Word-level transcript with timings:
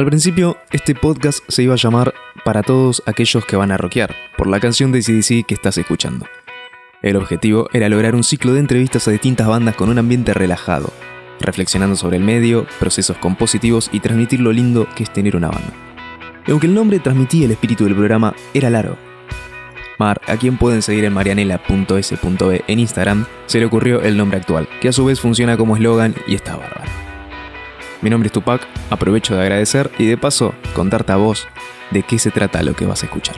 Al 0.00 0.06
principio, 0.06 0.56
este 0.72 0.94
podcast 0.94 1.44
se 1.48 1.62
iba 1.62 1.74
a 1.74 1.76
llamar 1.76 2.14
Para 2.42 2.62
todos 2.62 3.02
aquellos 3.04 3.44
que 3.44 3.56
van 3.56 3.70
a 3.70 3.76
rockear, 3.76 4.16
por 4.38 4.46
la 4.46 4.58
canción 4.58 4.92
de 4.92 5.02
CDC 5.02 5.44
que 5.44 5.52
estás 5.52 5.76
escuchando. 5.76 6.24
El 7.02 7.16
objetivo 7.16 7.68
era 7.74 7.90
lograr 7.90 8.14
un 8.14 8.24
ciclo 8.24 8.54
de 8.54 8.60
entrevistas 8.60 9.06
a 9.06 9.10
distintas 9.10 9.46
bandas 9.46 9.76
con 9.76 9.90
un 9.90 9.98
ambiente 9.98 10.32
relajado, 10.32 10.90
reflexionando 11.38 11.96
sobre 11.96 12.16
el 12.16 12.22
medio, 12.22 12.66
procesos 12.78 13.18
compositivos 13.18 13.90
y 13.92 14.00
transmitir 14.00 14.40
lo 14.40 14.52
lindo 14.52 14.88
que 14.96 15.02
es 15.02 15.12
tener 15.12 15.36
una 15.36 15.50
banda. 15.50 15.74
Y 16.46 16.50
aunque 16.50 16.66
el 16.66 16.72
nombre 16.72 16.98
transmitía 16.98 17.44
el 17.44 17.52
espíritu 17.52 17.84
del 17.84 17.94
programa, 17.94 18.34
era 18.54 18.70
largo. 18.70 18.96
Mar, 19.98 20.18
a 20.26 20.38
quien 20.38 20.56
pueden 20.56 20.80
seguir 20.80 21.04
en 21.04 21.12
marianela.s.b 21.12 22.64
en 22.66 22.78
Instagram, 22.78 23.26
se 23.44 23.58
le 23.58 23.66
ocurrió 23.66 24.00
el 24.00 24.16
nombre 24.16 24.38
actual, 24.38 24.66
que 24.80 24.88
a 24.88 24.92
su 24.92 25.04
vez 25.04 25.20
funciona 25.20 25.58
como 25.58 25.76
eslogan 25.76 26.14
y 26.26 26.36
está 26.36 26.56
bárbaro. 26.56 26.99
Mi 28.02 28.08
nombre 28.08 28.28
es 28.28 28.32
Tupac, 28.32 28.66
aprovecho 28.88 29.34
de 29.34 29.42
agradecer 29.42 29.90
y 29.98 30.06
de 30.06 30.16
paso 30.16 30.54
contarte 30.74 31.12
a 31.12 31.16
vos 31.16 31.46
de 31.90 32.02
qué 32.02 32.18
se 32.18 32.30
trata 32.30 32.62
lo 32.62 32.74
que 32.74 32.86
vas 32.86 33.02
a 33.02 33.06
escuchar. 33.06 33.36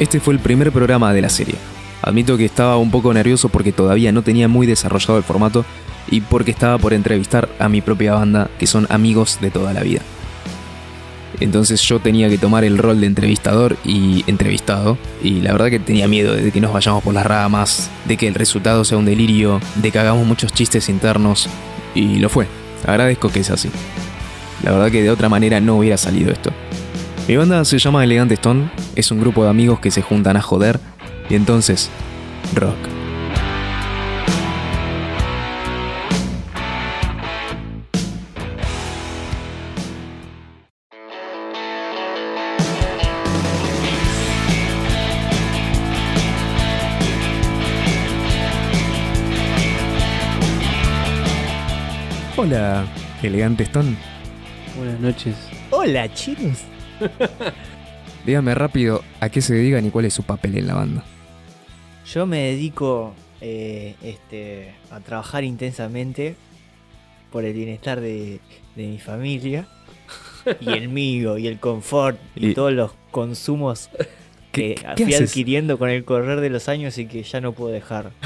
Este 0.00 0.18
fue 0.18 0.34
el 0.34 0.40
primer 0.40 0.72
programa 0.72 1.14
de 1.14 1.22
la 1.22 1.28
serie. 1.28 1.54
Admito 2.02 2.36
que 2.36 2.44
estaba 2.44 2.76
un 2.78 2.90
poco 2.90 3.14
nervioso 3.14 3.48
porque 3.48 3.70
todavía 3.70 4.10
no 4.10 4.22
tenía 4.22 4.48
muy 4.48 4.66
desarrollado 4.66 5.18
el 5.18 5.22
formato 5.22 5.64
y 6.10 6.20
porque 6.22 6.50
estaba 6.50 6.78
por 6.78 6.92
entrevistar 6.92 7.48
a 7.60 7.68
mi 7.68 7.80
propia 7.80 8.14
banda, 8.14 8.50
que 8.58 8.66
son 8.66 8.88
amigos 8.90 9.38
de 9.40 9.52
toda 9.52 9.72
la 9.72 9.84
vida. 9.84 10.00
Entonces 11.40 11.80
yo 11.82 11.98
tenía 11.98 12.28
que 12.28 12.38
tomar 12.38 12.64
el 12.64 12.78
rol 12.78 13.00
de 13.00 13.06
entrevistador 13.06 13.76
y 13.84 14.24
entrevistado. 14.26 14.98
Y 15.22 15.40
la 15.40 15.52
verdad 15.52 15.70
que 15.70 15.78
tenía 15.78 16.08
miedo 16.08 16.34
de 16.34 16.50
que 16.50 16.60
nos 16.60 16.72
vayamos 16.72 17.02
por 17.02 17.14
las 17.14 17.26
ramas, 17.26 17.90
de 18.06 18.16
que 18.16 18.28
el 18.28 18.34
resultado 18.34 18.84
sea 18.84 18.98
un 18.98 19.04
delirio, 19.04 19.60
de 19.76 19.90
que 19.90 19.98
hagamos 19.98 20.26
muchos 20.26 20.52
chistes 20.52 20.88
internos. 20.88 21.48
Y 21.94 22.18
lo 22.18 22.28
fue. 22.28 22.46
Agradezco 22.86 23.28
que 23.30 23.40
es 23.40 23.50
así. 23.50 23.70
La 24.62 24.72
verdad 24.72 24.90
que 24.90 25.02
de 25.02 25.10
otra 25.10 25.28
manera 25.28 25.60
no 25.60 25.76
hubiera 25.76 25.96
salido 25.96 26.30
esto. 26.30 26.52
Mi 27.28 27.36
banda 27.36 27.64
se 27.64 27.78
llama 27.78 28.02
Elegante 28.02 28.34
Stone, 28.34 28.70
es 28.96 29.10
un 29.12 29.20
grupo 29.20 29.44
de 29.44 29.50
amigos 29.50 29.78
que 29.78 29.92
se 29.92 30.02
juntan 30.02 30.36
a 30.36 30.42
joder 30.42 30.80
y 31.30 31.34
entonces, 31.36 31.88
rock. 32.54 32.91
Hola, 52.42 52.84
Elegante 53.22 53.62
Stone. 53.62 53.94
Buenas 54.76 54.98
noches. 55.00 55.36
Hola, 55.70 56.12
chicos. 56.12 56.58
Dígame 58.26 58.54
rápido 58.54 59.02
a 59.20 59.28
qué 59.28 59.40
se 59.40 59.54
dedican 59.54 59.86
y 59.86 59.90
cuál 59.90 60.06
es 60.06 60.14
su 60.14 60.24
papel 60.24 60.56
en 60.58 60.66
la 60.66 60.74
banda. 60.74 61.04
Yo 62.12 62.26
me 62.26 62.38
dedico 62.38 63.14
eh, 63.40 63.94
este, 64.02 64.74
a 64.90 64.98
trabajar 65.00 65.44
intensamente 65.44 66.34
por 67.30 67.44
el 67.44 67.52
bienestar 67.54 68.00
de, 68.00 68.40
de 68.76 68.86
mi 68.86 68.98
familia 68.98 69.66
y 70.60 70.70
el 70.70 70.88
mío 70.90 71.38
y 71.38 71.46
el 71.46 71.58
confort 71.60 72.18
y, 72.34 72.48
Y- 72.50 72.54
todos 72.54 72.72
los 72.72 72.90
consumos 73.12 73.88
¿Qué- 74.50 74.74
que 74.74 74.86
qué 74.96 75.04
fui 75.04 75.14
haces? 75.14 75.30
adquiriendo 75.30 75.78
con 75.78 75.90
el 75.90 76.04
correr 76.04 76.40
de 76.40 76.50
los 76.50 76.68
años 76.68 76.98
y 76.98 77.06
que 77.06 77.22
ya 77.22 77.40
no 77.40 77.52
puedo 77.52 77.72
dejar. 77.72 78.10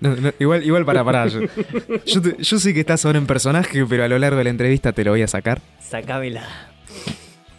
No, 0.00 0.14
no, 0.14 0.32
igual, 0.38 0.64
igual 0.64 0.84
para 0.84 1.04
parar. 1.04 1.28
Yo, 1.28 1.40
yo, 2.06 2.22
te- 2.22 2.42
yo 2.42 2.58
sé 2.58 2.72
que 2.74 2.80
estás 2.80 3.04
ahora 3.04 3.18
en 3.18 3.26
personaje, 3.26 3.84
pero 3.86 4.04
a 4.04 4.08
lo 4.08 4.18
largo 4.18 4.38
de 4.38 4.44
la 4.44 4.50
entrevista 4.50 4.92
te 4.92 5.02
lo 5.04 5.10
voy 5.10 5.22
a 5.22 5.26
sacar. 5.28 5.60
Sacámela. 5.80 6.44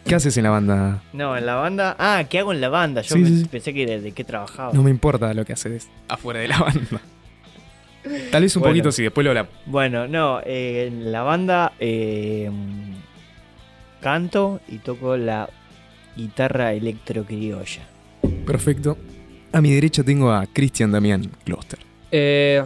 ¿Qué 0.06 0.16
haces 0.16 0.38
en 0.38 0.44
la 0.44 0.50
banda? 0.50 1.04
No, 1.14 1.36
en 1.38 1.46
la 1.46 1.56
banda. 1.56 1.96
Ah, 2.00 2.24
¿qué 2.30 2.40
hago 2.40 2.52
en 2.54 2.62
la 2.62 2.70
banda? 2.70 3.02
Yo 3.02 3.16
Sí, 3.16 3.22
me- 3.22 3.28
sí, 3.30 3.40
sí. 3.42 3.46
pensé 3.46 3.74
que 3.74 3.84
era 3.84 4.00
de 4.02 4.12
qué 4.14 4.24
trabajaba. 4.24 4.72
No 4.74 4.82
me 4.84 4.90
importa 4.90 5.34
lo 5.34 5.46
que 5.46 5.54
haces 5.54 5.90
afuera 6.08 6.40
de 6.40 6.48
la 6.48 6.60
banda. 6.60 7.02
Tal 8.32 8.42
vez 8.42 8.56
un 8.56 8.62
Bueno. 8.62 8.72
poquito 8.74 8.92
si 8.94 9.04
después 9.04 9.26
lo 9.26 9.34
la... 9.34 9.48
Bueno, 9.66 10.08
no, 10.08 10.40
eh, 10.46 10.86
en 10.88 11.12
la 11.12 11.22
banda 11.24 11.74
eh, 11.80 12.50
canto 14.02 14.62
y 14.68 14.78
toco 14.78 15.18
la 15.18 15.50
guitarra 16.16 16.74
electrocriolla. 16.74 17.82
Perfecto. 18.46 18.98
A 19.52 19.62
mi 19.62 19.72
derecha 19.74 20.04
tengo 20.04 20.32
a 20.32 20.46
Cristian 20.48 20.92
Damián 20.92 21.30
Kloster. 21.44 21.80
Eh, 22.12 22.64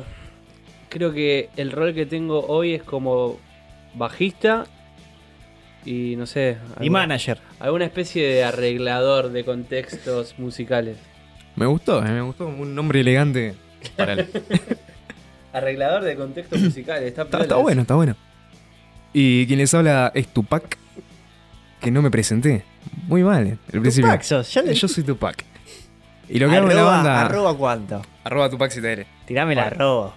creo 0.89 1.11
que 1.11 1.49
el 1.57 1.71
rol 1.71 1.93
que 1.93 2.05
tengo 2.05 2.45
hoy 2.47 2.73
es 2.75 2.83
como 2.83 3.37
bajista 3.95 4.65
y 5.85 6.15
no 6.15 6.25
sé. 6.25 6.57
Y 6.79 6.83
alguna- 6.83 6.99
manager. 6.99 7.39
Alguna 7.59 7.85
especie 7.85 8.25
de 8.27 8.43
arreglador 8.43 9.29
de 9.31 9.43
contextos 9.43 10.35
musicales. 10.37 10.97
Me 11.55 11.65
gustó, 11.65 11.99
eh, 12.05 12.09
me 12.09 12.21
gustó 12.21 12.47
un 12.47 12.73
nombre 12.73 13.01
elegante. 13.01 13.53
Para 13.97 14.13
el- 14.13 14.29
Arreglador 15.53 16.03
de 16.03 16.15
contextos 16.15 16.59
musicales, 16.59 17.03
está, 17.03 17.23
está, 17.23 17.41
está 17.41 17.55
bueno, 17.57 17.81
está 17.81 17.95
bueno. 17.95 18.15
Y 19.13 19.45
quien 19.45 19.59
les 19.59 19.71
habla 19.75 20.11
es 20.15 20.27
Tupac, 20.29 20.77
que 21.79 21.91
no 21.91 22.01
me 22.01 22.09
presenté. 22.09 22.63
Muy 23.07 23.23
mal, 23.23 23.45
eh, 23.45 23.57
el 23.71 23.81
principio. 23.81 24.09
Tupac 24.09 24.23
sos, 24.23 24.51
ya 24.53 24.61
le- 24.63 24.73
Yo 24.73 24.87
soy 24.87 25.03
Tupac. 25.03 25.43
Y 26.29 26.39
lo 26.39 26.49
que 26.49 26.55
hago 26.55 26.69
en 26.71 26.75
la 26.77 26.83
banda... 26.83 27.25
arroba 27.25 27.55
cuánto. 27.55 28.01
Arroba 28.23 28.49
Tupac 28.49 28.71
ZL. 28.71 29.01
Tirame 29.25 29.55
la 29.55 29.63
Bueno. 29.69 29.75
arroba. 29.75 30.15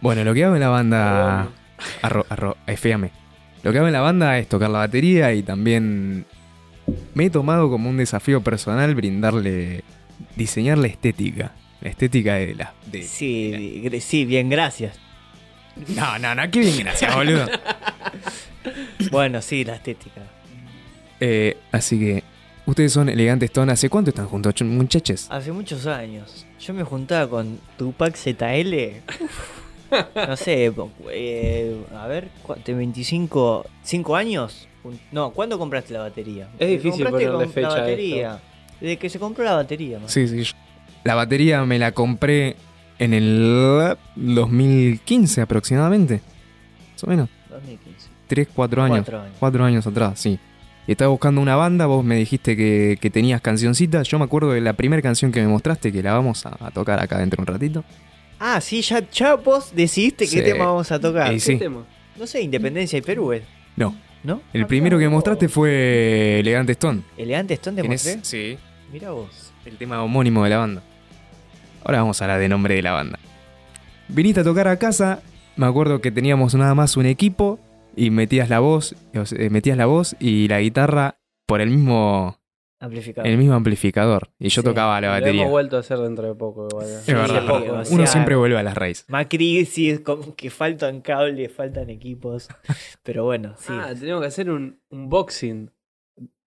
Bueno, 0.00 0.24
lo 0.24 0.34
que 0.34 0.44
hago 0.44 0.54
en 0.54 0.60
la 0.60 0.68
banda. 0.68 1.48
Arro, 2.02 2.26
arro, 2.28 2.56
eféame. 2.66 3.10
Lo 3.62 3.72
que 3.72 3.78
hago 3.78 3.86
en 3.86 3.92
la 3.92 4.00
banda 4.00 4.38
es 4.38 4.48
tocar 4.48 4.70
la 4.70 4.78
batería 4.80 5.32
y 5.32 5.42
también 5.42 6.24
me 7.14 7.24
he 7.26 7.30
tomado 7.30 7.68
como 7.70 7.88
un 7.90 7.96
desafío 7.96 8.40
personal 8.42 8.94
brindarle. 8.94 9.82
diseñar 10.36 10.78
la 10.78 10.86
estética. 10.88 11.52
La 11.80 11.90
estética 11.90 12.34
de 12.34 12.54
la. 12.54 12.72
De... 12.86 13.02
Sí, 13.02 13.88
sí, 14.00 14.24
bien, 14.24 14.48
gracias. 14.48 14.98
No, 15.94 16.18
no, 16.18 16.34
no, 16.34 16.50
qué 16.50 16.60
bien, 16.60 16.78
gracias, 16.78 17.14
boludo. 17.14 17.46
Bueno, 19.10 19.40
sí, 19.40 19.64
la 19.64 19.76
estética. 19.76 20.20
Eh, 21.20 21.56
así 21.72 21.98
que. 21.98 22.22
Ustedes 22.68 22.92
son 22.92 23.08
elegantes 23.08 23.48
Stone. 23.48 23.72
¿Hace 23.72 23.88
cuánto 23.88 24.10
están 24.10 24.26
juntos, 24.26 24.54
ch- 24.54 24.64
muchachos? 24.66 25.26
Hace 25.30 25.52
muchos 25.52 25.86
años. 25.86 26.44
Yo 26.60 26.74
me 26.74 26.84
juntaba 26.84 27.26
con 27.28 27.58
Tupac 27.78 28.14
ZL. 28.14 28.74
No 30.28 30.36
sé, 30.36 30.70
eh, 31.10 31.76
a 31.96 32.06
ver, 32.06 32.28
¿cu- 32.42 32.56
de 32.62 32.74
25, 32.74 33.64
5 33.82 34.16
años? 34.16 34.68
No, 35.10 35.30
¿cuándo 35.30 35.58
compraste 35.58 35.94
la 35.94 36.00
batería? 36.00 36.46
Es 36.58 36.68
difícil 36.68 37.06
ponerle 37.06 37.46
fecha 37.48 37.68
La 37.70 37.80
batería. 37.80 38.38
Desde 38.82 38.98
que 38.98 39.08
se 39.08 39.18
compró 39.18 39.44
la 39.44 39.54
batería. 39.54 39.98
¿no? 39.98 40.06
Sí, 40.06 40.28
sí. 40.28 40.44
yo- 40.44 40.52
La 41.04 41.14
batería 41.14 41.64
me 41.64 41.78
la 41.78 41.92
compré 41.92 42.56
en 42.98 43.14
el 43.14 43.96
2015 44.14 45.40
aproximadamente. 45.40 46.20
Más 46.92 47.04
o 47.04 47.06
menos. 47.06 47.30
2015. 47.48 48.08
3, 48.26 48.48
4 48.54 48.82
años. 48.82 48.98
Cuatro 48.98 49.20
años. 49.22 49.36
Cuatro 49.40 49.64
años 49.64 49.86
atrás, 49.86 50.20
sí. 50.20 50.38
Estaba 50.88 51.10
buscando 51.10 51.40
una 51.40 51.54
banda, 51.54 51.86
vos 51.86 52.02
me 52.04 52.16
dijiste 52.16 52.56
que, 52.56 52.98
que 53.00 53.10
tenías 53.10 53.40
cancioncitas. 53.42 54.08
Yo 54.08 54.18
me 54.18 54.24
acuerdo 54.24 54.52
de 54.52 54.60
la 54.62 54.72
primera 54.72 55.02
canción 55.02 55.30
que 55.30 55.40
me 55.40 55.46
mostraste, 55.46 55.92
que 55.92 56.02
la 56.02 56.14
vamos 56.14 56.44
a, 56.46 56.56
a 56.64 56.70
tocar 56.70 56.98
acá 57.00 57.18
dentro 57.18 57.36
de 57.36 57.42
un 57.42 57.54
ratito. 57.54 57.84
Ah, 58.40 58.60
sí, 58.60 58.80
ya, 58.82 59.08
ya 59.10 59.34
vos 59.34 59.72
decidiste 59.74 60.26
Sí. 60.26 60.36
qué 60.36 60.42
tema 60.42 60.64
vamos 60.66 60.90
a 60.90 60.98
tocar. 60.98 61.28
Eh, 61.30 61.34
¿Qué 61.34 61.40
sí. 61.40 61.56
tema? 61.56 61.84
No 62.18 62.26
sé, 62.26 62.40
Independencia 62.40 62.98
y 62.98 63.02
Perú, 63.02 63.32
¿eh? 63.32 63.42
No, 63.76 63.94
¿no? 64.24 64.40
el 64.52 64.62
Ah, 64.62 64.66
primero 64.66 64.98
que 64.98 65.08
mostraste 65.08 65.48
fue 65.48 66.40
Elegante 66.40 66.72
Stone. 66.72 67.02
Elegante 67.16 67.54
Stone 67.54 67.82
te 67.82 67.86
mostré. 67.88 68.18
Sí, 68.22 68.56
Mira 68.92 69.10
vos. 69.10 69.52
el 69.66 69.76
tema 69.76 70.02
homónimo 70.02 70.42
de 70.44 70.50
la 70.50 70.58
banda. 70.58 70.82
Ahora 71.84 71.98
vamos 72.00 72.20
a 72.20 72.24
hablar 72.24 72.40
de 72.40 72.48
nombre 72.48 72.74
de 72.74 72.82
la 72.82 72.92
banda. 72.92 73.18
Viniste 74.08 74.40
a 74.40 74.44
tocar 74.44 74.66
a 74.68 74.78
casa, 74.78 75.20
me 75.56 75.66
acuerdo 75.66 76.00
que 76.00 76.10
teníamos 76.10 76.54
nada 76.54 76.74
más 76.74 76.96
un 76.96 77.04
equipo 77.06 77.60
y 77.98 78.10
metías 78.10 78.48
la 78.48 78.60
voz, 78.60 78.94
o 79.16 79.26
sea, 79.26 79.38
eh, 79.40 79.50
metías 79.50 79.76
la 79.76 79.86
voz 79.86 80.16
y 80.20 80.48
la 80.48 80.60
guitarra 80.60 81.18
por 81.46 81.60
el 81.60 81.70
mismo, 81.70 82.38
Amplificador. 82.80 83.28
el 83.28 83.38
mismo 83.38 83.54
amplificador. 83.54 84.30
Y 84.38 84.48
yo 84.50 84.62
Sí, 84.62 84.64
tocaba 84.68 85.00
la 85.00 85.08
Lo 85.08 85.12
batería. 85.14 85.40
hemos 85.42 85.50
vuelto 85.52 85.76
a 85.76 85.80
hacer 85.80 85.98
dentro 85.98 86.26
de 86.28 86.34
poco. 86.34 86.68
igual. 86.70 86.86
Es 86.86 87.06
verdad. 87.06 87.46
poco, 87.46 87.72
o 87.72 87.74
Uno 87.76 87.84
sea, 87.84 88.06
siempre 88.06 88.36
vuelve 88.36 88.56
a 88.58 88.62
las 88.62 88.76
raíces. 88.76 89.04
Macri, 89.08 89.64
sí, 89.66 89.90
es 89.90 90.00
como 90.00 90.34
que 90.36 90.48
faltan 90.50 91.00
cables, 91.00 91.52
faltan 91.52 91.90
equipos. 91.90 92.48
Pero 93.02 93.24
bueno, 93.24 93.54
sí. 93.58 93.72
Ah, 93.72 93.92
tenemos 93.98 94.20
que 94.20 94.26
hacer 94.28 94.50
un 94.50 94.80
unboxing 94.90 95.70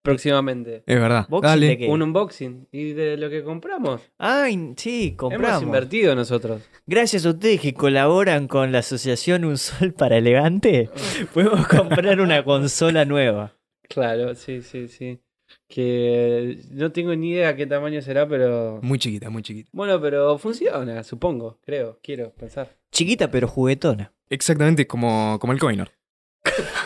próximamente. 0.02 0.82
Es 0.87 1.00
verdad. 1.00 1.26
¿Boxing 1.29 1.49
Dale. 1.50 1.67
de 1.67 1.79
qué? 1.79 1.88
Un 1.88 2.02
unboxing. 2.02 2.69
Y 2.73 2.93
de 2.93 3.17
lo 3.17 3.31
que 3.31 3.43
compramos. 3.43 4.00
Ay, 4.19 4.73
sí, 4.76 5.08
Hemos 5.08 5.17
compramos. 5.17 5.62
invertido 5.62 6.14
nosotros. 6.14 6.62
Gracias 6.87 7.26
a 7.26 7.31
ustedes 7.31 7.61
que 7.61 7.75
colaboran 7.75 8.49
con 8.49 8.73
la 8.73 8.79
asociación 8.79 9.44
Un 9.44 9.58
Sol 9.58 9.93
para 9.93 10.17
Elegante, 10.19 10.91
podemos 11.35 11.67
comprar 11.67 12.20
una 12.20 12.44
consola 12.44 13.05
nueva. 13.05 13.55
Claro, 13.88 14.35
sí, 14.35 14.62
sí, 14.62 14.88
sí. 14.88 15.20
Que 15.69 16.58
no 16.70 16.93
tengo 16.93 17.14
ni 17.17 17.31
idea 17.31 17.56
qué 17.56 17.67
tamaño 17.67 18.00
será, 18.02 18.29
pero. 18.29 18.79
Muy 18.82 18.99
chiquita, 18.99 19.31
muy 19.31 19.43
chiquita. 19.43 19.69
Bueno, 19.73 20.00
pero 20.00 20.38
funciona, 20.38 21.02
supongo, 21.02 21.58
creo, 21.64 21.99
quiero 22.02 22.32
pensar. 22.35 22.76
Chiquita 22.93 23.31
pero 23.31 23.49
juguetona. 23.49 24.12
Exactamente 24.29 24.87
como, 24.87 25.38
como 25.41 25.52
el 25.52 25.58
Coinor. 25.58 25.91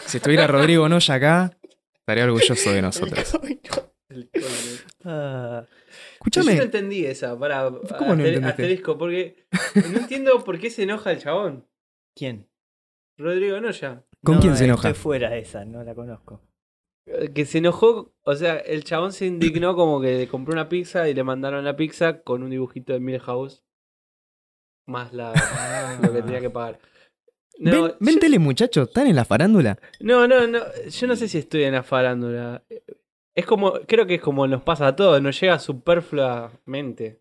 si 0.06 0.16
estuviera 0.16 0.46
Rodrigo 0.46 0.88
Noya 0.88 1.14
acá, 1.14 1.56
estaría 2.04 2.24
orgulloso 2.24 2.72
de 2.72 2.82
nosotros. 2.82 3.38
Ah, 5.04 5.66
Yo 5.66 6.42
no 6.42 6.50
Escúchame, 6.50 6.52
entendí 6.62 7.04
esa, 7.04 7.36
para 7.38 7.64
¿Cómo 7.98 8.14
no 8.14 8.24
entendiste? 8.24 8.46
asterisco, 8.48 8.96
porque 8.96 9.46
no 9.90 9.98
entiendo 9.98 10.44
por 10.44 10.58
qué 10.60 10.70
se 10.70 10.84
enoja 10.84 11.10
el 11.10 11.18
chabón. 11.18 11.66
¿Quién? 12.14 12.48
Rodrigo 13.18 13.60
Noya. 13.60 14.04
¿con 14.22 14.36
No, 14.36 14.40
quién 14.40 14.56
se 14.56 14.64
enoja? 14.66 14.90
Estoy 14.90 15.02
fuera 15.02 15.30
de 15.30 15.40
esa, 15.40 15.64
no 15.64 15.82
la 15.82 15.94
conozco. 15.94 16.40
Eh, 17.06 17.32
Que 17.34 17.44
se 17.44 17.58
enojó, 17.58 18.14
o 18.22 18.34
sea, 18.36 18.56
el 18.58 18.84
chabón 18.84 19.12
se 19.12 19.26
indignó 19.26 19.74
como 19.74 20.00
que 20.00 20.16
le 20.18 20.28
compró 20.28 20.52
una 20.52 20.68
pizza 20.68 21.08
y 21.08 21.14
le 21.14 21.24
mandaron 21.24 21.64
la 21.64 21.74
pizza 21.74 22.22
con 22.22 22.42
un 22.44 22.50
dibujito 22.50 22.92
de 22.92 23.00
Milhouse. 23.00 23.64
Más 24.86 25.12
la, 25.12 25.32
lo 26.02 26.12
que 26.12 26.22
tenía 26.22 26.40
que 26.40 26.50
pagar. 26.50 26.78
No, 27.58 27.94
ven, 28.00 28.18
yo- 28.20 28.40
muchachos, 28.40 28.88
¿están 28.88 29.06
en 29.06 29.16
la 29.16 29.24
farándula? 29.24 29.78
no, 30.00 30.26
no, 30.26 30.46
no, 30.46 30.60
yo 30.90 31.06
no 31.06 31.16
sé 31.16 31.28
si 31.28 31.38
estoy 31.38 31.64
en 31.64 31.72
la 31.74 31.82
farándula. 31.82 32.62
Es 33.34 33.46
como, 33.46 33.72
creo 33.86 34.06
que 34.06 34.14
es 34.16 34.20
como 34.20 34.46
nos 34.46 34.62
pasa 34.62 34.86
a 34.88 34.96
todos, 34.96 35.20
nos 35.22 35.40
llega 35.40 35.58
superfluamente. 35.58 37.20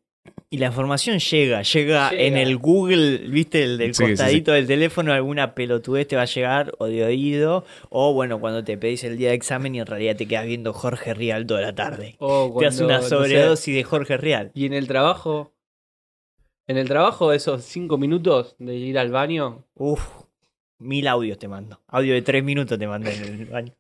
Y 0.50 0.58
la 0.58 0.68
información 0.68 1.18
llega, 1.20 1.62
llega, 1.64 2.12
Llega. 2.12 2.24
en 2.24 2.38
el 2.38 2.58
Google, 2.58 3.18
viste, 3.28 3.64
el 3.64 3.78
del 3.78 3.94
Sí, 3.96 4.04
sí, 4.06 4.10
costadito 4.12 4.52
del 4.54 4.68
teléfono, 4.68 5.12
alguna 5.12 5.54
pelotudez 5.56 6.08
te 6.08 6.16
va 6.16 6.22
a 6.22 6.26
llegar 6.26 6.74
o 6.78 6.86
de 6.86 7.04
oído, 7.04 7.66
o 7.90 8.14
bueno, 8.14 8.40
cuando 8.40 8.64
te 8.64 8.78
pedís 8.78 9.04
el 9.04 9.18
día 9.18 9.30
de 9.30 9.36
examen 9.36 9.74
y 9.76 9.80
en 9.80 9.86
realidad 9.88 10.16
te 10.16 10.28
quedas 10.28 10.46
viendo 10.46 10.72
Jorge 10.72 11.14
Rial 11.14 11.46
toda 11.48 11.62
la 11.62 11.74
tarde. 11.76 12.16
O 12.20 12.56
Te 12.60 12.68
hace 12.68 12.84
cuando, 12.84 12.86
una 12.86 12.98
no 12.98 13.02
sé, 13.04 13.10
sobredosis 13.10 13.76
de 13.76 13.84
Jorge 13.84 14.18
Rial. 14.18 14.52
y 14.54 14.66
en 14.68 14.74
el 14.74 14.88
trabajo, 14.88 15.54
en 16.68 16.78
el 16.78 16.88
trabajo, 16.88 17.34
esos 17.34 17.64
cinco 17.64 17.98
minutos 17.98 18.56
de 18.60 18.76
ir 18.76 18.98
al 19.00 19.12
baño, 19.12 19.66
Uf, 19.76 20.08
mil 20.84 21.08
audios 21.08 21.40
te 21.40 21.48
mando. 21.48 21.82
Audio 21.88 22.14
de 22.14 22.22
tres 22.22 22.44
minutos 22.44 22.78
te 22.78 22.88
mando 22.88 23.10
en 23.10 23.24
el 23.24 23.46
baño. 23.46 23.74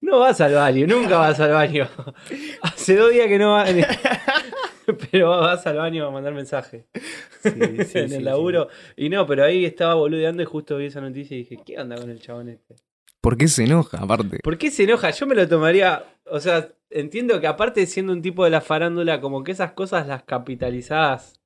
no 0.00 0.20
vas 0.20 0.40
al 0.40 0.54
baño, 0.54 0.86
nunca 0.86 1.18
vas 1.18 1.40
al 1.40 1.52
baño. 1.52 1.88
Hace 2.62 2.96
dos 2.96 3.10
días 3.10 3.26
que 3.26 3.38
no 3.38 3.52
vas, 3.52 3.70
pero 5.10 5.30
vas 5.30 5.66
al 5.66 5.76
baño 5.76 6.06
a 6.06 6.10
mandar 6.10 6.32
mensaje. 6.34 6.86
en 7.44 8.12
el 8.12 8.24
laburo. 8.24 8.68
Y 8.96 9.08
no, 9.08 9.26
pero 9.26 9.44
ahí 9.44 9.64
estaba 9.64 9.94
boludeando 9.94 10.42
y 10.42 10.46
justo 10.46 10.76
vi 10.76 10.86
esa 10.86 11.00
noticia 11.00 11.36
y 11.36 11.40
dije, 11.40 11.58
¿qué 11.64 11.78
onda 11.78 11.96
con 11.96 12.10
el 12.10 12.20
chabón 12.20 12.48
este? 12.48 12.76
¿Por 13.20 13.36
qué 13.36 13.48
se 13.48 13.64
enoja, 13.64 13.98
aparte? 13.98 14.38
¿Por 14.42 14.58
qué 14.58 14.70
se 14.70 14.84
enoja? 14.84 15.10
Yo 15.10 15.26
me 15.26 15.34
lo 15.34 15.48
tomaría, 15.48 16.04
o 16.26 16.40
sea, 16.40 16.68
entiendo 16.90 17.40
que 17.40 17.46
aparte 17.46 17.80
de 17.80 17.86
siendo 17.86 18.12
un 18.12 18.20
tipo 18.20 18.44
de 18.44 18.50
la 18.50 18.60
farándula, 18.60 19.20
como 19.20 19.42
que 19.42 19.52
esas 19.52 19.72
cosas 19.72 20.06
las 20.06 20.24
capitalizás 20.24 21.40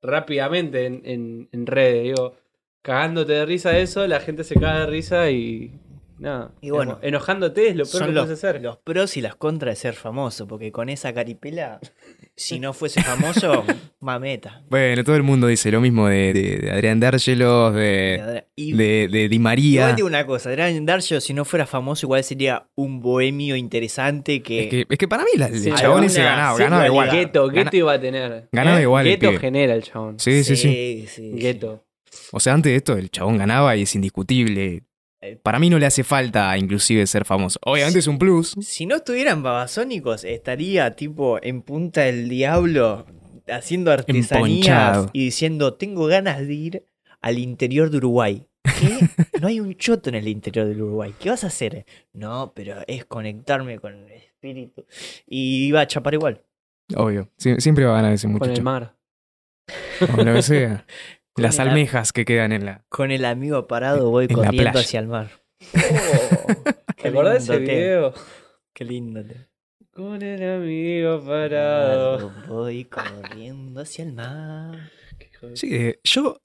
rápidamente 0.00 0.86
en, 0.86 1.02
en, 1.04 1.48
en 1.50 1.66
redes, 1.66 2.04
digo, 2.04 2.36
cagándote 2.84 3.32
de 3.32 3.46
risa 3.46 3.70
de 3.70 3.80
eso, 3.82 4.06
la 4.06 4.20
gente 4.20 4.44
se 4.44 4.54
caga 4.56 4.80
de 4.80 4.86
risa 4.86 5.30
y 5.30 5.72
nada. 6.18 6.52
Y 6.60 6.68
bueno, 6.70 6.98
eno- 7.02 7.08
enojándote 7.08 7.68
es 7.68 7.76
lo 7.76 7.84
peor 7.86 8.06
que 8.06 8.12
los, 8.12 8.24
puedes 8.26 8.38
hacer. 8.44 8.62
los 8.62 8.76
pros 8.76 9.16
y 9.16 9.22
las 9.22 9.34
contras 9.36 9.72
de 9.72 9.76
ser 9.80 9.94
famoso, 9.94 10.46
porque 10.46 10.70
con 10.70 10.88
esa 10.90 11.12
caripela, 11.14 11.80
si 12.36 12.60
no 12.60 12.72
fuese 12.74 13.02
famoso, 13.02 13.64
mameta. 14.00 14.62
Bueno, 14.68 15.02
todo 15.02 15.16
el 15.16 15.22
mundo 15.22 15.46
dice 15.46 15.70
lo 15.70 15.80
mismo 15.80 16.08
de, 16.08 16.32
de- 16.34 16.56
de 16.58 16.70
Adrián 16.70 17.00
D'Argelos, 17.00 17.74
de, 17.74 18.42
de, 18.56 19.08
de 19.08 19.28
Di 19.28 19.36
igual 19.36 19.40
María. 19.40 19.88
te 19.90 19.96
digo 19.96 20.08
una 20.08 20.26
cosa, 20.26 20.50
Adrián 20.50 20.84
Darcio, 20.86 21.20
si 21.22 21.32
no 21.34 21.44
fuera 21.46 21.66
famoso, 21.66 22.04
igual 22.06 22.22
sería 22.22 22.66
un 22.74 23.00
bohemio 23.00 23.56
interesante 23.56 24.42
que... 24.42 24.64
Es 24.64 24.68
que, 24.68 24.86
es 24.88 24.98
que 24.98 25.08
para 25.08 25.24
mí 25.24 25.30
la- 25.36 25.46
el 25.46 25.58
Sí, 25.58 25.72
chabón 25.74 26.04
ese 26.04 26.22
ganaba, 26.22 26.56
sí, 26.56 26.62
ganaba 26.64 26.86
igual. 26.86 27.10
Gueto, 27.10 27.46
Gana- 27.48 27.62
Gueto 27.64 27.76
iba 27.76 27.92
a 27.94 28.00
tener. 28.00 28.48
ganaba 28.52 28.80
igual 28.80 29.06
el 29.06 29.18
Gueto 29.18 29.38
genera 29.38 29.74
el 29.74 29.82
chabón. 29.82 30.18
Sí, 30.20 30.44
sí, 30.44 30.54
sí. 30.56 30.68
sí, 30.68 31.06
sí. 31.08 31.30
Gueto. 31.34 31.83
O 32.36 32.40
sea, 32.40 32.52
antes 32.54 32.70
de 32.72 32.76
esto 32.76 32.96
el 32.96 33.10
chabón 33.10 33.38
ganaba 33.38 33.76
y 33.76 33.82
es 33.82 33.94
indiscutible. 33.94 34.82
Eh. 35.20 35.36
Para 35.42 35.58
mí 35.58 35.70
no 35.70 35.78
le 35.78 35.86
hace 35.86 36.02
falta 36.04 36.56
inclusive 36.58 37.06
ser 37.06 37.24
famoso. 37.24 37.58
Obviamente 37.64 38.00
es 38.00 38.06
un 38.08 38.18
plus. 38.18 38.54
Si 38.60 38.86
no 38.86 38.96
estuvieran 38.96 39.42
babasónicos, 39.42 40.24
estaría 40.24 40.94
tipo 40.96 41.38
en 41.42 41.62
punta 41.62 42.02
del 42.02 42.28
diablo 42.28 43.06
haciendo 43.48 43.92
artesanías 43.92 44.32
Emponchado. 44.32 45.10
y 45.12 45.24
diciendo, 45.26 45.74
tengo 45.74 46.06
ganas 46.06 46.40
de 46.46 46.52
ir 46.54 46.84
al 47.20 47.38
interior 47.38 47.90
de 47.90 47.98
Uruguay. 47.98 48.46
¿Qué? 48.64 48.98
No 49.40 49.48
hay 49.48 49.60
un 49.60 49.74
choto 49.76 50.08
en 50.08 50.14
el 50.14 50.26
interior 50.28 50.66
del 50.66 50.80
Uruguay. 50.80 51.12
¿Qué 51.18 51.28
vas 51.28 51.44
a 51.44 51.48
hacer? 51.48 51.84
No, 52.14 52.52
pero 52.56 52.76
es 52.86 53.04
conectarme 53.04 53.78
con 53.78 53.92
el 53.94 54.10
espíritu. 54.12 54.86
Y 55.26 55.66
iba 55.66 55.80
a 55.82 55.86
chapar 55.86 56.14
igual. 56.14 56.42
Obvio. 56.96 57.28
Sie- 57.38 57.60
siempre 57.60 57.84
va 57.84 57.92
a 57.92 57.96
ganar 57.96 58.14
ese 58.14 58.26
Con 58.26 58.34
el 58.36 58.38
muchacho. 58.40 58.62
mar. 58.62 58.94
O 60.16 60.22
lo 60.22 60.34
que 60.34 60.42
sea. 60.42 60.86
Las 61.36 61.58
el- 61.58 61.68
almejas 61.68 62.12
que 62.12 62.24
quedan 62.24 62.52
en 62.52 62.64
la. 62.66 62.84
Con 62.88 63.10
el 63.10 63.24
amigo 63.24 63.66
parado 63.66 64.10
voy 64.10 64.26
En 64.28 64.36
la 64.38 64.44
corriendo 64.46 64.78
hacia 64.78 65.00
el 65.00 65.08
mar. 65.08 65.30
¿Te 67.00 67.08
acordás 67.08 67.46
de 67.46 67.54
ese 67.56 67.64
te- 67.66 67.72
video? 67.72 68.14
Qué 68.72 68.84
lindo. 68.84 69.24
te- 69.24 69.48
Con 69.92 70.22
el 70.22 70.42
amigo 70.62 71.24
parado. 71.24 72.32
Voy 72.48 72.84
corriendo 72.84 73.80
hacia 73.82 74.04
el 74.04 74.12
mar. 74.12 74.90
Sí, 75.54 75.68
eh, 75.74 76.00
yo. 76.04 76.40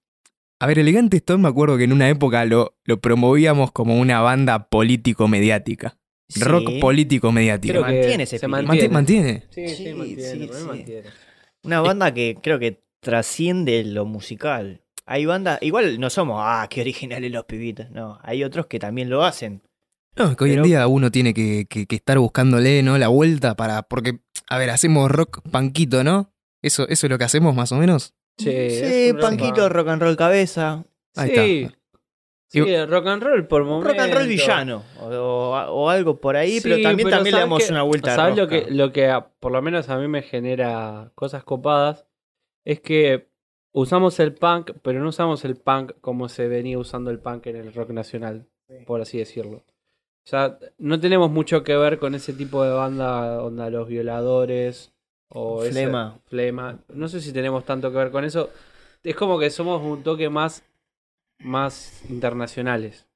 A 0.62 0.68
ver, 0.68 0.78
Elegante 0.80 1.18
Stone 1.18 1.42
me 1.44 1.48
acuerdo 1.50 1.78
que 1.78 1.86
en 1.86 1.94
una 1.94 2.10
época 2.10 2.44
lo, 2.44 2.76
lo 2.84 3.00
promovíamos 3.00 3.72
como 3.72 3.98
una 3.98 4.20
banda 4.20 4.68
político-mediática. 4.68 5.98
Rock 6.42 6.80
político-mediático. 6.82 7.72
Creo 7.72 7.86
que 7.86 7.92
mantiene 7.94 8.24
ese 8.24 8.38
se 8.40 8.48
mantiene. 8.48 8.90
mantiene. 8.90 9.44
Sí, 9.52 9.68
sí, 9.70 9.76
Sí, 9.86 9.94
mantiene. 9.94 10.24
sí, 10.48 10.50
sí. 10.54 10.66
mantiene. 10.68 11.10
Una 11.64 11.82
banda 11.82 12.14
que 12.14 12.38
creo 12.42 12.60
que 12.60 12.84
trasciende 13.02 13.84
lo 13.84 14.06
musical. 14.06 14.82
Hay 15.06 15.26
bandas, 15.26 15.58
igual 15.62 16.00
no 16.00 16.10
somos, 16.10 16.42
ah, 16.44 16.68
qué 16.70 16.82
originales 16.82 17.32
los 17.32 17.46
pibitos. 17.46 17.90
No, 17.92 18.20
hay 18.22 18.44
otros 18.44 18.68
que 18.68 18.80
también 18.80 19.10
lo 19.10 19.24
hacen. 19.24 19.64
No, 20.16 20.32
es 20.32 20.38
que 20.38 20.44
hoy 20.44 20.50
Pero- 20.52 20.64
en 20.64 20.68
día 20.70 20.88
uno 20.88 21.12
tiene 21.12 21.34
que, 21.34 21.66
que- 21.70 21.86
que 21.88 21.96
estar 21.96 22.20
buscándole, 22.20 22.84
¿no? 22.84 22.98
La 22.98 23.08
vuelta 23.08 23.56
para. 23.56 23.84
Porque, 23.84 24.20
a 24.50 24.58
ver, 24.58 24.70
hacemos 24.70 25.10
rock 25.10 25.42
panquito, 25.50 26.04
¿no? 26.04 26.32
Eso, 26.62 26.88
eso 26.90 27.08
es 27.08 27.10
lo 27.12 27.18
que 27.18 27.24
hacemos 27.24 27.56
más 27.56 27.72
o 27.72 27.76
menos. 27.78 28.14
Sí, 28.38 29.14
panquito, 29.20 29.70
rock- 29.70 29.88
and 29.90 30.02
roll 30.02 30.16
cabeza. 30.18 30.84
Ahí 31.16 31.30
sí. 31.30 31.62
está. 31.64 31.76
Sí, 32.52 32.86
rock 32.86 33.08
and 33.08 33.22
roll 33.24 33.48
por 33.48 33.64
momentos. 33.64 33.92
Rock 33.94 34.02
and 34.02 34.14
roll 34.14 34.28
villano. 34.28 34.84
O, 35.00 35.06
o- 35.08 35.72
o 35.72 35.90
algo 35.90 36.20
por 36.20 36.36
ahí, 36.36 36.60
pero 36.62 36.76
Sí, 36.78 36.84
también, 36.84 37.06
pero 37.08 37.18
también 37.18 37.36
le 37.36 37.42
¿sabes 37.42 37.50
damos 37.50 37.70
una 37.70 37.84
vuelta 37.84 38.16
¿Sabes 38.16 38.36
lo 38.38 38.48
que, 38.48 38.66
lo 38.72 38.92
que 38.92 39.08
a- 39.08 39.30
por 39.30 39.52
lo 39.52 39.62
menos 39.62 39.88
a 39.90 39.98
mí 39.98 40.08
me 40.08 40.22
genera 40.24 41.12
cosas 41.16 41.44
copadas? 41.44 42.06
Es 42.66 42.80
que 42.82 43.30
usamos 43.72 44.20
el 44.20 44.34
punk, 44.34 44.72
pero 44.82 45.00
no 45.00 45.10
usamos 45.10 45.44
el 45.46 45.56
punk 45.56 45.94
como 46.02 46.30
se 46.30 46.48
venía 46.48 46.78
usando 46.78 47.10
el 47.12 47.20
punk 47.20 47.48
en 47.48 47.56
el 47.58 47.74
rock 47.74 47.90
nacional, 47.92 48.48
por 48.86 49.02
así 49.02 49.18
decirlo. 49.18 49.58
O 49.58 50.30
sea, 50.30 50.60
no 50.78 51.00
tenemos 51.00 51.32
mucho 51.32 51.64
que 51.64 51.76
ver 51.76 51.98
con 51.98 52.14
ese 52.14 52.34
tipo 52.34 52.64
de 52.64 52.72
banda, 52.72 53.42
onda 53.44 53.70
Los 53.70 53.88
Violadores 53.88 54.94
o 55.30 55.64
ese- 55.64 55.72
Flema. 55.72 56.20
Flema. 56.26 56.80
No 56.90 57.08
sé 57.08 57.22
si 57.22 57.32
tenemos 57.34 57.66
tanto 57.66 57.92
que 57.92 57.98
ver 57.98 58.12
con 58.12 58.26
eso. 58.26 58.50
Es 59.04 59.16
como 59.16 59.40
que 59.40 59.50
somos 59.50 59.82
un 59.82 60.04
toque 60.04 60.30
más, 60.30 60.64
más 61.40 62.04
internacionales. 62.10 63.08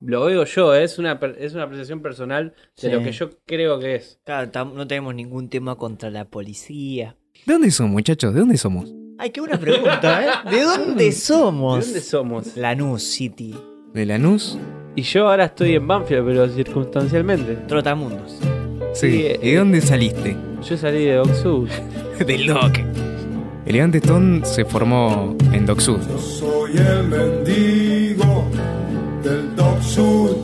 Lo 0.00 0.26
veo 0.26 0.44
yo, 0.44 0.74
¿eh? 0.76 0.84
es 0.84 0.98
una, 1.00 1.18
es 1.38 1.54
una 1.54 1.64
apreciación 1.64 2.00
personal 2.02 2.50
de 2.54 2.54
Sí. 2.76 2.88
lo 2.90 3.02
que 3.02 3.10
yo 3.10 3.30
creo 3.44 3.80
que 3.80 3.96
es. 3.96 4.20
Claro, 4.24 4.64
no 4.66 4.86
tenemos 4.86 5.12
ningún 5.14 5.48
tema 5.50 5.74
contra 5.76 6.08
la 6.08 6.24
policía. 6.30 7.16
¿De 7.46 7.52
dónde 7.54 7.70
son, 7.70 7.90
muchachos? 7.90 8.34
¿De 8.34 8.40
dónde 8.40 8.56
somos? 8.58 8.92
Ay, 9.18 9.30
qué 9.30 9.40
buena 9.40 9.58
pregunta, 9.58 10.22
¿eh? 10.24 10.50
¿De 10.50 10.62
dónde 10.62 11.04
¿De 11.04 11.12
somos? 11.12 11.84
dónde 11.86 12.00
somos? 12.00 12.56
Lanús 12.56 13.02
City. 13.02 13.54
¿De 13.94 14.06
Lanús? 14.06 14.58
Y 14.94 15.02
yo 15.02 15.28
ahora 15.28 15.46
estoy 15.46 15.74
en 15.74 15.86
Banfield, 15.88 16.24
pero 16.26 16.48
circunstancialmente. 16.48 17.54
Trotamundos. 17.66 18.38
Sí. 18.92 19.10
Sí, 19.10 19.16
¿Y 19.22 19.26
eh, 19.26 19.38
de 19.42 19.56
dónde 19.56 19.80
saliste? 19.80 20.36
Yo 20.68 20.76
salí 20.76 21.04
de 21.04 21.18
Oxus. 21.18 21.70
Del 22.26 22.46
Doc. 22.46 22.78
Elegante 23.66 23.98
Stone 23.98 24.44
se 24.44 24.64
formó 24.64 25.36
en 25.52 25.66
Doc 25.66 25.80
Sud. 25.80 26.00
Yo 26.08 26.18
soy 26.18 26.72
el 26.76 27.04
mendigo 27.08 28.44
del 29.22 29.54
Dock 29.56 29.80
Sur. 29.82 30.36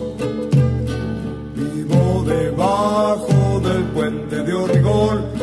Vivo 1.56 2.24
debajo 2.26 3.60
del 3.60 3.82
puente 3.94 4.36
de 4.42 4.52
soy 4.52 5.33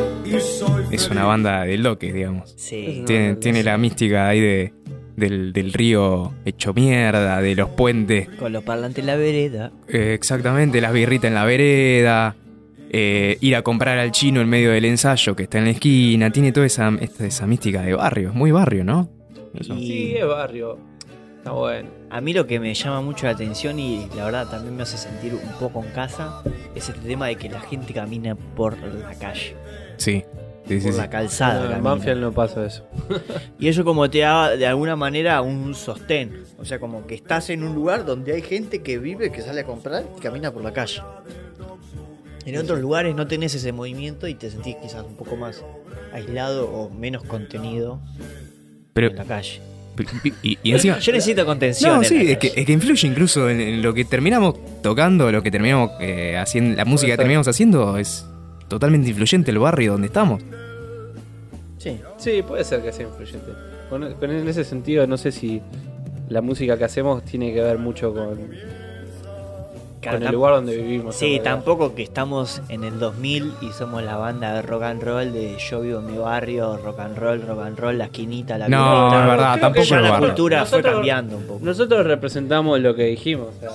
Es 0.92 1.08
una 1.10 1.24
banda 1.24 1.64
del 1.64 1.82
Doque, 1.82 2.12
digamos. 2.12 2.54
Sí. 2.56 3.02
Tiene, 3.06 3.32
no, 3.32 3.38
tiene 3.38 3.62
no. 3.62 3.70
la 3.70 3.78
mística 3.78 4.28
ahí 4.28 4.40
de, 4.40 4.72
del, 5.16 5.52
del 5.52 5.72
río 5.72 6.32
hecho 6.44 6.72
mierda, 6.74 7.40
de 7.40 7.54
los 7.54 7.70
puentes. 7.70 8.28
Con 8.38 8.52
los 8.52 8.62
parlantes 8.62 9.00
en 9.00 9.06
la 9.06 9.16
vereda. 9.16 9.72
Eh, 9.88 10.12
exactamente, 10.14 10.80
las 10.80 10.92
birritas 10.92 11.28
en 11.28 11.34
la 11.34 11.44
vereda. 11.44 12.36
eh, 12.90 13.38
ir 13.40 13.56
a 13.56 13.62
comprar 13.62 13.98
al 13.98 14.12
chino 14.12 14.40
en 14.42 14.48
medio 14.48 14.70
del 14.70 14.84
ensayo 14.84 15.34
que 15.34 15.44
está 15.44 15.58
en 15.58 15.64
la 15.64 15.70
esquina. 15.70 16.30
Tiene 16.30 16.52
toda 16.52 16.66
esa, 16.66 16.92
esa 17.20 17.46
mística 17.46 17.82
de 17.82 17.94
barrio. 17.94 18.28
Es 18.28 18.34
muy 18.34 18.50
barrio, 18.50 18.84
¿no? 18.84 19.08
Eso. 19.58 19.74
Sí, 19.76 20.14
es 20.16 20.26
barrio. 20.26 20.78
Está 21.38 21.52
bueno. 21.52 21.88
A 22.10 22.20
mí 22.20 22.34
lo 22.34 22.46
que 22.46 22.60
me 22.60 22.72
llama 22.74 23.00
mucho 23.00 23.26
la 23.26 23.32
atención 23.32 23.78
y 23.78 24.06
la 24.14 24.26
verdad 24.26 24.46
también 24.48 24.76
me 24.76 24.82
hace 24.82 24.96
sentir 24.98 25.32
un 25.34 25.58
poco 25.58 25.82
en 25.82 25.90
casa 25.92 26.42
es 26.74 26.88
el 26.90 26.96
tema 26.96 27.26
de 27.26 27.36
que 27.36 27.48
la 27.48 27.60
gente 27.60 27.92
camina 27.94 28.34
por 28.36 28.76
la 28.78 29.14
calle, 29.18 29.56
Sí. 29.96 30.22
Sí, 30.78 30.84
por 30.84 30.92
sí. 30.92 30.98
la 30.98 31.10
calzada. 31.10 31.68
No, 31.68 31.76
en. 31.76 31.82
Banfield 31.82 32.20
no 32.20 32.32
pasa 32.32 32.64
eso. 32.66 32.84
Y 33.58 33.68
eso 33.68 33.84
como 33.84 34.08
te 34.10 34.18
da 34.20 34.56
de 34.56 34.66
alguna 34.66 34.96
manera 34.96 35.40
un 35.42 35.74
sostén. 35.74 36.42
O 36.58 36.64
sea, 36.64 36.78
como 36.78 37.06
que 37.06 37.14
estás 37.14 37.50
en 37.50 37.62
un 37.62 37.74
lugar 37.74 38.04
donde 38.04 38.32
hay 38.34 38.42
gente 38.42 38.82
que 38.82 38.98
vive, 38.98 39.30
que 39.30 39.40
sale 39.40 39.60
a 39.60 39.64
comprar 39.64 40.04
y 40.16 40.20
camina 40.20 40.52
por 40.52 40.62
la 40.64 40.72
calle. 40.72 41.00
En 42.44 42.56
otros 42.58 42.80
lugares 42.80 43.14
no 43.14 43.26
tenés 43.28 43.54
ese 43.54 43.70
movimiento 43.72 44.26
y 44.26 44.34
te 44.34 44.50
sentís 44.50 44.74
quizás 44.82 45.04
un 45.04 45.14
poco 45.16 45.36
más 45.36 45.62
aislado 46.12 46.68
o 46.68 46.90
menos 46.90 47.22
contenido 47.22 48.00
Pero, 48.94 49.08
en 49.10 49.16
la 49.16 49.24
calle. 49.24 49.60
y, 50.42 50.58
y 50.62 50.72
encima. 50.72 50.98
Yo 50.98 51.12
necesito 51.12 51.46
contención. 51.46 51.92
No, 51.94 52.02
en 52.02 52.08
sí, 52.08 52.24
la 52.24 52.30
es 52.32 52.38
que, 52.38 52.52
es 52.56 52.66
que 52.66 52.72
influye 52.72 53.06
incluso 53.06 53.48
en, 53.48 53.60
en 53.60 53.80
lo 53.82 53.94
que 53.94 54.04
terminamos 54.04 54.56
tocando, 54.82 55.30
lo 55.30 55.42
que 55.42 55.52
terminamos 55.52 55.92
eh, 56.00 56.36
haciendo, 56.36 56.76
la 56.76 56.84
música 56.84 57.12
que 57.12 57.18
terminamos 57.18 57.46
haciendo 57.46 57.96
es 57.96 58.26
totalmente 58.66 59.08
influyente 59.10 59.50
el 59.52 59.58
barrio 59.58 59.92
donde 59.92 60.08
estamos. 60.08 60.42
Sí. 61.82 62.00
Sí, 62.16 62.42
puede 62.42 62.64
ser 62.64 62.82
que 62.82 62.92
sea 62.92 63.06
influyente. 63.06 63.50
Con, 63.90 64.12
con- 64.14 64.30
en 64.30 64.46
ese 64.48 64.64
sentido, 64.64 65.06
no 65.06 65.16
sé 65.16 65.32
si 65.32 65.60
la 66.28 66.40
música 66.40 66.76
que 66.78 66.84
hacemos 66.84 67.24
tiene 67.24 67.52
que 67.52 67.60
ver 67.60 67.78
mucho 67.78 68.12
con, 68.14 68.38
Claro, 70.00 70.18
con 70.18 70.26
el 70.26 70.32
lugar 70.34 70.54
donde 70.54 70.76
vivimos. 70.76 71.14
Sí, 71.14 71.40
tampoco 71.44 71.94
que 71.94 72.02
estamos 72.02 72.60
en 72.68 72.82
el 72.82 72.98
2000 72.98 73.52
y 73.62 73.70
somos 73.70 74.02
la 74.02 74.16
banda 74.16 74.54
de 74.54 74.62
rock 74.62 74.82
and 74.82 75.02
roll 75.02 75.32
de 75.32 75.56
yo 75.58 75.80
vivo 75.80 76.00
en 76.00 76.06
mi 76.06 76.18
barrio, 76.18 76.76
rock 76.76 76.98
and 77.00 77.16
roll, 77.18 77.40
rock 77.46 77.60
and 77.60 77.78
roll, 77.78 77.98
la 77.98 78.04
esquinita, 78.06 78.58
la 78.58 78.68
No, 78.68 79.08
es 79.20 79.26
verdad, 79.26 79.60
tampoco 79.60 79.86
que 79.86 79.94
la 79.94 80.10
barrio. 80.10 80.26
cultura 80.28 80.58
fue 80.66 80.78
Nosotros- 80.78 80.94
cambiando 80.94 81.36
un 81.36 81.42
poco. 81.44 81.60
Nosotros 81.64 82.06
representamos 82.06 82.80
lo 82.80 82.94
que 82.96 83.04
dijimos, 83.04 83.48
o 83.56 83.60
sea, 83.60 83.70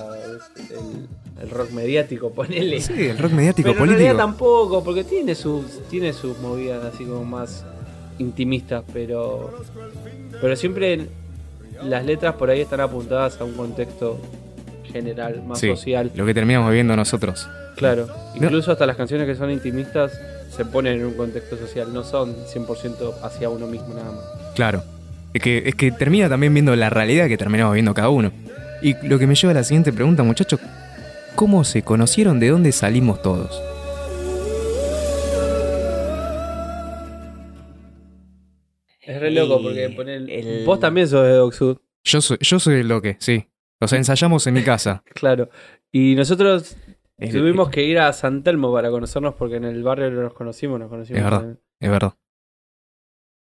el, 0.68 1.42
el 1.44 1.50
rock 1.50 1.70
mediático, 1.70 2.30
ponele. 2.30 2.80
Sí, 2.82 2.92
el 3.06 3.16
rock 3.16 3.32
mediático 3.32 3.70
Pero 3.70 3.84
en 3.84 3.88
realidad 3.90 4.10
político. 4.12 4.26
tampoco, 4.26 4.84
porque 4.84 5.04
tiene 5.04 5.34
sus, 5.34 5.80
tiene 5.88 6.12
sus 6.12 6.36
movidas 6.40 6.84
así 6.84 7.04
como 7.06 7.24
más 7.24 7.64
intimistas, 8.18 8.84
pero, 8.92 9.62
pero 10.40 10.56
siempre 10.56 11.06
las 11.82 12.04
letras 12.04 12.34
por 12.34 12.50
ahí 12.50 12.60
están 12.60 12.80
apuntadas 12.80 13.40
a 13.40 13.44
un 13.44 13.54
contexto 13.54 14.18
general, 14.92 15.42
más 15.46 15.60
Sí, 15.60 15.68
social. 15.68 16.10
lo 16.14 16.26
que 16.26 16.34
terminamos 16.34 16.70
viviendo 16.70 16.96
nosotros. 16.96 17.48
Claro, 17.76 18.08
incluso 18.34 18.72
hasta 18.72 18.86
las 18.86 18.96
canciones 18.96 19.26
que 19.26 19.34
son 19.36 19.50
intimistas 19.50 20.12
se 20.50 20.64
ponen 20.64 21.00
en 21.00 21.06
un 21.06 21.14
contexto 21.14 21.56
social, 21.56 21.92
no 21.92 22.02
son 22.02 22.34
100% 22.52 23.14
hacia 23.22 23.48
uno 23.48 23.66
mismo 23.66 23.94
nada 23.94 24.10
más. 24.12 24.24
Claro. 24.54 24.82
Es 25.34 25.42
que, 25.42 25.62
es 25.66 25.74
que 25.74 25.92
termina 25.92 26.28
también 26.28 26.52
viendo 26.54 26.74
la 26.74 26.90
realidad 26.90 27.28
que 27.28 27.36
terminamos 27.36 27.74
viendo 27.74 27.92
cada 27.94 28.08
uno. 28.08 28.32
Y 28.82 28.94
lo 29.06 29.18
que 29.18 29.26
me 29.26 29.34
lleva 29.34 29.50
a 29.50 29.54
la 29.54 29.62
siguiente 29.64 29.92
pregunta, 29.92 30.22
muchachos. 30.22 30.58
¿Cómo 31.34 31.62
se 31.64 31.82
conocieron? 31.82 32.40
¿De 32.40 32.48
dónde 32.48 32.72
salimos 32.72 33.22
todos? 33.22 33.62
Es 39.08 39.20
re 39.20 39.30
loco 39.30 39.62
porque 39.62 39.88
poner... 39.90 40.28
el- 40.30 40.64
Vos 40.64 40.78
también 40.80 41.08
sos 41.08 41.24
de 41.24 41.32
Dog 41.32 41.54
Sud, 41.54 41.78
Yo 42.04 42.20
soy, 42.20 42.36
yo 42.40 42.58
soy 42.58 42.82
lo 42.82 43.00
que, 43.02 43.16
sí. 43.20 43.46
O 43.80 43.88
sea, 43.88 43.98
ensayamos 43.98 44.46
en 44.46 44.54
mi 44.54 44.62
casa. 44.62 45.02
claro. 45.14 45.48
Y 45.90 46.14
nosotros 46.14 46.76
Es- 47.16 47.32
tuvimos 47.32 47.70
que 47.70 47.82
ir 47.84 47.98
a 47.98 48.12
San 48.12 48.42
Telmo 48.42 48.72
para 48.72 48.90
conocernos 48.90 49.34
porque 49.34 49.56
en 49.56 49.64
el 49.64 49.82
barrio 49.82 50.10
no 50.10 50.22
nos 50.22 50.34
conocimos, 50.34 50.78
nos 50.78 50.88
conocimos. 50.90 51.18
Es 51.18 51.24
verdad. 51.24 51.44
en- 51.44 51.60
Es 51.80 51.90
verdad. 51.90 52.12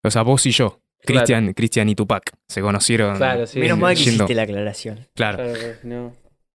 O 0.05 0.11
sea, 0.11 0.23
vos 0.23 0.45
y 0.47 0.51
yo. 0.51 0.81
Claro. 1.05 1.27
Cristian, 1.55 1.89
y 1.89 1.95
Tupac 1.97 2.33
se 2.49 2.61
conocieron. 2.61 3.17
Claro, 3.17 3.47
sí. 3.47 3.59
Menos 3.59 3.79
mal 3.79 3.95
que 3.97 4.03
yendo- 4.03 4.25
hiciste 4.25 4.35
la 4.35 4.43
aclaración. 4.43 5.09
Claro. 5.15 5.39
Claro, 5.39 5.53
pues, 5.53 5.85
no. 5.85 6.15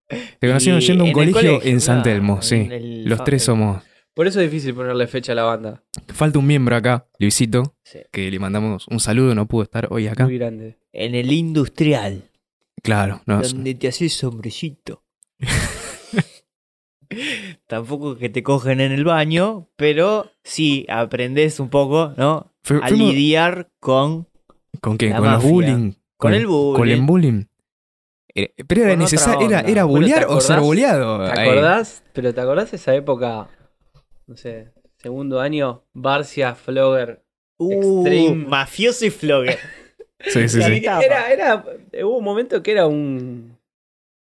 Se 0.09 0.47
conocieron 0.47 0.81
Y 0.81 0.85
yendo 0.87 1.03
a 1.03 1.05
un 1.05 1.09
el 1.09 1.15
colegio, 1.15 1.41
colegio, 1.55 1.71
en 1.71 1.81
San 1.81 2.03
Telmo, 2.05 2.41
sí. 2.43 2.69
el 2.71 3.05
Los 3.09 3.25
tres 3.25 3.43
somos. 3.43 3.83
Por 4.17 4.27
eso 4.27 4.41
es 4.41 4.51
difícil 4.51 4.75
ponerle 4.75 5.07
fecha 5.07 5.33
a 5.33 5.35
la 5.35 5.43
banda. 5.43 5.83
Falta 6.09 6.39
un 6.39 6.47
miembro 6.47 6.75
acá, 6.75 7.07
Luisito, 7.19 7.77
Sí. 7.85 7.99
que 8.11 8.31
le 8.31 8.39
mandamos 8.39 8.89
un 8.89 8.99
saludo, 8.99 9.35
no 9.35 9.47
pudo 9.47 9.63
estar 9.65 9.89
hoy 9.91 10.07
acá. 10.09 10.25
Muy 10.25 10.39
grande. 10.39 10.79
En 10.93 11.15
el 11.15 11.31
industrial, 11.31 12.23
Claro, 12.83 13.21
no, 13.27 13.43
donde 13.43 13.75
te 13.75 13.89
haces 13.89 14.15
sombrecito. 14.15 15.03
Tampoco 17.67 18.17
que 18.17 18.29
te 18.29 18.43
cogen 18.43 18.81
en 18.81 18.91
el 18.93 19.05
baño, 19.05 19.69
pero 19.77 20.31
sí 20.43 20.87
aprendes 20.89 21.61
un 21.61 21.69
poco, 21.69 22.15
¿no? 22.17 22.53
Fu- 22.63 22.81
A 22.83 22.91
lidiar 22.91 23.71
con, 23.81 24.29
¿Con 24.81 24.99
qué? 24.99 25.11
la 25.11 25.19
¿Con 25.19 25.25
los 25.27 25.35
mafia. 25.37 25.51
bullying? 25.51 25.93
con 26.17 26.33
el 26.35 26.47
bullying. 26.47 26.77
Con 26.79 26.89
el 26.89 27.01
bullying. 27.03 27.45
Era- 28.35 28.53
Pero 28.67 28.83
era 28.85 28.97
necesario, 28.97 29.47
era, 29.47 29.61
era 29.61 29.85
Bueno, 29.85 30.07
¿te 30.07 30.13
bullear 30.15 30.27
o 30.31 30.41
ser 30.41 30.61
bulleado. 30.61 31.31
¿Te 31.33 31.41
ahí. 31.41 31.49
acordás? 31.51 32.03
Pero 32.13 32.35
¿te 32.35 32.41
acordás 32.41 32.73
esa 32.75 32.95
época? 32.95 33.49
No 34.27 34.37
sé, 34.37 34.73
segundo 34.97 35.41
año, 35.41 35.85
Barcia, 35.93 36.55
Flogger. 36.55 37.23
Uh, 37.59 37.73
Extreme. 38.07 38.47
mafioso 38.47 39.07
y 39.07 39.11
flogger. 39.11 39.59
Sí, 40.19 40.49
sí, 40.49 40.63
sí. 40.63 40.83
Era, 40.83 41.31
era, 41.31 41.65
hubo 42.03 42.17
un 42.17 42.25
momento 42.25 42.63
que 42.63 42.73
era 42.73 42.87
un, 42.87 43.59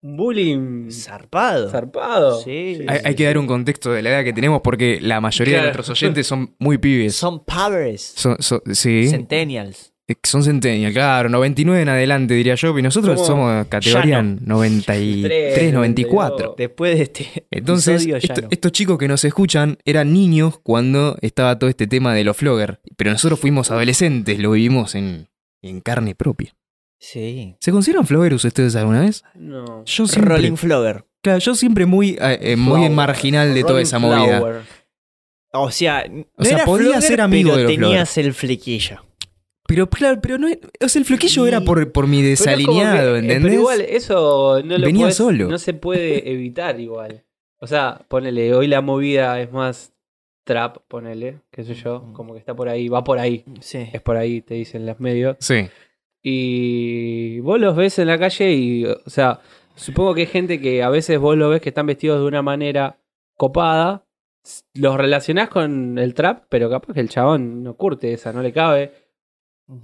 un 0.02 0.18
bullying 0.18 0.90
Zarpado. 0.90 1.70
zarpado. 1.70 2.42
Sí. 2.42 2.84
Hay, 2.88 3.00
hay 3.06 3.16
que 3.16 3.26
dar 3.26 3.38
un 3.38 3.46
contexto 3.46 3.92
de 3.94 4.02
la 4.02 4.10
edad 4.10 4.24
que 4.24 4.34
tenemos 4.34 4.62
porque 4.62 5.00
la 5.00 5.22
mayoría 5.22 5.58
de 5.58 5.62
nuestros 5.62 5.92
oyentes 5.92 6.26
son 6.26 6.56
muy 6.58 6.80
pibes. 6.80 7.14
Son 7.16 7.46
powers. 7.46 8.02
Son, 8.02 8.36
son- 8.42 8.64
sí, 8.74 9.08
Centennials. 9.08 9.93
Eh, 10.08 10.16
son 10.24 10.44
centennial, 10.44 10.92
claro, 10.94 11.30
99 11.30 11.82
en 11.82 11.90
adelante 11.90 12.34
diría 12.34 12.56
yo, 12.56 12.78
y 12.78 12.82
nosotros 12.82 13.26
Somos 13.26 13.28
somos 13.28 13.68
categoría 13.68 14.18
llano. 14.18 14.38
93, 14.42 15.74
94. 15.74 16.56
Después 16.58 16.98
de 16.98 17.04
este 17.04 17.46
Entonces, 17.52 18.06
esto- 18.06 18.42
no. 18.42 18.48
estos 18.52 18.72
chicos 18.72 18.98
que 18.98 19.08
nos 19.08 19.24
escuchan 19.24 19.78
eran 19.86 20.14
niños 20.14 20.60
cuando 20.62 21.18
estaba 21.22 21.58
todo 21.58 21.70
este 21.70 21.88
tema 21.88 22.14
de 22.14 22.24
los 22.24 22.36
flogger, 22.38 22.82
pero 22.98 23.12
nosotros 23.12 23.40
fuimos 23.40 23.72
adolescentes, 23.72 24.40
lo 24.40 24.52
vivimos 24.52 24.96
en, 24.96 25.30
en 25.62 25.80
carne 25.82 26.16
propia. 26.16 26.56
Sí. 27.00 27.56
¿Se 27.60 27.72
consideran 27.72 28.06
floggerus 28.08 28.46
ustedes 28.46 28.76
alguna 28.76 29.02
vez? 29.02 29.24
No. 29.36 29.84
Yo 29.86 30.08
siempre, 30.08 30.36
Rolling 30.36 30.56
Flogger. 30.56 31.06
claro, 31.22 31.40
yo 31.40 31.54
siempre 31.56 31.86
muy, 31.86 32.12
eh, 32.22 32.40
eh, 32.42 32.56
muy 32.56 32.74
Flower. 32.80 32.92
marginal 32.92 33.54
de 33.54 33.64
toda 33.64 33.82
esa 33.82 34.00
movida. 34.00 34.64
O 35.56 35.70
sea, 35.70 36.06
no 36.10 36.26
O 36.38 36.44
sea, 36.44 36.56
era 36.58 36.66
podía 36.66 36.86
flogger, 36.94 37.02
ser 37.04 37.22
amigo 37.22 37.52
pero 37.52 37.68
de 37.70 37.78
los 37.78 37.90
tenías 37.90 38.18
el 38.18 38.34
flequillo. 38.34 39.06
Pero 39.74 39.90
claro, 39.90 40.20
pero 40.22 40.38
no, 40.38 40.48
o 40.48 40.88
sea, 40.88 41.00
el 41.00 41.06
floquillo 41.06 41.46
Y- 41.46 41.48
era 41.50 41.62
por, 41.62 41.92
por 41.92 42.08
mi 42.08 42.22
desalineado, 42.22 43.14
que- 43.14 43.20
eh, 43.20 43.22
¿entendés? 43.22 43.42
Pero 43.44 43.54
igual, 43.56 43.82
eso 43.82 44.62
no 44.64 44.78
lo 44.78 44.86
Venía 44.86 45.08
podés- 45.08 45.14
solo. 45.18 45.48
no 45.50 45.58
se 45.58 45.74
puede 45.74 46.30
evitar 46.32 46.80
igual. 46.80 47.24
O 47.60 47.68
sea, 47.68 48.02
ponele, 48.08 48.54
hoy 48.54 48.68
la 48.68 48.82
movida 48.82 49.40
es 49.42 49.52
más 49.52 49.94
trap, 50.46 50.78
ponele, 50.90 51.40
qué 51.52 51.64
sé 51.64 51.74
yo, 51.74 52.12
como 52.14 52.34
que 52.34 52.40
está 52.40 52.54
por 52.56 52.68
ahí, 52.70 52.90
va 52.90 53.04
por 53.04 53.18
ahí, 53.20 53.46
Sí. 53.62 53.88
es 53.94 54.02
por 54.02 54.18
ahí, 54.18 54.42
te 54.42 54.56
dicen 54.56 54.86
las 54.86 55.00
medios. 55.00 55.38
Sí, 55.40 55.68
Y 56.26 57.40
vos 57.42 57.60
los 57.60 57.76
ves 57.76 58.00
en 58.00 58.08
la 58.08 58.18
calle 58.18 58.54
y, 58.54 58.86
o 58.86 59.10
sea, 59.10 59.42
supongo 59.76 60.14
que 60.16 60.22
hay 60.22 60.28
gente 60.28 60.60
que 60.60 60.82
a 60.82 60.90
veces 60.90 61.20
vos 61.20 61.38
lo 61.38 61.50
ves 61.50 61.62
que 61.62 61.70
están 61.70 61.86
vestidos 61.86 62.20
de 62.20 62.26
una 62.26 62.42
manera 62.42 62.98
copada, 63.38 64.06
los 64.74 64.98
relacionás 64.98 65.50
con 65.50 65.98
el 65.98 66.14
trap, 66.14 66.46
pero 66.50 66.70
capaz 66.70 66.94
que 66.94 67.00
el 67.02 67.10
chabón 67.10 67.64
no 67.64 67.76
curte 67.76 68.14
esa, 68.14 68.32
no 68.34 68.42
le 68.42 68.52
cabe. 68.54 68.92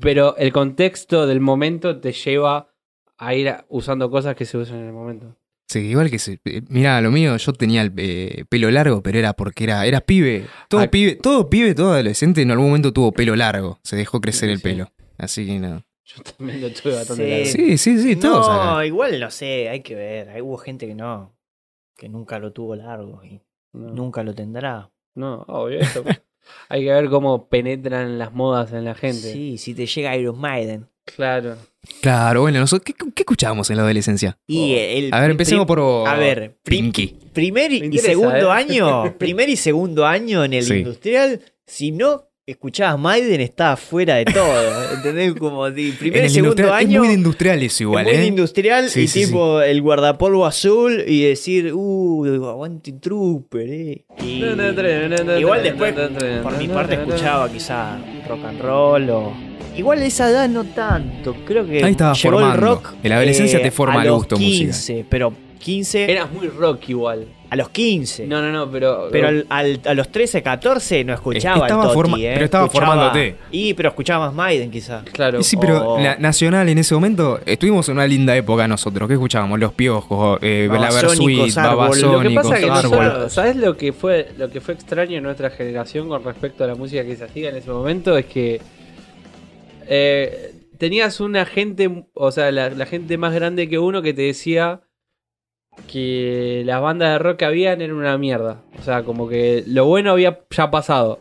Pero 0.01 0.35
el 0.37 0.51
contexto 0.51 1.25
del 1.25 1.39
momento 1.39 1.99
te 1.99 2.11
lleva 2.11 2.73
a 3.17 3.33
ir 3.35 3.53
usando 3.69 4.09
cosas 4.09 4.35
que 4.35 4.45
se 4.45 4.57
usan 4.57 4.79
en 4.79 4.85
el 4.87 4.93
momento. 4.93 5.35
sí, 5.67 5.79
igual 5.79 6.09
que 6.09 6.19
se. 6.19 6.39
eh, 6.45 6.61
Mirá, 6.69 6.99
lo 7.01 7.11
mío, 7.11 7.37
yo 7.37 7.53
tenía 7.53 7.81
el 7.81 7.93
eh, 7.97 8.43
pelo 8.49 8.69
largo, 8.71 9.01
pero 9.03 9.19
era 9.19 9.33
porque 9.33 9.63
era, 9.65 9.85
era 9.85 10.01
pibe. 10.01 10.45
Todo 10.67 10.81
Ah. 10.81 10.87
pibe, 10.87 11.15
todo 11.15 11.49
pibe, 11.49 11.75
todo 11.75 11.93
adolescente 11.93 12.41
en 12.41 12.51
algún 12.51 12.67
momento 12.67 12.91
tuvo 12.93 13.11
pelo 13.11 13.35
largo. 13.35 13.79
Se 13.83 13.95
dejó 13.95 14.19
crecer 14.21 14.49
el 14.49 14.57
Sí. 14.57 14.63
pelo. 14.63 14.91
Así 15.17 15.45
que 15.45 15.59
no. 15.59 15.83
Yo 16.05 16.23
también 16.23 16.59
lo 16.61 16.69
tuve 16.71 16.93
bastante 16.95 17.45
Sí. 17.45 17.57
largo. 17.57 17.67
Sí, 17.69 17.77
sí, 17.77 18.01
sí, 18.01 18.15
todos 18.15 18.47
no, 18.47 18.53
acá. 18.53 18.85
igual 18.85 19.19
no 19.19 19.29
sé, 19.31 19.69
hay 19.69 19.81
que 19.81 19.95
ver. 19.95 20.29
Hay 20.29 20.41
hubo 20.41 20.57
gente 20.57 20.87
que 20.87 20.95
no, 20.95 21.35
que 21.95 22.09
nunca 22.09 22.39
lo 22.39 22.51
tuvo 22.51 22.75
largo 22.75 23.23
y 23.23 23.39
No, 23.73 23.89
nunca 23.93 24.23
lo 24.23 24.33
tendrá. 24.33 24.89
no, 25.15 25.43
obvio, 25.47 25.79
eso. 25.81 26.03
Hay 26.69 26.83
que 26.83 26.91
ver 26.91 27.09
cómo 27.09 27.47
penetran 27.47 28.17
las 28.19 28.33
modas 28.33 28.71
en 28.73 28.85
la 28.85 28.95
gente. 28.95 29.31
Sí, 29.33 29.57
si 29.57 29.73
te 29.73 29.85
llega 29.85 30.15
Iron 30.17 30.39
Maiden. 30.39 30.87
Claro. 31.05 31.55
Claro, 32.01 32.41
bueno, 32.41 32.59
nosotros, 32.59 32.85
¿qué, 32.85 32.93
qué 33.15 33.23
escuchábamos 33.23 33.69
en 33.71 33.77
la 33.77 33.83
adolescencia? 33.83 34.37
Y 34.45 34.75
el, 34.75 35.13
A 35.13 35.21
ver, 35.21 35.31
empecemos 35.31 35.65
prim- 35.65 35.75
por. 35.77 36.07
A 36.07 36.15
ver, 36.15 36.57
prim- 36.61 36.91
Pinky. 36.91 37.17
primer 37.33 37.71
Me 37.71 37.77
y 37.77 37.83
interesa, 37.85 38.07
segundo 38.09 38.37
¿eh? 38.49 38.51
año, 38.51 39.15
primer 39.17 39.49
y 39.49 39.55
segundo 39.55 40.05
año 40.05 40.43
en 40.43 40.53
el 40.53 40.63
Sí. 40.63 40.73
industrial, 40.75 41.41
si 41.65 41.91
no 41.91 42.28
escuchabas 42.51 42.99
Maiden, 42.99 43.41
estaba 43.41 43.75
fuera 43.77 44.15
de 44.15 44.25
todo. 44.25 44.93
¿Entendés? 44.95 45.33
Como 45.35 45.69
de 45.69 45.93
primer 45.99 46.17
En 46.17 46.23
y 46.23 46.27
el 46.27 46.31
segundo 46.33 46.53
industrial- 46.63 46.73
año. 46.73 46.91
Es 46.91 46.99
muy 46.99 47.07
de 47.07 47.13
industrial 47.13 47.63
eso 47.63 47.83
igual, 47.83 48.07
es 48.07 48.15
muy 48.17 48.23
¿eh? 48.23 48.27
industrial 48.27 48.89
Sí, 48.89 49.01
y 49.01 49.07
sí, 49.07 49.25
tipo 49.25 49.61
el 49.61 49.81
guardapolvo 49.81 50.45
azul 50.45 51.03
y 51.07 51.23
decir, 51.23 51.73
uh, 51.73 52.45
aguante 52.49 52.91
Trooper, 52.93 53.69
eh. 53.69 54.05
Y 54.23 54.43
igual 55.39 55.63
después, 55.63 55.93
por 56.43 56.57
mi 56.57 56.67
parte, 56.67 56.95
escuchaba 56.95 57.49
quizá 57.51 57.97
rock 58.27 58.45
and 58.45 58.61
roll 58.61 59.09
o. 59.09 59.33
Igual 59.77 60.01
esa 60.01 60.29
edad 60.29 60.49
no 60.49 60.65
tanto. 60.65 61.35
Creo 61.45 61.65
que 61.65 61.83
Ahí 61.83 61.91
estaba 61.91 62.13
llegó 62.13 62.37
formando. 62.37 62.55
el 62.55 62.61
rock. 62.61 62.93
En 63.01 63.09
la 63.09 63.15
adolescencia 63.17 63.59
eh, 63.59 63.63
te 63.63 63.71
forma 63.71 64.01
a 64.01 64.03
el 64.03 64.11
gusto 64.11 64.35
musical. 64.35 64.65
15, 64.67 65.05
pero 65.09 65.33
15. 65.59 66.11
Eras 66.11 66.31
muy 66.33 66.47
rock 66.47 66.89
igual. 66.89 67.27
A 67.51 67.55
los 67.55 67.69
15. 67.69 68.27
No, 68.27 68.43
no, 68.43 68.51
no, 68.51 68.69
pero. 68.69 69.07
Pero 69.11 69.27
al- 69.29 69.45
al- 69.49 69.81
a 69.83 69.93
los 69.95 70.09
13, 70.09 70.43
14 70.43 71.03
no 71.03 71.13
escuchaba 71.15 71.65
Estaba 71.65 71.91
el 71.91 71.93
Toti, 71.93 72.25
eh. 72.25 72.31
pero 72.35 72.45
estaba 72.45 72.65
Escuchaba- 72.67 72.85
formándote. 72.93 73.35
Y, 73.51 73.73
pero 73.73 73.89
escuchaba 73.89 74.27
más 74.27 74.35
Maiden 74.35 74.69
quizá. 74.69 75.03
Claro. 75.11 75.39
Y 75.39 75.43
sí, 75.43 75.57
pero 75.57 75.93
o- 75.95 75.99
la 75.99 76.15
Nacional 76.17 76.69
en 76.69 76.77
ese 76.77 76.93
momento 76.93 77.39
estuvimos 77.45 77.89
en 77.89 77.95
una 77.95 78.05
linda 78.05 78.35
época 78.37 78.67
nosotros. 78.67 79.07
¿Qué 79.07 79.15
escuchábamos? 79.15 79.59
Los 79.59 79.73
Piojos, 79.73 80.37
eh, 80.43 80.67
la 80.71 80.77
Babasónicos, 80.77 81.25
Versuit, 81.55 81.57
Árbol. 81.57 81.75
Lo 81.79 81.93
que 81.95 82.05
Babasónicos, 82.05 82.43
pasa 82.43 82.55
es 82.55 82.61
que 82.63 82.69
nosotros, 82.69 83.33
¿sabes 83.33 83.55
lo 83.55 83.77
que 83.77 83.93
fue 83.93 84.27
lo 84.37 84.49
que 84.51 84.61
fue 84.61 84.73
extraño 84.75 85.17
en 85.17 85.23
nuestra 85.23 85.49
generación 85.49 86.07
con 86.07 86.23
respecto 86.23 86.63
a 86.63 86.67
la 86.67 86.75
música 86.75 87.03
que 87.03 87.15
se 87.15 87.23
hacía 87.23 87.49
en 87.49 87.55
ese 87.55 87.71
momento? 87.71 88.15
Es 88.15 88.27
que 88.27 88.61
eh, 89.87 90.53
tenías 90.77 91.19
una 91.19 91.45
gente, 91.45 92.05
o 92.13 92.31
sea, 92.31 92.51
la, 92.51 92.69
la 92.69 92.85
gente 92.85 93.17
más 93.17 93.33
grande 93.33 93.67
que 93.67 93.79
uno 93.79 94.01
que 94.01 94.13
te 94.13 94.21
decía 94.21 94.81
que 95.87 96.63
las 96.65 96.81
bandas 96.81 97.11
de 97.13 97.19
rock 97.19 97.37
que 97.37 97.45
habían 97.45 97.81
eran 97.81 97.95
una 97.95 98.17
mierda. 98.17 98.57
O 98.79 98.83
sea, 98.83 99.03
como 99.03 99.27
que 99.27 99.63
lo 99.67 99.85
bueno 99.85 100.11
había 100.11 100.39
ya 100.51 100.71
pasado. 100.71 101.19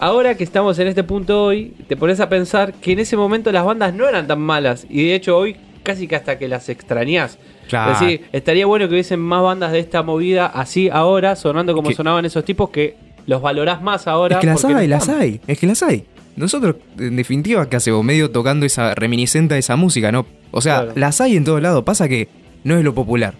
Ahora 0.00 0.36
que 0.36 0.44
estamos 0.44 0.78
en 0.78 0.86
este 0.86 1.02
punto 1.02 1.44
hoy, 1.44 1.74
te 1.88 1.96
pones 1.96 2.20
a 2.20 2.28
pensar 2.28 2.72
que 2.74 2.92
en 2.92 3.00
ese 3.00 3.16
momento 3.16 3.50
las 3.50 3.64
bandas 3.64 3.92
no 3.94 4.08
eran 4.08 4.26
tan 4.28 4.40
malas. 4.40 4.86
Y 4.88 5.08
de 5.08 5.14
hecho 5.14 5.36
hoy 5.36 5.56
casi 5.82 6.06
que 6.06 6.14
hasta 6.16 6.38
que 6.38 6.46
las 6.48 6.68
extrañas. 6.68 7.38
Claro. 7.68 7.92
Es 7.92 8.00
decir, 8.00 8.24
estaría 8.32 8.66
bueno 8.66 8.86
que 8.88 8.94
hubiesen 8.94 9.20
más 9.20 9.42
bandas 9.42 9.72
de 9.72 9.78
esta 9.80 10.02
movida 10.02 10.46
así 10.46 10.88
ahora, 10.92 11.34
sonando 11.34 11.74
como 11.74 11.88
Que- 11.88 11.94
sonaban 11.94 12.24
esos 12.24 12.44
tipos, 12.44 12.70
que 12.70 12.96
los 13.26 13.42
valorás 13.42 13.82
más 13.82 14.06
ahora. 14.06 14.36
Es 14.36 14.40
que 14.40 14.46
las 14.46 14.64
no 14.64 14.76
hay, 14.76 14.86
las 14.86 15.08
hay. 15.08 15.40
Es 15.46 15.58
que 15.58 15.66
las 15.66 15.82
hay. 15.82 16.04
Nosotros, 16.36 16.76
en 16.98 17.16
definitiva, 17.16 17.68
¿qué 17.68 17.76
hacemos? 17.76 18.04
Medio 18.04 18.30
tocando 18.30 18.64
esa 18.66 18.94
reminiscente 18.94 19.54
a 19.54 19.58
esa 19.58 19.74
música, 19.74 20.12
¿no? 20.12 20.24
O 20.52 20.60
sea, 20.60 20.82
Claro. 20.82 20.92
las 20.94 21.20
hay 21.20 21.36
en 21.36 21.44
todos 21.44 21.60
lados. 21.60 21.82
Pasa 21.82 22.08
que 22.08 22.28
no 22.64 22.76
es 22.76 22.84
lo 22.84 22.94
popular. 22.94 23.34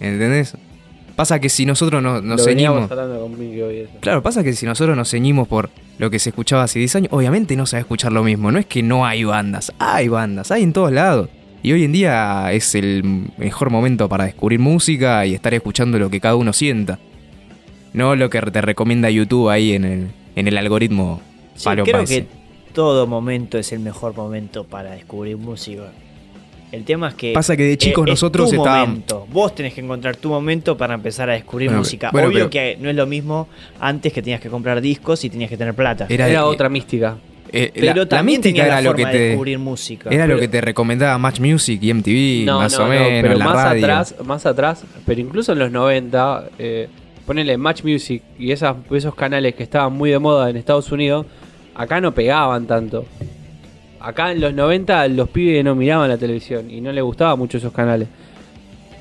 ¿Entendés? 0.00 0.56
Pasa 1.16 1.40
que 1.40 1.48
si 1.48 1.66
nosotros 1.66 2.00
no- 2.02 2.20
nos 2.22 2.38
Lo 2.40 2.44
ceñimos. 2.44 2.88
hablando 2.90 3.20
con 3.20 3.38
Miki 3.38 3.60
hoy 3.60 3.76
eso. 3.78 3.90
Claro, 4.00 4.22
pasa 4.22 4.44
que 4.44 4.52
si 4.52 4.66
nosotros 4.66 4.96
nos 4.96 5.10
ceñimos 5.10 5.48
por 5.48 5.70
lo 5.98 6.10
que 6.10 6.20
se 6.20 6.28
escuchaba 6.30 6.62
hace 6.62 6.78
10 6.78 6.94
años, 6.94 7.12
obviamente 7.12 7.56
no 7.56 7.66
se 7.66 7.76
va 7.76 7.78
a 7.78 7.80
escuchar 7.80 8.12
lo 8.12 8.22
mismo. 8.22 8.52
No 8.52 8.58
es 8.60 8.66
que 8.66 8.82
no 8.84 9.04
hay 9.04 9.24
bandas, 9.24 9.72
hay 9.80 10.06
bandas, 10.06 10.52
hay 10.52 10.62
en 10.62 10.72
todos 10.72 10.92
lados. 10.92 11.28
Y 11.60 11.72
hoy 11.72 11.82
en 11.82 11.90
día 11.90 12.52
es 12.52 12.76
el 12.76 13.02
mejor 13.36 13.70
momento 13.70 14.08
para 14.08 14.24
descubrir 14.26 14.60
música 14.60 15.26
y 15.26 15.34
estar 15.34 15.52
escuchando 15.54 15.98
lo 15.98 16.08
que 16.08 16.20
cada 16.20 16.36
uno 16.36 16.52
sienta. 16.52 17.00
No 17.92 18.14
lo 18.14 18.30
que 18.30 18.40
te 18.40 18.60
recomienda 18.60 19.10
YouTube 19.10 19.48
ahí 19.48 19.72
en 19.72 19.84
el, 19.84 20.06
en 20.36 20.46
el 20.46 20.56
algoritmo 20.56 21.20
Sí, 21.56 21.68
creo 21.70 22.04
que 22.04 22.26
todo 22.72 23.08
momento 23.08 23.58
es 23.58 23.72
el 23.72 23.80
mejor 23.80 24.14
momento 24.14 24.62
para 24.62 24.92
descubrir 24.92 25.36
música. 25.36 25.90
El 26.70 26.84
tema 26.84 27.08
es 27.08 27.14
que. 27.14 27.32
Pasa 27.32 27.56
que 27.56 27.62
de 27.64 27.78
chicos 27.78 28.06
eh, 28.06 28.10
es 28.10 28.12
nosotros 28.12 28.50
tu 28.50 28.56
estábamos- 28.56 28.88
momento. 28.88 29.26
Vos 29.30 29.54
tenés 29.54 29.72
que 29.74 29.80
encontrar 29.80 30.16
tu 30.16 30.28
momento 30.28 30.76
para 30.76 30.94
empezar 30.94 31.30
a 31.30 31.32
descubrir 31.32 31.68
Bueno, 31.68 31.80
música. 31.80 32.10
bueno, 32.12 32.28
Obvio 32.28 32.38
pero- 32.38 32.50
que 32.50 32.76
no 32.80 32.90
es 32.90 32.96
lo 32.96 33.06
mismo 33.06 33.48
antes 33.80 34.12
que 34.12 34.20
tenías 34.22 34.40
que 34.40 34.50
comprar 34.50 34.80
discos 34.80 35.24
y 35.24 35.30
tenías 35.30 35.48
que 35.50 35.56
tener 35.56 35.74
plata. 35.74 36.06
Era- 36.08 36.28
Era 36.28 36.40
eh, 36.40 36.42
otra 36.42 36.68
mística. 36.68 37.16
Eh, 37.50 37.70
pero 37.72 37.86
la, 37.86 37.94
la 37.94 38.06
también 38.08 38.40
mística 38.40 38.56
tenía 38.56 38.64
era 38.66 38.74
la 38.74 38.80
lo 38.82 38.90
forma 38.90 39.10
que 39.10 39.12
de 39.16 39.18
te 39.22 39.28
descubrir 39.30 39.58
música. 39.58 40.10
era 40.10 40.26
lo 40.26 40.34
Pero- 40.34 40.40
que 40.40 40.48
te 40.48 40.60
recomendaba 40.60 41.16
Match 41.16 41.40
Music 41.40 41.82
y 41.82 41.90
MTV, 41.94 42.44
No, 42.44 42.58
más 42.58 42.72
no, 42.76 42.78
o 42.78 42.82
no, 42.82 42.88
menos, 42.90 43.08
pero 43.22 43.34
la 43.38 43.44
más 43.46 43.54
radio. 43.54 43.84
atrás, 43.84 44.14
más 44.26 44.44
atrás, 44.44 44.84
pero 45.06 45.18
incluso 45.22 45.52
en 45.52 45.58
los 45.60 45.70
90, 45.72 46.44
eh, 46.58 46.88
ponele 47.24 47.56
Match 47.56 47.82
Music 47.84 48.22
y 48.38 48.52
esas, 48.52 48.76
esos 48.90 49.14
canales 49.14 49.54
que 49.54 49.62
estaban 49.62 49.94
muy 49.94 50.10
de 50.10 50.18
moda 50.18 50.50
en 50.50 50.58
Estados 50.58 50.92
Unidos, 50.92 51.24
acá 51.74 52.02
no 52.02 52.12
pegaban 52.12 52.66
tanto. 52.66 53.06
Acá 54.00 54.30
en 54.32 54.40
los 54.40 54.54
90 54.54 55.08
los 55.08 55.28
pibes 55.28 55.64
no 55.64 55.74
miraban 55.74 56.08
la 56.08 56.16
televisión 56.18 56.70
y 56.70 56.80
no 56.80 56.92
les 56.92 57.02
gustaban 57.02 57.38
mucho 57.38 57.58
esos 57.58 57.72
canales. 57.72 58.08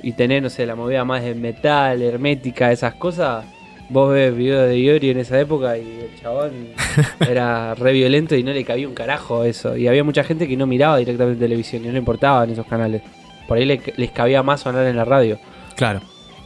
Y 0.04 0.13
tener, 0.13 0.42
no 0.44 0.50
sé, 0.50 0.66
la 0.66 0.75
movida 0.75 1.04
más 1.06 1.24
de 1.24 1.36
metal, 1.36 2.01
hermética, 2.01 2.72
esas 2.72 2.96
cosas. 2.96 3.46
Vos 3.89 4.13
ves 4.13 4.36
videos 4.36 4.67
de 4.67 4.80
Iori 4.80 5.10
en 5.12 5.19
esa 5.19 5.39
época 5.39 5.78
y 5.78 5.82
el 5.82 6.22
chabón 6.22 6.52
era 7.28 7.74
re 7.76 7.93
violento 7.93 8.36
y 8.36 8.43
no 8.43 8.52
le 8.52 8.63
cabía 8.65 8.88
un 8.88 8.93
carajo 8.93 9.43
eso. 9.43 9.78
Y 9.78 9.88
había 9.88 10.04
mucha 10.04 10.24
gente 10.24 10.48
que 10.48 10.58
no 10.58 10.67
miraba 10.67 10.98
directamente 10.98 11.39
televisión 11.39 11.84
y 11.84 11.88
no 11.88 11.93
le 11.93 12.00
importaban 12.00 12.50
esos 12.50 12.65
canales. 12.67 13.02
Por 13.48 13.58
ahí 13.58 13.65
le- 13.65 13.82
les 13.95 14.12
cabía 14.12 14.43
más 14.43 14.62
sonar 14.62 14.86
en 14.88 14.98
la 14.98 15.06
radio. 15.06 15.39
Claro. 15.76 16.02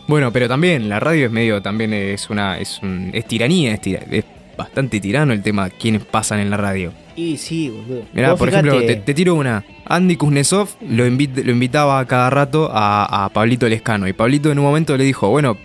Bueno, 0.07 0.31
pero 0.31 0.47
también 0.47 0.87
la 0.89 0.99
radio 0.99 1.25
es 1.27 1.31
medio, 1.31 1.61
también 1.61 1.93
es 1.93 2.29
una, 2.29 2.57
es 2.59 2.79
un, 2.83 3.09
es 3.13 3.25
tiranía, 3.25 3.73
es, 3.73 3.81
tira- 3.81 4.03
es 4.11 4.23
bastante 4.57 4.99
tirano 4.99 5.33
el 5.33 5.41
tema 5.41 5.69
quiénes 5.69 6.03
pasan 6.05 6.39
en 6.39 6.49
la 6.49 6.57
radio. 6.57 6.91
Y 7.15 7.37
sí, 7.37 7.69
boludo. 7.69 8.03
Mirá, 8.13 8.31
Vos 8.31 8.39
por 8.39 8.49
ejemplo, 8.49 8.79
te, 8.79 8.95
te 8.95 9.13
tiro 9.13 9.35
una. 9.35 9.63
Andy 9.85 10.15
Kuznetsov 10.15 10.69
lo, 10.87 11.05
invit- 11.05 11.43
lo 11.43 11.51
invitaba 11.51 11.99
a 11.99 12.05
cada 12.05 12.29
rato 12.29 12.69
a, 12.71 13.25
a 13.25 13.29
Pablito 13.29 13.67
Lescano. 13.67 14.07
Y 14.07 14.13
Pablito 14.13 14.51
en 14.51 14.59
un 14.59 14.65
momento 14.65 14.95
le 14.95 15.03
dijo, 15.03 15.29
bueno, 15.29 15.57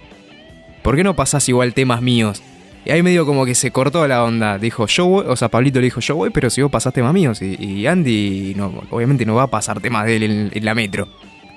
¿por 0.82 0.96
qué 0.96 1.04
no 1.04 1.14
pasás 1.14 1.48
igual 1.48 1.72
temas 1.74 2.02
míos? 2.02 2.42
Y 2.84 2.90
ahí 2.90 3.02
medio 3.02 3.26
como 3.26 3.44
que 3.44 3.54
se 3.54 3.70
cortó 3.70 4.06
la 4.06 4.22
onda. 4.24 4.58
Dijo, 4.58 4.86
yo 4.86 5.06
voy, 5.06 5.24
o 5.28 5.36
sea, 5.36 5.48
Pablito 5.48 5.78
le 5.80 5.84
dijo, 5.86 6.00
yo 6.00 6.16
voy, 6.16 6.30
pero 6.30 6.50
si 6.50 6.62
vos 6.62 6.70
pasás 6.70 6.92
temas 6.92 7.12
míos. 7.12 7.40
Y, 7.42 7.56
y 7.62 7.86
Andy, 7.86 8.54
no, 8.56 8.82
obviamente 8.90 9.24
no 9.26 9.34
va 9.34 9.44
a 9.44 9.50
pasar 9.50 9.80
temas 9.80 10.06
de 10.06 10.16
él 10.16 10.22
en, 10.24 10.50
en 10.52 10.64
la 10.64 10.74
metro. 10.74 11.08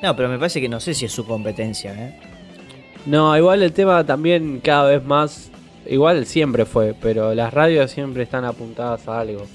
No, 0.02 0.16
pero 0.16 0.30
me 0.30 0.38
parece 0.38 0.62
que 0.62 0.70
no 0.70 0.80
sé 0.80 0.94
si 0.94 1.06
es 1.06 1.12
su 1.12 1.26
competencia, 1.26 1.94
¿eh? 1.94 2.16
No, 3.06 3.36
igual 3.38 3.64
el 3.64 3.72
tema 3.74 4.04
también 4.06 4.60
cada 4.64 4.90
vez 4.90 5.04
más. 5.04 5.52
Igual 5.88 6.26
siempre 6.28 6.66
fue, 6.66 6.94
pero 7.00 7.34
las 7.34 7.52
radios 7.54 7.90
siempre 7.92 8.22
están 8.24 8.46
apuntadas 8.46 9.08
a 9.08 9.20
algo. 9.20 9.46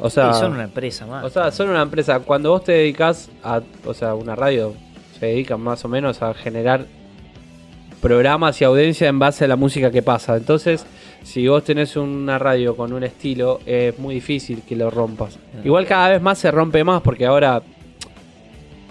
O 0.00 0.08
sea, 0.10 0.32
Sí, 0.32 0.40
son 0.40 0.52
una 0.52 0.64
empresa 0.64 1.06
más. 1.06 1.24
o 1.24 1.30
sea, 1.30 1.50
son 1.52 1.68
una 1.70 1.82
empresa. 1.82 2.20
Cuando 2.20 2.50
vos 2.50 2.64
te 2.64 2.72
dedicas 2.72 3.30
a. 3.42 3.60
O 3.84 3.94
sea, 3.94 4.14
una 4.14 4.34
radio 4.34 4.74
se 5.18 5.26
dedica 5.26 5.56
más 5.56 5.84
o 5.84 5.88
menos 5.88 6.22
a 6.22 6.32
generar 6.34 6.86
programas 8.00 8.60
y 8.60 8.64
audiencia 8.64 9.08
en 9.08 9.18
base 9.18 9.44
a 9.44 9.48
la 9.48 9.56
música 9.56 9.90
que 9.90 10.02
pasa. 10.02 10.36
Entonces, 10.36 10.86
si 11.22 11.46
vos 11.48 11.62
tenés 11.64 11.96
una 11.96 12.38
radio 12.38 12.74
con 12.76 12.92
un 12.94 13.04
estilo, 13.04 13.60
es 13.66 13.98
muy 13.98 14.14
difícil 14.14 14.62
que 14.66 14.74
lo 14.74 14.90
rompas. 14.90 15.38
Igual 15.64 15.86
cada 15.86 16.08
vez 16.08 16.22
más 16.22 16.38
se 16.38 16.50
rompe 16.50 16.82
más 16.84 17.02
porque 17.02 17.26
ahora. 17.26 17.62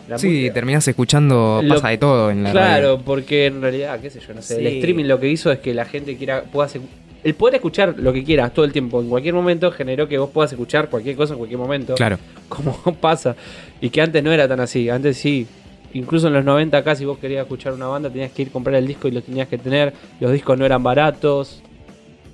la 0.08 0.18
sí, 0.18 0.28
música- 0.28 0.54
terminás 0.56 0.88
escuchando, 0.88 1.60
Lo- 1.64 1.76
pasa 1.76 1.90
de 1.90 1.98
todo 2.00 2.32
en 2.32 2.42
la 2.44 2.52
Claro, 2.52 2.94
radio. 2.96 3.02
porque 3.06 3.46
en 3.46 3.62
realidad, 3.62 4.00
qué 4.00 4.10
sé 4.10 4.20
yo, 4.20 4.34
no 4.34 4.42
sé, 4.42 4.60
el 4.60 4.66
streaming 4.66 5.06
lo 5.06 5.20
que 5.20 5.28
hizo 5.30 5.52
es 5.52 5.60
que 5.60 5.72
la 5.74 5.86
gente 5.86 6.18
quiera 6.18 6.44
pueda 6.52 6.66
hacer- 6.66 6.82
el 7.24 7.34
poder 7.36 7.56
escuchar 7.56 7.96
lo 7.98 8.14
que 8.14 8.24
quieras 8.24 8.54
todo 8.54 8.66
el 8.66 8.72
tiempo, 8.72 9.02
en 9.02 9.10
cualquier 9.10 9.34
momento 9.34 9.72
generó 9.72 10.08
que 10.08 10.18
vos 10.18 10.30
puedas 10.30 10.52
escuchar 10.52 10.90
cualquier 10.90 11.16
cosa 11.16 11.34
en 11.34 11.38
cualquier 11.40 11.60
momento, 11.60 11.96
Claro. 11.96 12.18
como 12.48 12.74
pasa, 13.02 13.36
y 13.82 13.90
que 13.90 14.02
antes 14.02 14.24
no 14.24 14.32
era 14.32 14.48
tan 14.48 14.60
así, 14.60 14.90
antes 14.90 15.18
sí, 15.18 15.46
incluso 15.94 16.28
en 16.28 16.34
los 16.34 16.46
90 16.46 16.78
acá 16.78 16.96
si 16.96 17.04
vos 17.06 17.18
querías 17.18 17.42
escuchar 17.44 17.74
una 17.74 17.88
banda 17.88 18.10
tenías 18.10 18.32
que 18.32 18.44
ir 18.44 18.48
a 18.50 18.52
comprar 18.52 18.76
el 18.76 18.88
disco 18.88 19.08
y 19.08 19.12
lo 19.12 19.22
tenías 19.22 19.48
que 19.48 19.58
tener, 19.58 19.94
los 20.20 20.32
discos 20.32 20.58
no 20.58 20.66
eran 20.66 20.82
baratos 20.84 21.62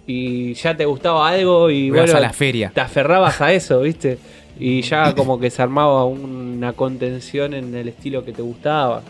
y 0.07 0.53
ya 0.53 0.75
te 0.77 0.85
gustaba 0.85 1.27
algo 1.29 1.69
y 1.71 1.85
Ibas 1.85 2.01
bueno, 2.03 2.17
a 2.17 2.21
la 2.21 2.33
feria. 2.33 2.71
te 2.73 2.81
aferrabas 2.81 3.41
a 3.41 3.53
eso, 3.53 3.81
¿viste? 3.81 4.19
Y 4.59 4.81
ya 4.81 5.13
como 5.15 5.39
que 5.39 5.49
se 5.49 5.61
armaba 5.61 6.05
una 6.05 6.73
contención 6.73 7.53
en 7.53 7.73
el 7.75 7.87
estilo 7.89 8.23
que 8.23 8.31
te 8.31 8.41
gustaba. 8.41 9.01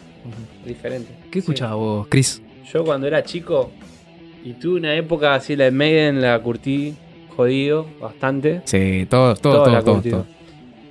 Diferente. 0.65 1.09
¿Qué 1.29 1.33
Sí. 1.33 1.39
escuchabas 1.39 1.75
vos, 1.75 2.07
Chris? 2.09 2.41
Yo 2.73 2.83
cuando 2.83 3.05
era 3.07 3.23
chico 3.23 3.69
y 4.45 4.53
tuve 4.53 4.79
una 4.79 4.95
época 4.95 5.33
así, 5.35 5.55
la 5.57 5.65
de 5.65 5.71
Maiden, 5.71 6.21
la 6.21 6.39
curtí 6.39 6.93
jodido, 7.35 7.85
bastante. 7.99 8.61
Sí, 8.63 9.05
todos, 9.09 9.41
todos, 9.41 9.65
todos, 9.83 10.03
todos. 10.03 10.25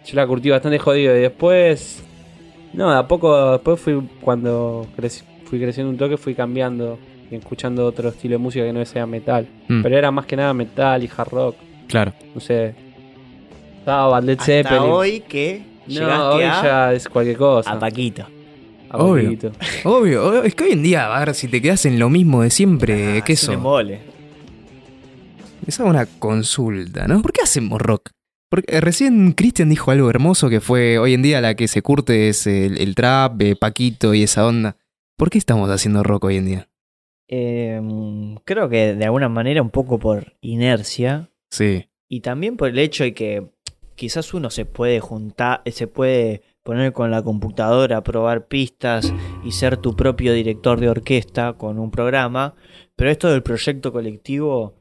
Yo 0.04 0.16
la 0.16 0.26
curtí 0.26 0.50
bastante 0.50 0.78
jodido 0.78 1.16
y 1.16 1.20
después... 1.20 2.04
No, 2.74 2.90
de 2.92 2.98
a 2.98 3.06
poco, 3.08 3.52
después 3.52 3.80
fui 3.80 4.02
cuando 4.20 4.86
creci- 4.98 5.22
fui 5.44 5.60
creciendo 5.60 5.90
un 5.90 5.96
toque, 5.96 6.16
fui 6.16 6.34
cambiando 6.34 6.98
y 7.30 7.36
escuchando 7.36 7.86
otro 7.86 8.08
estilo 8.08 8.32
de 8.34 8.38
música 8.38 8.64
que 8.66 8.72
no 8.72 8.84
sea 8.84 9.06
metal. 9.06 9.46
Mm, 9.68 9.82
Pero 9.82 9.96
era 9.96 10.10
más 10.10 10.26
que 10.26 10.36
nada 10.36 10.52
metal 10.52 11.02
y 11.02 11.08
hard 11.16 11.28
rock. 11.30 11.56
claro. 11.88 12.12
No 12.34 12.40
sé. 12.40 12.74
Estaba 13.78 14.20
Led 14.20 14.32
Hasta 14.40 14.44
Zeppelin. 14.44 14.82
hoy 14.82 15.20
que 15.20 15.62
No, 15.86 15.92
llegaste 15.94 16.24
hoy 16.36 16.42
a, 16.42 16.62
ya 16.62 16.92
es 16.94 17.08
cualquier 17.08 17.36
cosa. 17.36 17.70
a 17.70 17.78
Paquito. 17.78 18.26
Obvio. 18.96 19.38
Obvio, 19.84 20.42
es 20.42 20.54
que 20.54 20.64
hoy 20.64 20.72
en 20.72 20.82
día, 20.82 21.14
a 21.14 21.24
ver, 21.24 21.34
si 21.34 21.48
te 21.48 21.60
quedas 21.62 21.84
en 21.86 21.98
lo 21.98 22.10
mismo 22.10 22.42
de 22.42 22.50
siempre, 22.50 23.18
Ah, 23.18 23.24
¿qué 23.24 23.32
eso? 23.34 23.52
es 25.66 25.78
una 25.80 26.06
consulta, 26.06 27.06
¿no? 27.08 27.22
¿Por 27.22 27.32
qué 27.32 27.40
hacemos 27.42 27.80
rock? 27.80 28.10
Porque 28.50 28.76
eh, 28.76 28.80
recién 28.80 29.32
Cristian 29.32 29.68
dijo 29.70 29.90
algo 29.90 30.10
hermoso 30.10 30.48
que 30.50 30.60
fue 30.60 30.98
hoy 30.98 31.14
en 31.14 31.22
día 31.22 31.40
la 31.40 31.54
que 31.54 31.68
se 31.68 31.82
curte 31.82 32.28
es 32.28 32.46
el, 32.46 32.78
el 32.78 32.94
trap, 32.94 33.40
eh, 33.42 33.56
Paquito 33.56 34.14
y 34.14 34.22
esa 34.22 34.46
onda. 34.46 34.76
¿Por 35.16 35.30
qué 35.30 35.38
estamos 35.38 35.70
haciendo 35.70 36.02
rock 36.02 36.24
hoy 36.24 36.36
en 36.36 36.46
día? 36.46 36.68
Em, 37.28 38.36
creo 38.44 38.68
que 38.68 38.94
de 38.94 39.04
alguna 39.06 39.28
manera 39.28 39.62
un 39.62 39.70
poco 39.70 39.98
por 39.98 40.34
inercia 40.42 41.30
Sí. 41.50 41.86
y 42.08 42.20
también 42.20 42.56
por 42.56 42.68
el 42.68 42.78
hecho 42.78 43.02
de 43.04 43.14
que 43.14 43.46
quizás 43.94 44.34
uno 44.34 44.50
se 44.50 44.66
puede 44.66 45.00
juntar, 45.00 45.62
se 45.66 45.86
puede 45.86 46.42
poner 46.64 46.92
con 46.92 47.12
la 47.12 47.22
computadora, 47.22 48.02
probar 48.02 48.48
pistas 48.48 49.14
y 49.44 49.52
ser 49.52 49.76
tu 49.76 49.94
propio 49.94 50.32
director 50.32 50.80
de 50.80 50.88
orquesta 50.88 51.52
con 51.52 51.78
un 51.78 51.92
programa, 51.92 52.56
pero 52.96 53.10
esto 53.10 53.30
del 53.30 53.42
proyecto 53.42 53.92
colectivo 53.92 54.74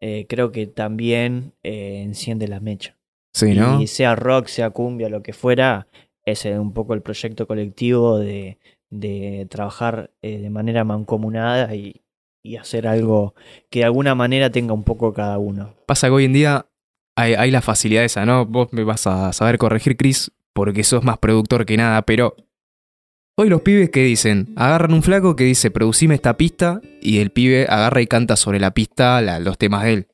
eh, 0.00 0.26
creo 0.28 0.52
que 0.52 0.66
también 0.66 1.52
eh, 1.62 2.02
enciende 2.02 2.48
la 2.48 2.60
mecha. 2.60 2.96
Sí, 3.34 3.54
¿no? 3.54 3.82
Y 3.82 3.86
sea 3.86 4.14
rock, 4.14 4.46
sea 4.46 4.70
cumbia, 4.70 5.10
lo 5.10 5.22
que 5.22 5.34
fuera, 5.34 5.88
es 6.24 6.46
eh, 6.46 6.58
un 6.58 6.72
poco 6.72 6.94
el 6.94 7.02
proyecto 7.02 7.46
colectivo 7.46 8.18
de, 8.18 8.58
de 8.88 9.46
trabajar 9.50 10.12
eh, 10.22 10.38
de 10.38 10.50
manera 10.50 10.84
mancomunada 10.84 11.74
y, 11.74 12.02
y 12.42 12.56
hacer 12.56 12.86
algo 12.86 13.34
que 13.68 13.80
de 13.80 13.84
alguna 13.86 14.14
manera 14.14 14.50
tenga 14.50 14.74
un 14.74 14.84
poco 14.84 15.12
cada 15.12 15.38
uno. 15.38 15.74
Pasa 15.86 16.06
que 16.06 16.14
hoy 16.14 16.24
en 16.24 16.32
día 16.32 16.66
hay, 17.16 17.34
hay 17.34 17.50
la 17.50 17.62
facilidad 17.62 18.04
esa, 18.04 18.24
¿no? 18.24 18.46
Vos 18.46 18.72
me 18.72 18.84
vas 18.84 19.06
a 19.06 19.32
saber 19.32 19.58
corregir, 19.58 19.96
Chris, 19.96 20.30
porque 20.56 20.82
sos 20.82 21.04
más 21.04 21.18
productor 21.18 21.66
que 21.66 21.76
nada, 21.76 22.02
pero 22.02 22.34
hoy 23.36 23.48
los 23.50 23.60
pibes 23.60 23.90
que 23.90 24.02
dicen, 24.04 24.54
agarran 24.56 24.94
un 24.94 25.02
flaco 25.02 25.36
que 25.36 25.44
dice, 25.44 25.70
producime 25.70 26.14
esta 26.14 26.36
pista, 26.38 26.80
y 27.02 27.18
el 27.18 27.30
pibe 27.30 27.66
agarra 27.68 28.00
y 28.00 28.06
canta 28.06 28.36
sobre 28.36 28.58
la 28.58 28.72
pista 28.72 29.20
la- 29.20 29.38
los 29.38 29.58
temas 29.58 29.84
de 29.84 29.92
él. 29.92 30.08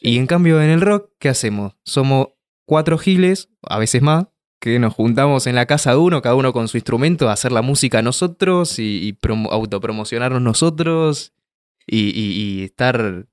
Y 0.00 0.18
en 0.18 0.26
cambio 0.26 0.60
en 0.60 0.70
el 0.70 0.80
rock, 0.80 1.10
¿qué 1.20 1.28
hacemos? 1.28 1.76
Somos 1.84 2.28
cuatro 2.66 2.98
giles, 2.98 3.48
a 3.62 3.78
veces 3.78 4.02
más, 4.02 4.26
que 4.60 4.78
nos 4.80 4.92
juntamos 4.94 5.46
en 5.46 5.54
la 5.54 5.66
casa 5.66 5.90
de 5.92 5.98
uno, 5.98 6.20
cada 6.22 6.34
uno 6.34 6.52
con 6.52 6.66
su 6.68 6.76
instrumento, 6.76 7.28
a 7.28 7.32
hacer 7.34 7.52
la 7.52 7.62
música 7.62 8.02
nosotros 8.02 8.78
y, 8.80 9.06
y 9.06 9.12
promo- 9.12 9.50
autopromocionarnos 9.52 10.42
nosotros 10.42 11.32
y, 11.86 12.08
y- 12.18 12.32
y 12.60 12.64
estar 12.64 13.26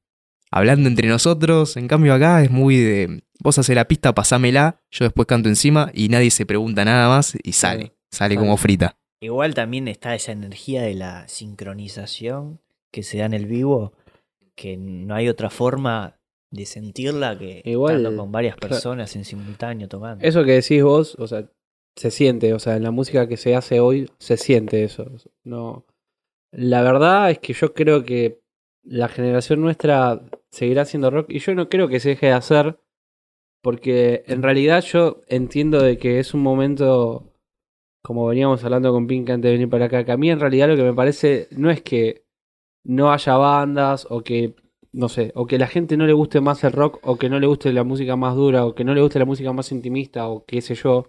hablando 0.51 0.87
entre 0.89 1.07
nosotros. 1.07 1.77
En 1.77 1.87
cambio 1.87 2.13
acá 2.13 2.43
es 2.43 2.51
muy 2.51 2.77
de, 2.77 3.23
vos 3.41 3.57
haces 3.57 3.75
la 3.75 3.87
pista, 3.87 4.13
pasámela, 4.13 4.81
yo 4.91 5.05
después 5.05 5.25
canto 5.27 5.49
encima 5.49 5.89
y 5.93 6.09
nadie 6.09 6.29
se 6.31 6.45
pregunta 6.45 6.85
nada 6.85 7.09
más 7.09 7.35
y 7.43 7.53
sale, 7.53 7.83
Sí, 7.83 7.91
sale 8.11 8.35
sale. 8.35 8.35
como 8.37 8.57
frita. 8.57 8.97
Igual 9.19 9.53
también 9.53 9.87
está 9.87 10.15
esa 10.15 10.31
energía 10.31 10.81
de 10.83 10.95
la 10.95 11.27
sincronización 11.27 12.59
que 12.91 13.03
se 13.03 13.19
da 13.19 13.25
en 13.25 13.33
el 13.33 13.45
vivo, 13.45 13.93
que 14.55 14.77
no 14.77 15.15
hay 15.15 15.29
otra 15.29 15.49
forma 15.49 16.19
de 16.51 16.65
sentirla 16.65 17.37
que 17.37 17.61
Igual, 17.65 17.97
estando 17.97 18.21
con 18.21 18.31
varias 18.31 18.57
personas 18.57 19.15
en 19.15 19.25
simultáneo 19.25 19.87
tocando. 19.87 20.23
Eso 20.25 20.43
que 20.43 20.51
decís 20.53 20.83
vos, 20.83 21.15
o 21.17 21.27
sea, 21.27 21.49
se 21.95 22.11
siente, 22.11 22.53
o 22.53 22.59
sea, 22.59 22.75
en 22.75 22.83
la 22.83 22.91
música 22.91 23.27
que 23.27 23.37
se 23.37 23.55
hace 23.55 23.79
hoy 23.79 24.09
se 24.19 24.37
siente 24.37 24.83
eso. 24.83 25.09
No. 25.43 25.85
La 26.51 26.81
verdad 26.81 27.31
es 27.31 27.39
que 27.39 27.53
yo 27.53 27.73
creo 27.73 28.03
que 28.03 28.41
la 28.83 29.07
generación 29.07 29.61
nuestra 29.61 30.21
seguirá 30.51 30.81
haciendo 30.81 31.09
rock 31.09 31.27
y 31.29 31.39
yo 31.39 31.55
no 31.55 31.69
creo 31.69 31.87
que 31.87 31.99
se 31.99 32.09
deje 32.09 32.27
de 32.27 32.31
hacer 32.33 32.79
porque 33.61 34.23
en 34.27 34.41
realidad 34.43 34.83
yo 34.83 35.21
entiendo 35.27 35.81
de 35.81 35.97
que 35.97 36.19
es 36.19 36.33
un 36.33 36.41
momento 36.41 37.31
como 38.01 38.25
veníamos 38.25 38.63
hablando 38.63 38.91
con 38.91 39.07
Pink 39.07 39.29
antes 39.29 39.49
de 39.49 39.53
venir 39.53 39.69
para 39.69 39.85
acá, 39.85 40.03
que 40.03 40.11
a 40.11 40.17
mí 40.17 40.29
en 40.29 40.39
realidad 40.39 40.67
lo 40.67 40.75
que 40.75 40.83
me 40.83 40.93
parece 40.93 41.47
no 41.51 41.69
es 41.69 41.81
que 41.81 42.25
no 42.83 43.11
haya 43.11 43.37
bandas 43.37 44.07
o 44.09 44.21
que 44.21 44.55
no 44.93 45.07
sé, 45.07 45.31
o 45.35 45.45
que 45.47 45.57
la 45.57 45.67
gente 45.67 45.95
no 45.97 46.05
le 46.05 46.13
guste 46.13 46.41
más 46.41 46.63
el 46.63 46.73
rock, 46.73 46.99
o 47.03 47.17
que 47.17 47.29
no 47.29 47.39
le 47.39 47.47
guste 47.47 47.71
la 47.71 47.83
música 47.83 48.15
más 48.17 48.35
dura, 48.35 48.65
o 48.65 48.75
que 48.75 48.83
no 48.83 48.93
le 48.93 49.01
guste 49.01 49.19
la 49.19 49.25
música 49.25 49.53
más 49.53 49.71
intimista, 49.71 50.27
o 50.27 50.43
qué 50.45 50.61
sé 50.61 50.75
yo, 50.75 51.07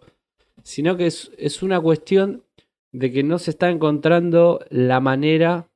sino 0.63 0.97
que 0.97 1.07
es, 1.07 1.33
es 1.37 1.63
una 1.65 1.81
cuestión 1.81 2.45
de 2.93 3.11
que 3.11 3.25
no 3.25 3.39
se 3.39 3.51
está 3.51 3.71
encontrando 3.71 4.61
la 4.71 5.01
manera 5.01 5.69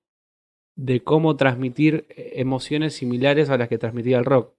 de 0.76 1.02
cómo 1.02 1.36
transmitir 1.36 2.06
emociones 2.10 2.94
similares 2.94 3.50
a 3.50 3.58
las 3.58 3.68
que 3.68 3.78
transmitía 3.78 4.18
el 4.18 4.24
rock. 4.24 4.55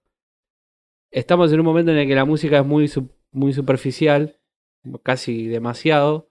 Estamos 1.10 1.52
en 1.52 1.60
un 1.60 1.66
momento 1.66 1.90
en 1.92 1.98
el 1.98 2.06
que 2.08 2.14
la 2.14 2.24
música 2.24 2.58
es 2.58 2.66
muy, 2.66 2.90
muy 3.32 3.52
superficial, 3.52 4.36
casi 5.02 5.46
demasiado. 5.46 6.30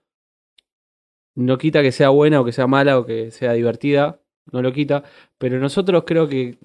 No 1.34 1.58
quita 1.58 1.82
que 1.82 1.92
sea 1.92 2.08
buena 2.10 2.40
o 2.40 2.44
que 2.44 2.52
sea 2.52 2.66
mala 2.66 2.98
o 2.98 3.06
que 3.06 3.30
sea 3.30 3.52
divertida, 3.52 4.20
no 4.50 4.62
lo 4.62 4.72
quita, 4.72 5.04
pero 5.38 5.58
nosotros 5.58 6.04
creo 6.06 6.28
que 6.28 6.58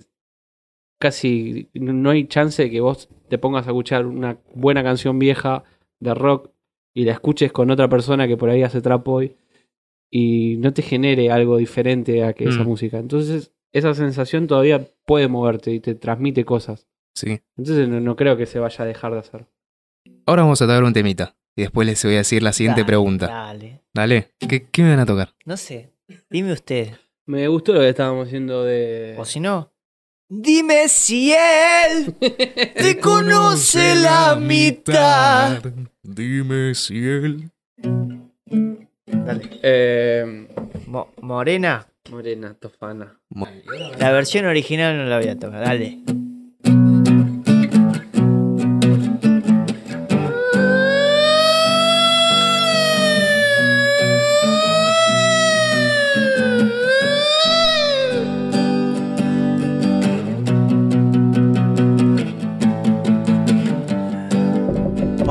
casi 1.00 1.70
no 1.74 2.10
hay 2.12 2.28
chance 2.28 2.64
de 2.64 2.72
que 2.72 2.80
vos 2.82 3.10
te 3.30 3.38
pongas 3.38 3.68
a 3.68 3.72
escuchar 3.72 4.06
una 4.06 4.38
buena 4.56 4.84
canción 4.84 5.20
vieja 5.20 5.64
de 6.00 6.14
rock 6.14 6.50
y 6.94 7.04
la 7.06 7.12
escuches 7.14 7.52
con 7.52 7.72
otra 7.72 7.90
persona 7.90 8.28
que 8.28 8.38
por 8.38 8.50
ahí 8.50 8.64
hace 8.64 8.82
trap 8.82 9.08
hoy 9.08 9.36
y 10.10 10.58
no 10.58 10.74
te 10.74 10.82
genere 10.82 11.32
algo 11.32 11.58
diferente 11.58 12.24
a 12.24 12.34
que 12.34 12.46
esa 12.48 12.64
Mm. 12.64 12.68
música. 12.68 13.00
Entonces, 13.00 13.52
esa 13.74 13.94
sensación 13.96 14.48
todavía 14.48 14.88
puede 15.06 15.28
moverte 15.28 15.72
y 15.72 15.80
te 15.80 15.96
transmite 15.96 16.46
cosas. 16.46 16.88
Sí. 17.14 17.42
Entonces, 17.58 17.88
no, 17.88 18.00
no 18.00 18.16
creo 18.16 18.36
que 18.38 18.46
se 18.46 18.60
vaya 18.60 18.84
a 18.84 18.88
dejar 18.88 19.14
de 19.14 19.20
hacer. 19.20 19.46
Ahora 20.26 20.44
vamos 20.44 20.62
a 20.62 20.66
tocar 20.66 20.84
un 20.84 20.94
temita 20.94 21.36
y 21.56 21.62
después 21.64 21.86
les 21.88 22.04
voy 22.04 22.16
a 22.16 22.18
decir 22.20 22.42
la 22.44 22.54
siguiente 22.54 22.82
Dale, 22.82 22.88
pregunta. 22.88 23.28
Dale. 23.28 23.82
Dale, 23.94 24.32
¿qué, 24.40 24.68
qué 24.70 24.84
me 24.84 24.90
van 24.92 25.00
a 25.02 25.06
tocar? 25.06 25.34
No 25.46 25.56
sé. 25.58 25.92
Dime 26.30 26.52
usted. 26.54 26.90
Me 27.26 27.48
gustó 27.48 27.74
lo 27.74 27.80
que 27.82 27.90
estábamos 27.90 28.28
haciendo 28.28 28.64
de. 28.64 29.16
O 29.18 29.26
si 29.26 29.40
no. 29.40 29.72
Dime 30.28 30.88
si 30.90 31.32
él 31.34 32.14
te 32.20 33.00
conoce 33.00 33.96
la 33.96 34.36
mitad. 34.36 35.62
Dime 36.02 36.74
si 36.74 36.98
él. 37.08 37.50
Dale. 39.06 39.50
Eh, 39.62 40.48
Mo- 40.88 41.14
Morena. 41.22 41.86
Morena, 42.10 42.54
Tofana. 42.56 43.20
La 44.00 44.12
versión 44.12 44.46
original 44.46 44.98
no 44.98 45.06
la 45.06 45.20
voy 45.20 45.28
a 45.30 45.38
tocar. 45.40 45.62
Dale. 45.64 46.00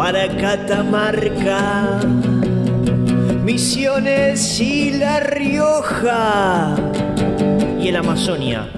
Para 0.02 0.26
Catamarca, 0.36 2.00
Misiones 3.44 4.58
y 4.60 4.98
La 4.98 5.20
Rioja 5.20 6.74
y 7.80 7.86
el 7.86 7.94
Amazonia. 7.94 8.68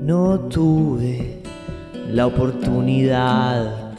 No 0.00 0.38
tuve 0.38 1.40
la 2.12 2.28
oportunidad 2.28 3.90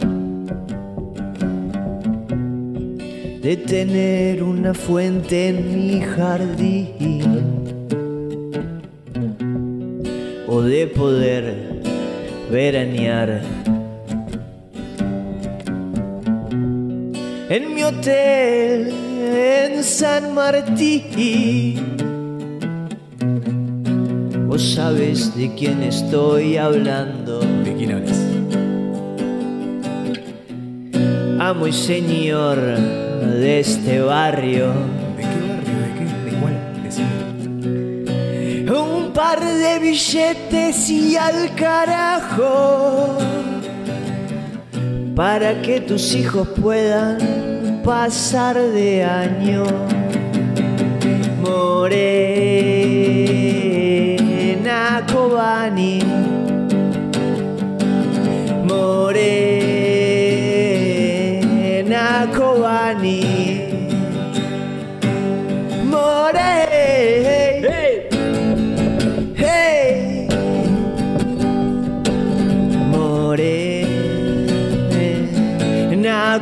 de 3.42 3.58
tener 3.58 4.42
una 4.42 4.74
fuente 4.74 5.50
en 5.50 5.76
mi 5.76 6.00
jardín 6.00 7.44
o 10.48 10.62
de 10.62 10.88
poder 10.88 11.82
veranear 12.50 13.59
en 17.50 17.74
mi 17.74 17.84
hotel 17.84 18.94
en 19.34 19.84
San 19.84 20.36
Martín. 20.36 21.98
Vos 24.48 24.76
sabes 24.76 25.36
de 25.36 25.56
quién 25.56 25.82
estoy 25.82 26.58
hablando. 26.58 27.40
¿De 27.40 27.74
quién 27.76 27.92
hablas? 27.94 28.20
Amo 31.40 31.66
y 31.66 31.74
señor 31.74 32.58
de 32.60 33.60
este 33.60 34.02
barrio. 34.02 34.72
¿De 35.18 35.24
qué 35.24 35.40
barrio? 35.50 35.80
¿De 35.82 35.90
qué? 35.98 36.06
¿De 36.30 36.38
cuál? 36.40 36.56
Decime. 36.84 37.14
Un 38.72 39.12
par 39.12 39.44
de 39.44 39.80
billetes 39.80 40.88
y 40.90 41.16
al 41.16 41.56
carajo. 41.56 43.18
Para 45.20 45.62
que 45.62 45.82
tus 45.82 46.16
hijos 46.16 46.48
puedan 46.48 47.82
pasar 47.84 48.56
de 48.58 49.04
año. 49.04 49.66
Morena 51.42 51.86
Cobani. 55.12 56.09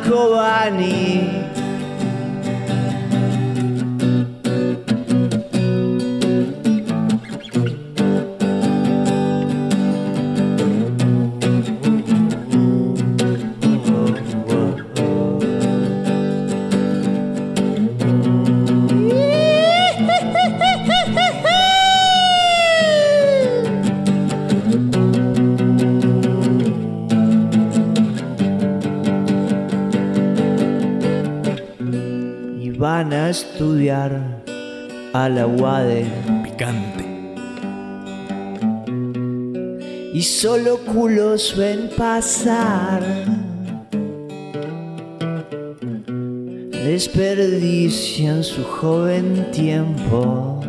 Morena 0.06 1.07
Cobani. 33.04 33.16
a 33.16 33.30
estudiar 33.30 34.44
a 35.14 35.30
la 35.30 35.46
UADE 35.46 36.06
Picante. 36.44 37.06
y 40.14 40.22
solo 40.24 40.80
culos 40.80 41.56
ven 41.56 41.90
pasar. 41.96 43.04
Desperdician 46.72 48.44
su 48.44 48.64
joven 48.64 49.52
tiempo. 49.52 50.60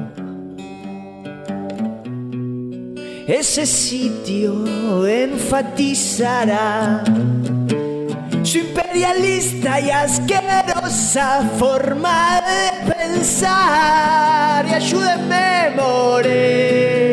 Ese 3.26 3.64
sitio 3.64 5.06
enfatizará 5.06 7.02
su 8.42 8.58
imperialista 8.58 9.80
y 9.80 9.90
asquerosa 10.48 11.42
forma 11.58 12.40
de 12.40 12.92
pensar. 12.92 14.66
Y 14.66 14.74
ayúdenme, 14.74 15.72
Morena 15.76 17.07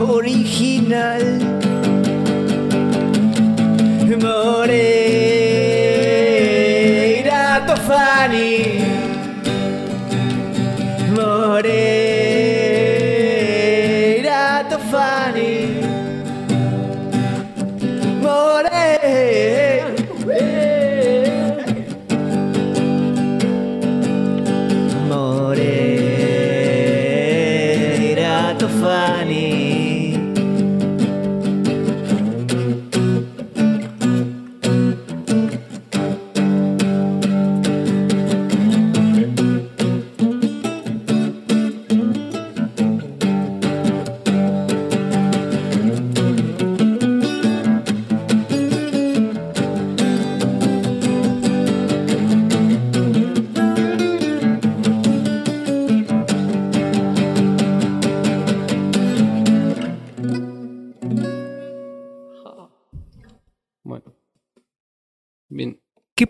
original. 0.00 1.56
Moreira 4.26 4.82
Tofani. 7.66 8.65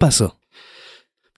Pasó? 0.06 0.38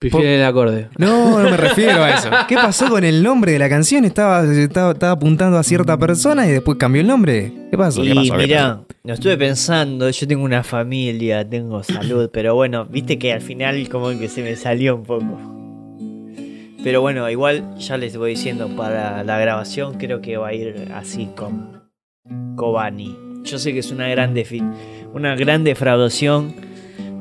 Prefiero 0.01 0.29
el 0.29 0.45
acorde. 0.45 0.89
No, 0.97 1.41
no 1.43 1.51
me 1.51 1.57
refiero 1.69 2.05
a 2.05 2.11
eso. 2.11 2.31
¿Qué 2.47 2.55
pasó 2.55 2.89
con 2.89 3.03
el 3.03 3.21
nombre 3.23 3.51
de 3.53 3.59
la 3.59 3.69
canción? 3.69 4.05
Estaba, 4.05 4.45
estaba, 4.45 4.93
estaba 4.93 5.13
apuntando 5.13 5.59
a 5.59 5.63
cierta 5.65 5.97
persona 5.99 6.47
y 6.47 6.53
después 6.53 6.79
cambió 6.79 7.01
el 7.01 7.09
nombre. 7.09 7.53
¿Qué 7.71 7.77
pasó? 7.77 8.03
¿Qué 8.03 8.11
Y 8.11 8.15
pasó? 8.15 8.37
¿Qué 8.37 8.39
mirá, 8.47 8.81
lo 9.03 9.15
estuve 9.15 9.37
pensando, 9.37 10.09
yo 10.09 10.29
tengo 10.29 10.45
una 10.45 10.63
familia, 10.63 11.49
tengo 11.49 11.83
salud, 11.83 12.31
pero 12.33 12.55
bueno, 12.55 12.85
viste 12.87 13.19
que 13.19 13.33
al 13.33 13.41
final 13.41 13.89
como 13.89 14.11
que 14.17 14.29
se 14.29 14.43
me 14.43 14.55
salió 14.55 14.95
un 14.95 15.03
poco. 15.03 15.37
Pero 16.85 17.01
bueno, 17.01 17.29
igual 17.29 17.77
ya 17.79 17.97
les 17.97 18.17
voy 18.17 18.31
diciendo, 18.31 18.69
para 18.77 19.25
la 19.25 19.39
grabación 19.39 19.95
creo 19.99 20.21
que 20.21 20.37
va 20.37 20.49
a 20.49 20.55
ir 20.55 20.93
así 20.95 21.29
con 21.37 21.83
Kobani. 22.57 23.17
Yo 23.43 23.59
sé 23.59 23.73
que 23.73 23.81
es 23.81 23.91
una 23.91 24.07
gran, 24.09 24.33
defi- 24.35 24.63
una 25.13 25.35
gran 25.35 25.65
defraudación 25.65 26.55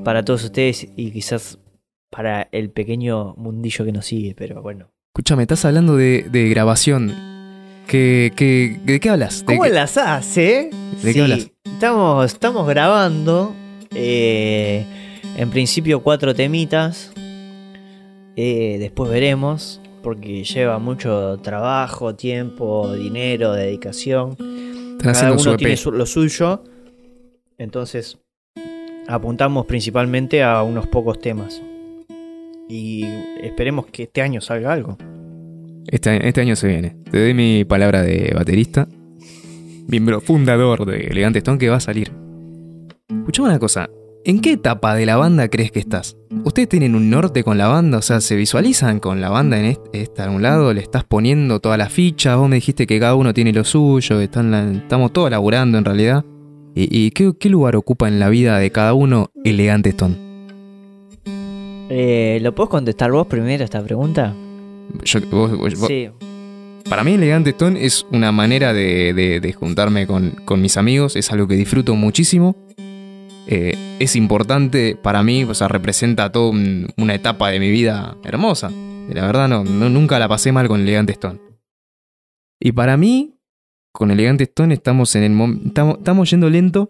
para 0.07 0.23
todos 0.23 0.45
ustedes 0.45 0.87
y 0.95 1.11
quizás 1.11 1.59
para 2.09 2.47
el 2.53 2.69
pequeño 2.69 3.33
mundillo 3.35 3.83
que 3.83 3.91
nos 3.91 4.05
sigue, 4.05 4.33
pero 4.37 4.61
bueno. 4.61 4.89
Escúchame, 5.13 5.41
estás 5.43 5.65
hablando 5.65 5.97
de, 5.97 6.25
de 6.31 6.47
grabación. 6.47 7.11
¿Qué, 7.87 8.31
qué, 8.33 8.79
¿De 8.85 9.01
qué 9.01 9.09
hablas? 9.09 9.41
¿De 9.41 9.47
¿Cómo 9.47 9.63
qué- 9.63 9.69
las 9.71 9.97
hace? 9.97 10.69
¿De 11.03 11.13
qué 11.13 11.21
hablas? 11.23 11.51
Estamos, 11.65 12.25
estamos 12.25 12.65
grabando. 12.69 13.53
eh, 13.93 14.85
en 15.35 15.49
principio 15.49 16.01
cuatro 16.01 16.33
temitas. 16.33 17.11
eh, 18.37 18.77
después 18.79 19.11
veremos. 19.11 19.81
Porque 20.03 20.45
lleva 20.45 20.79
mucho 20.79 21.37
trabajo, 21.43 22.15
tiempo, 22.15 22.93
dinero, 22.95 23.51
dedicación. 23.51 24.37
Están 24.39 24.97
Cada 24.99 25.11
haciendo 25.11 25.33
uno 25.33 25.43
su 25.43 25.49
E 25.49 25.53
EP. 25.55 25.57
tiene 25.57 25.75
su- 25.75 25.91
lo 25.91 26.05
suyo. 26.05 26.63
Entonces 27.57 28.17
apuntamos 29.07 29.65
principalmente 29.65 30.43
a 30.43 30.61
unos 30.63 30.87
pocos 30.87 31.19
temas. 31.19 31.61
Y 32.69 33.05
esperemos 33.41 33.85
que 33.87 34.03
este 34.03 34.21
año 34.21 34.41
salga 34.41 34.73
algo. 34.73 34.97
Este, 35.87 36.27
este 36.27 36.41
año 36.41 36.55
se 36.55 36.67
viene. 36.67 36.97
Te 37.09 37.21
doy 37.21 37.33
mi 37.33 37.63
palabra 37.63 38.01
de 38.01 38.33
baterista. 38.35 38.87
Miembro 39.87 40.19
fundador 40.19 40.85
de 40.85 41.07
Elegante 41.07 41.39
Stone 41.39 41.57
que 41.57 41.69
va 41.69 41.77
a 41.77 41.81
salir. 41.81 42.11
Escuchame 43.09 43.47
una 43.49 43.59
cosa. 43.59 43.89
¿En 44.25 44.41
qué 44.41 44.51
etapa 44.53 44.93
de 44.95 45.05
la 45.05 45.15
banda 45.15 45.47
crees 45.47 45.71
que 45.71 45.79
estás? 45.79 46.17
¿Ustedes 46.43 46.67
tienen 46.67 46.95
un 46.95 47.09
norte 47.09 47.45
con 47.45 47.57
la 47.57 47.69
banda? 47.69 47.99
O 47.99 48.01
sea, 48.01 48.19
¿se 48.19 48.35
visualizan 48.35 48.99
con 48.99 49.21
la 49.21 49.29
banda 49.29 49.57
en 49.57 49.65
este, 49.65 50.01
esta 50.01 50.25
a 50.25 50.29
un 50.29 50.41
lado? 50.41 50.73
¿Le 50.73 50.81
estás 50.81 51.05
poniendo 51.05 51.61
todas 51.61 51.77
las 51.77 51.93
fichas? 51.93 52.35
Vos 52.35 52.49
me 52.49 52.57
dijiste 52.57 52.85
que 52.85 52.99
cada 52.99 53.15
uno 53.15 53.33
tiene 53.33 53.53
lo 53.53 53.63
suyo, 53.63 54.19
estamos 54.19 55.13
todos 55.13 55.31
laburando 55.31 55.77
en 55.77 55.85
realidad. 55.85 56.25
¿Y, 56.79 56.87
y 57.07 57.09
qué, 57.11 57.33
qué 57.39 57.49
lugar 57.49 57.75
ocupa 57.75 58.07
en 58.07 58.19
la 58.19 58.29
vida 58.29 58.59
de 58.59 58.71
cada 58.71 58.93
uno 58.93 59.31
Elegante 59.43 59.89
Stone? 59.89 60.15
Eh, 61.89 62.37
¿Lo 62.43 62.53
puedes 62.53 62.69
contestar 62.69 63.11
vos 63.11 63.25
primero 63.25 63.63
esta 63.63 63.81
pregunta? 63.83 64.35
Yo- 65.03 65.21
vos- 65.31 65.57
vos- 65.57 65.87
Sí. 65.87 66.09
Para 66.87 67.03
mí 67.03 67.13
Elegante 67.13 67.49
Stone 67.49 67.83
es 67.83 68.05
una 68.11 68.31
manera 68.31 68.73
de, 68.73 69.11
de- 69.13 69.39
de 69.39 69.53
juntarme 69.53 70.05
con, 70.05 70.31
con 70.45 70.61
mis 70.61 70.77
amigos, 70.77 71.15
es 71.15 71.31
algo 71.31 71.47
que 71.47 71.55
disfruto 71.55 71.95
muchísimo. 71.95 72.55
Eh, 73.47 73.75
es 73.99 74.15
importante 74.15 74.95
para 75.01 75.23
mí, 75.23 75.45
o 75.45 75.53
sea, 75.55 75.67
representa 75.69 76.31
toda 76.31 76.51
un- 76.51 76.89
una 76.97 77.15
etapa 77.15 77.49
de 77.49 77.59
mi 77.59 77.71
vida 77.71 78.15
hermosa. 78.23 78.69
La 79.09 79.25
verdad, 79.25 79.47
no, 79.47 79.63
no- 79.63 79.89
nunca 79.89 80.19
la 80.19 80.27
pasé 80.27 80.51
mal 80.51 80.67
con 80.67 80.81
Elegante 80.81 81.13
Stone. 81.13 81.39
Y 82.59 82.71
para 82.73 82.97
mí, 82.97 83.33
con 83.97 84.11
Elegante 84.11 84.43
Stone 84.43 84.75
estamos 84.75 85.15
en 85.15 85.23
el 85.23 85.31
mom- 85.31 85.59
estamos, 85.65 85.97
estamos 85.97 86.29
yendo 86.29 86.51
lento, 86.51 86.87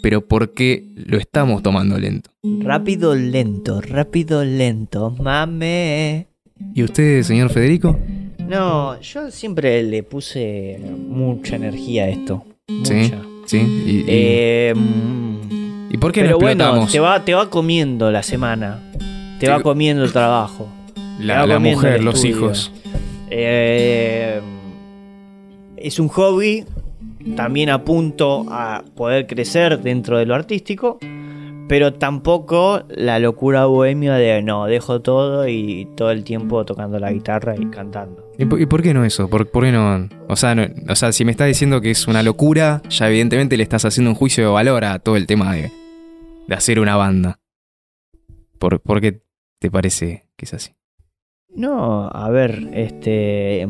pero 0.00 0.24
porque 0.28 0.84
lo 0.94 1.18
estamos 1.18 1.60
tomando 1.60 1.98
lento. 1.98 2.30
Rápido, 2.60 3.16
lento, 3.16 3.80
rápido, 3.80 4.44
lento, 4.44 5.10
mame. 5.20 6.28
¿Y 6.72 6.84
usted, 6.84 7.24
señor 7.24 7.50
Federico? 7.50 7.98
No, 8.48 9.00
yo 9.00 9.28
siempre 9.32 9.82
le 9.82 10.04
puse 10.04 10.78
mucha 11.08 11.56
energía 11.56 12.04
a 12.04 12.08
esto. 12.10 12.44
Sí. 12.84 12.94
Mucha. 12.94 13.18
¿Sí? 13.46 13.56
¿Y, 13.58 13.90
y- 13.90 14.04
Eh, 14.06 14.74
¿y 15.90 15.96
por 15.98 16.12
qué 16.12 16.20
pero 16.20 16.34
no 16.34 16.38
bueno, 16.38 16.86
te 16.86 17.00
va, 17.00 17.24
te 17.24 17.34
va 17.34 17.50
comiendo 17.50 18.12
la 18.12 18.22
semana. 18.22 18.78
Te 19.40 19.46
Te- 19.46 19.48
va 19.52 19.60
comiendo 19.62 20.04
el 20.04 20.12
trabajo. 20.12 20.68
la, 21.18 21.44
la 21.44 21.54
comiendo 21.56 21.80
mujer, 21.82 22.04
los 22.04 22.24
hijos. 22.24 22.70
Eh, 23.30 24.40
es 25.86 25.98
un 25.98 26.08
hobby. 26.08 26.64
También 27.36 27.70
apunto 27.70 28.46
a 28.48 28.84
poder 28.94 29.26
crecer 29.26 29.80
dentro 29.82 30.18
de 30.18 30.26
lo 30.26 30.34
artístico. 30.34 30.98
pero 31.68 31.92
tampoco 31.94 32.84
la 32.90 33.18
locura 33.18 33.66
bohemia 33.66 34.14
de 34.14 34.40
no, 34.40 34.66
dejo 34.66 35.02
todo 35.02 35.48
y 35.48 35.88
todo 35.96 36.12
el 36.12 36.22
tiempo 36.22 36.64
tocando 36.64 37.00
la 37.00 37.10
guitarra 37.10 37.56
y 37.58 37.66
cantando. 37.66 38.30
¿Y 38.38 38.44
por, 38.44 38.60
y 38.60 38.66
por 38.66 38.82
qué 38.82 38.94
no 38.94 39.04
eso? 39.04 39.28
¿Por, 39.28 39.50
por 39.50 39.64
qué 39.64 39.72
no? 39.72 40.08
O 40.28 40.36
sea, 40.36 40.54
no- 40.54 40.68
o 40.88 40.94
sea, 40.94 41.10
si 41.10 41.24
me 41.24 41.32
estás 41.32 41.48
diciendo 41.48 41.80
que 41.80 41.90
es 41.90 42.06
una 42.06 42.22
locura, 42.22 42.82
ya 42.88 43.08
evidentemente 43.08 43.56
le 43.56 43.64
estás 43.64 43.84
haciendo 43.84 44.10
un 44.12 44.14
juicio 44.14 44.44
de 44.44 44.50
valor 44.52 44.84
a 44.84 45.00
todo 45.00 45.16
el 45.16 45.26
tema 45.26 45.54
de, 45.54 45.72
de 46.46 46.54
hacer 46.54 46.78
una 46.78 46.94
banda. 46.94 47.40
¿Por, 48.60 48.80
por 48.80 49.00
qué 49.00 49.22
te 49.58 49.68
parece 49.68 50.28
que 50.36 50.44
es 50.44 50.54
así? 50.54 50.70
No, 51.52 52.08
a 52.08 52.30
ver, 52.30 52.68
este. 52.74 53.66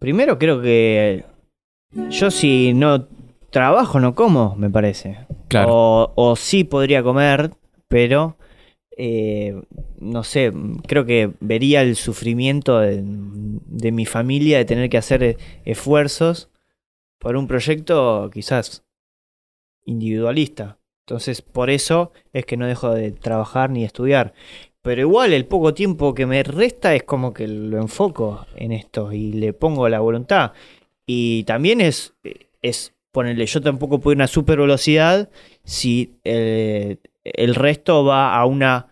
Primero 0.00 0.38
creo 0.38 0.60
que. 0.60 1.24
Yo 2.10 2.30
si 2.32 2.74
no 2.74 3.06
trabajo, 3.50 4.00
no 4.00 4.14
como, 4.16 4.56
me 4.56 4.70
parece. 4.70 5.26
Claro. 5.48 5.68
O, 5.72 6.12
o 6.16 6.36
sí 6.36 6.64
podría 6.64 7.02
comer, 7.04 7.52
pero. 7.86 8.36
eh, 8.96 9.54
no 9.98 10.24
sé, 10.24 10.52
creo 10.86 11.06
que 11.06 11.32
vería 11.40 11.82
el 11.82 11.96
sufrimiento 11.96 12.80
de, 12.80 13.02
de 13.02 13.92
mi 13.92 14.04
familia 14.06 14.58
de 14.58 14.64
tener 14.64 14.90
que 14.90 14.98
hacer 14.98 15.22
eh, 15.22 15.36
esfuerzos 15.64 16.50
por 17.18 17.36
un 17.36 17.46
proyecto 17.46 18.30
quizás 18.32 18.84
individualista. 19.84 20.78
Entonces, 21.06 21.42
por 21.42 21.70
eso 21.70 22.12
es 22.32 22.44
que 22.46 22.56
no 22.56 22.66
dejo 22.66 22.90
de 22.94 23.10
trabajar 23.12 23.70
ni 23.70 23.80
de 23.80 23.86
estudiar. 23.86 24.32
Pero 24.82 25.02
igual 25.02 25.32
el 25.32 25.46
poco 25.46 25.74
tiempo 25.74 26.14
que 26.14 26.26
me 26.26 26.42
resta 26.42 26.94
es 26.94 27.02
como 27.02 27.34
que 27.34 27.46
lo 27.46 27.78
enfoco 27.78 28.46
en 28.56 28.72
esto 28.72 29.12
y 29.12 29.32
le 29.32 29.52
pongo 29.52 29.88
la 29.88 30.00
voluntad. 30.00 30.52
Y 31.06 31.44
también 31.44 31.80
es, 31.80 32.14
es 32.62 32.94
ponerle, 33.12 33.46
yo 33.46 33.60
tampoco 33.60 34.00
puedo 34.00 34.12
ir 34.12 34.18
a 34.18 34.20
una 34.20 34.26
super 34.26 34.58
velocidad 34.58 35.28
si 35.64 36.18
eh, 36.24 36.98
el 37.24 37.54
resto 37.54 38.04
va 38.04 38.36
a 38.36 38.46
una 38.46 38.89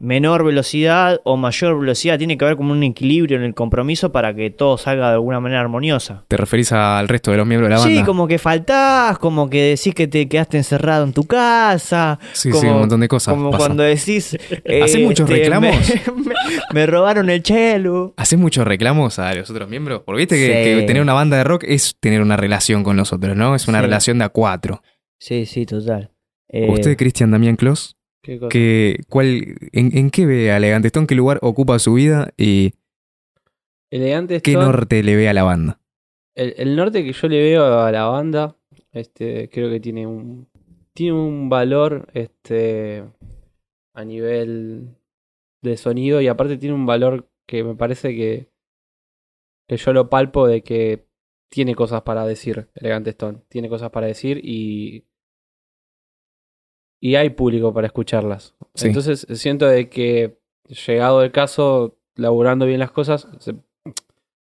menor 0.00 0.44
velocidad 0.44 1.20
o 1.24 1.36
mayor 1.36 1.78
velocidad. 1.78 2.18
Tiene 2.18 2.36
que 2.38 2.44
haber 2.44 2.56
como 2.56 2.72
un 2.72 2.82
equilibrio 2.82 3.36
en 3.36 3.44
el 3.44 3.54
compromiso 3.54 4.10
para 4.10 4.34
que 4.34 4.50
todo 4.50 4.78
salga 4.78 5.08
de 5.08 5.14
alguna 5.14 5.38
manera 5.40 5.60
armoniosa. 5.60 6.24
¿Te 6.26 6.36
referís 6.36 6.72
al 6.72 7.06
resto 7.06 7.30
de 7.30 7.36
los 7.36 7.46
miembros 7.46 7.68
de 7.68 7.74
la 7.76 7.80
banda? 7.80 7.94
Sí, 8.00 8.04
como 8.04 8.26
que 8.26 8.38
faltás, 8.38 9.18
como 9.18 9.48
que 9.50 9.62
decís 9.76 9.94
que 9.94 10.08
te 10.08 10.26
quedaste 10.28 10.56
encerrado 10.56 11.04
en 11.04 11.12
tu 11.12 11.24
casa. 11.24 12.18
Sí, 12.32 12.50
como, 12.50 12.60
sí, 12.62 12.66
un 12.68 12.78
montón 12.80 13.00
de 13.00 13.08
cosas. 13.08 13.34
Como 13.34 13.50
cuando 13.56 13.82
decís. 13.82 14.36
eh, 14.64 14.82
¿Hacés 14.82 15.00
muchos 15.04 15.28
este, 15.28 15.42
reclamos? 15.42 15.76
Me, 16.06 16.12
me- 16.24 16.34
me 16.72 16.86
robaron 16.86 17.28
el 17.30 17.42
chelo. 17.42 18.14
¿Haces 18.16 18.38
muchos 18.38 18.66
reclamos 18.66 19.18
a 19.18 19.34
los 19.34 19.50
otros 19.50 19.68
miembros? 19.68 20.02
Porque 20.04 20.18
viste 20.20 20.36
que, 20.36 20.46
Sí. 20.46 20.80
que 20.80 20.86
tener 20.86 21.02
una 21.02 21.12
banda 21.12 21.36
de 21.36 21.44
rock 21.44 21.64
es 21.68 21.96
tener 22.00 22.22
una 22.22 22.36
relación 22.36 22.82
con 22.82 22.96
los 22.96 23.12
otros, 23.12 23.36
¿no? 23.36 23.54
Es 23.54 23.68
una 23.68 23.78
Sí. 23.78 23.82
relación 23.84 24.18
de 24.18 24.24
a 24.24 24.28
cuatro. 24.30 24.82
Sí, 25.18 25.44
sí, 25.46 25.66
total. 25.66 26.10
Eh, 26.48 26.68
¿Usted, 26.70 26.96
Cristian 26.96 27.30
Damián 27.30 27.56
Clos. 27.56 27.96
Que, 28.22 29.00
cuál, 29.08 29.56
en, 29.72 29.96
en 29.96 30.10
qué 30.10 30.26
ve 30.26 30.52
a 30.52 30.58
Elegante 30.58 30.88
Stone? 30.88 31.06
¿Qué 31.06 31.14
lugar 31.14 31.38
ocupa 31.42 31.78
su 31.78 31.94
vida? 31.94 32.32
¿Y 32.36 32.74
Elegante 33.90 34.40
qué 34.40 34.54
norte 34.54 35.02
le 35.02 35.16
ve 35.16 35.28
a 35.28 35.34
la 35.34 35.42
banda? 35.42 35.80
el, 36.34 36.54
el 36.56 36.76
norte 36.76 37.04
que 37.04 37.12
yo 37.12 37.28
le 37.28 37.40
veo 37.42 37.80
a 37.80 37.92
la 37.92 38.06
banda, 38.06 38.56
este, 38.92 39.48
creo 39.50 39.70
que 39.70 39.80
tiene 39.80 40.06
un 40.06 40.48
tiene 40.92 41.12
un 41.12 41.48
valor 41.48 42.08
este 42.14 43.04
a 43.94 44.04
nivel 44.04 44.96
de 45.62 45.76
sonido 45.76 46.20
y 46.20 46.28
aparte 46.28 46.56
tiene 46.56 46.74
un 46.74 46.86
valor 46.86 47.28
que 47.46 47.62
me 47.64 47.74
parece 47.74 48.14
que 48.14 48.48
que 49.68 49.76
yo 49.76 49.92
lo 49.92 50.10
palpo 50.10 50.46
de 50.48 50.62
que 50.62 51.06
tiene 51.50 51.74
cosas 51.74 52.02
para 52.02 52.26
decir 52.26 52.68
Elegante 52.74 53.10
Stone, 53.10 53.42
tiene 53.48 53.68
cosas 53.68 53.90
para 53.90 54.06
decir 54.06 54.40
y 54.42 55.04
y 57.00 57.14
hay 57.16 57.30
público 57.30 57.72
para 57.72 57.86
escucharlas. 57.86 58.54
Sí. 58.74 58.88
Entonces 58.88 59.26
siento 59.32 59.66
de 59.66 59.88
que 59.88 60.38
llegado 60.86 61.22
el 61.22 61.32
caso, 61.32 61.98
laburando 62.16 62.66
bien 62.66 62.78
las 62.80 62.90
cosas, 62.92 63.26
se, 63.38 63.54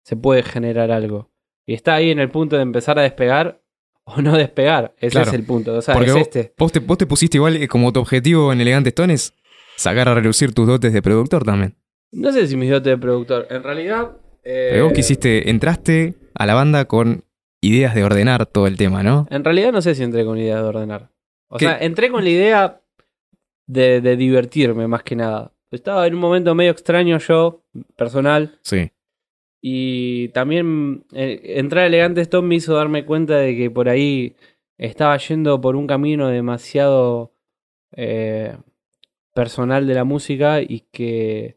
se 0.03 0.17
puede 0.17 0.43
generar 0.43 0.91
algo. 0.91 1.31
Y 1.67 1.75
está 1.75 1.95
ahí 1.95 2.11
en 2.11 2.19
el 2.21 2.31
punto 2.31 2.57
de 2.57 2.63
empezar 2.63 2.99
a 2.99 3.03
despegar 3.03 3.61
o 4.05 4.23
no 4.23 4.37
despegar. 4.37 4.95
Ese 4.99 5.11
Claro. 5.13 5.29
es 5.29 5.35
el 5.35 5.45
punto. 5.45 5.75
O 5.75 5.83
sea, 5.83 5.95
Porque 5.95 6.09
es 6.11 6.15
vos, 6.15 6.23
este. 6.23 6.55
vos 6.57 6.73
te, 6.73 6.79
vos 6.81 6.97
te 6.99 7.07
pusiste 7.07 7.37
igual 7.39 7.57
eh, 7.57 7.69
como 7.69 7.93
tu 7.93 8.01
objetivo 8.01 8.53
en 8.53 8.61
Elegante 8.61 8.91
Stone 8.91 9.13
es 9.15 9.35
sacar 9.77 10.09
a 10.09 10.15
relucir 10.15 10.55
tus 10.55 10.67
dotes 10.67 10.93
de 10.93 11.03
productor 11.03 11.45
también. 11.45 11.75
No 12.13 12.33
sé 12.33 12.47
si 12.47 12.57
mis 12.57 12.71
dotes 12.71 12.93
de 12.93 12.99
productor. 12.99 13.47
En 13.51 13.63
realidad. 13.65 14.13
eh, 14.45 14.69
Pero 14.73 14.85
vos 14.85 14.93
quisiste, 14.93 15.51
entraste 15.51 16.15
a 16.35 16.47
la 16.47 16.55
banda 16.55 16.85
con 16.87 17.25
ideas 17.61 17.95
de 17.97 18.05
ordenar 18.05 18.47
todo 18.47 18.69
el 18.69 18.77
tema, 18.77 19.03
¿no? 19.03 19.27
En 19.31 19.43
realidad 19.45 19.73
no 19.73 19.83
sé 19.83 19.95
si 19.97 20.05
entré 20.05 20.25
con 20.25 20.39
idea 20.39 20.57
de 20.57 20.63
ordenar. 20.63 21.11
O 21.49 21.59
¿Qué? 21.59 21.67
sea, 21.67 21.79
entré 21.79 22.11
con 22.11 22.25
la 22.25 22.31
idea 22.31 22.81
de, 23.67 24.01
de 24.01 24.17
divertirme 24.17 24.87
más 24.89 25.03
que 25.03 25.17
nada. 25.17 25.53
Estaba 25.71 26.07
en 26.07 26.15
un 26.15 26.21
momento 26.21 26.55
medio 26.55 26.71
extraño 26.71 27.19
yo, 27.19 27.63
personal. 27.97 28.59
Sí. 28.63 28.91
Y 29.61 30.29
también 30.29 31.05
eh, 31.13 31.41
entrar 31.57 31.85
a 31.85 31.87
Elegante 31.89 32.21
Stone 32.21 32.47
me 32.47 32.55
hizo 32.55 32.75
darme 32.75 33.05
cuenta 33.05 33.37
de 33.37 33.57
que 33.57 33.71
por 33.71 33.89
ahí 33.89 34.37
estaba 34.79 35.17
yendo 35.17 35.61
por 35.61 35.77
un 35.77 35.87
camino 35.87 36.29
demasiado 36.29 37.33
eh, 37.93 38.57
personal 39.35 39.87
de 39.87 39.95
la 39.95 40.05
música 40.05 40.61
y 40.61 40.85
que, 40.93 41.57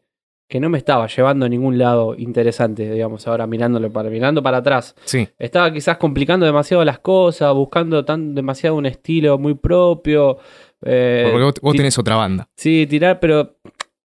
que 0.50 0.58
no 0.60 0.68
me 0.68 0.78
estaba 0.78 1.06
llevando 1.06 1.46
a 1.46 1.48
ningún 1.48 1.78
lado 1.78 2.16
interesante, 2.18 2.90
digamos, 2.90 3.26
ahora 3.28 3.46
mirándolo 3.46 3.90
para, 3.92 4.10
mirando 4.10 4.42
para 4.42 4.56
atrás. 4.58 4.96
Sí. 5.04 5.28
Estaba 5.38 5.72
quizás 5.72 5.96
complicando 5.96 6.44
demasiado 6.44 6.84
las 6.84 6.98
cosas, 6.98 7.54
buscando 7.54 8.04
tan 8.04 8.34
demasiado 8.34 8.74
un 8.74 8.84
estilo 8.86 9.38
muy 9.38 9.54
propio. 9.54 10.38
eh, 10.82 11.28
Porque 11.32 11.60
vos, 11.62 11.76
tenés 11.76 11.96
otra 11.98 12.16
banda. 12.16 12.48
Sí, 12.56 12.86
tirar, 12.88 13.20
pero 13.20 13.58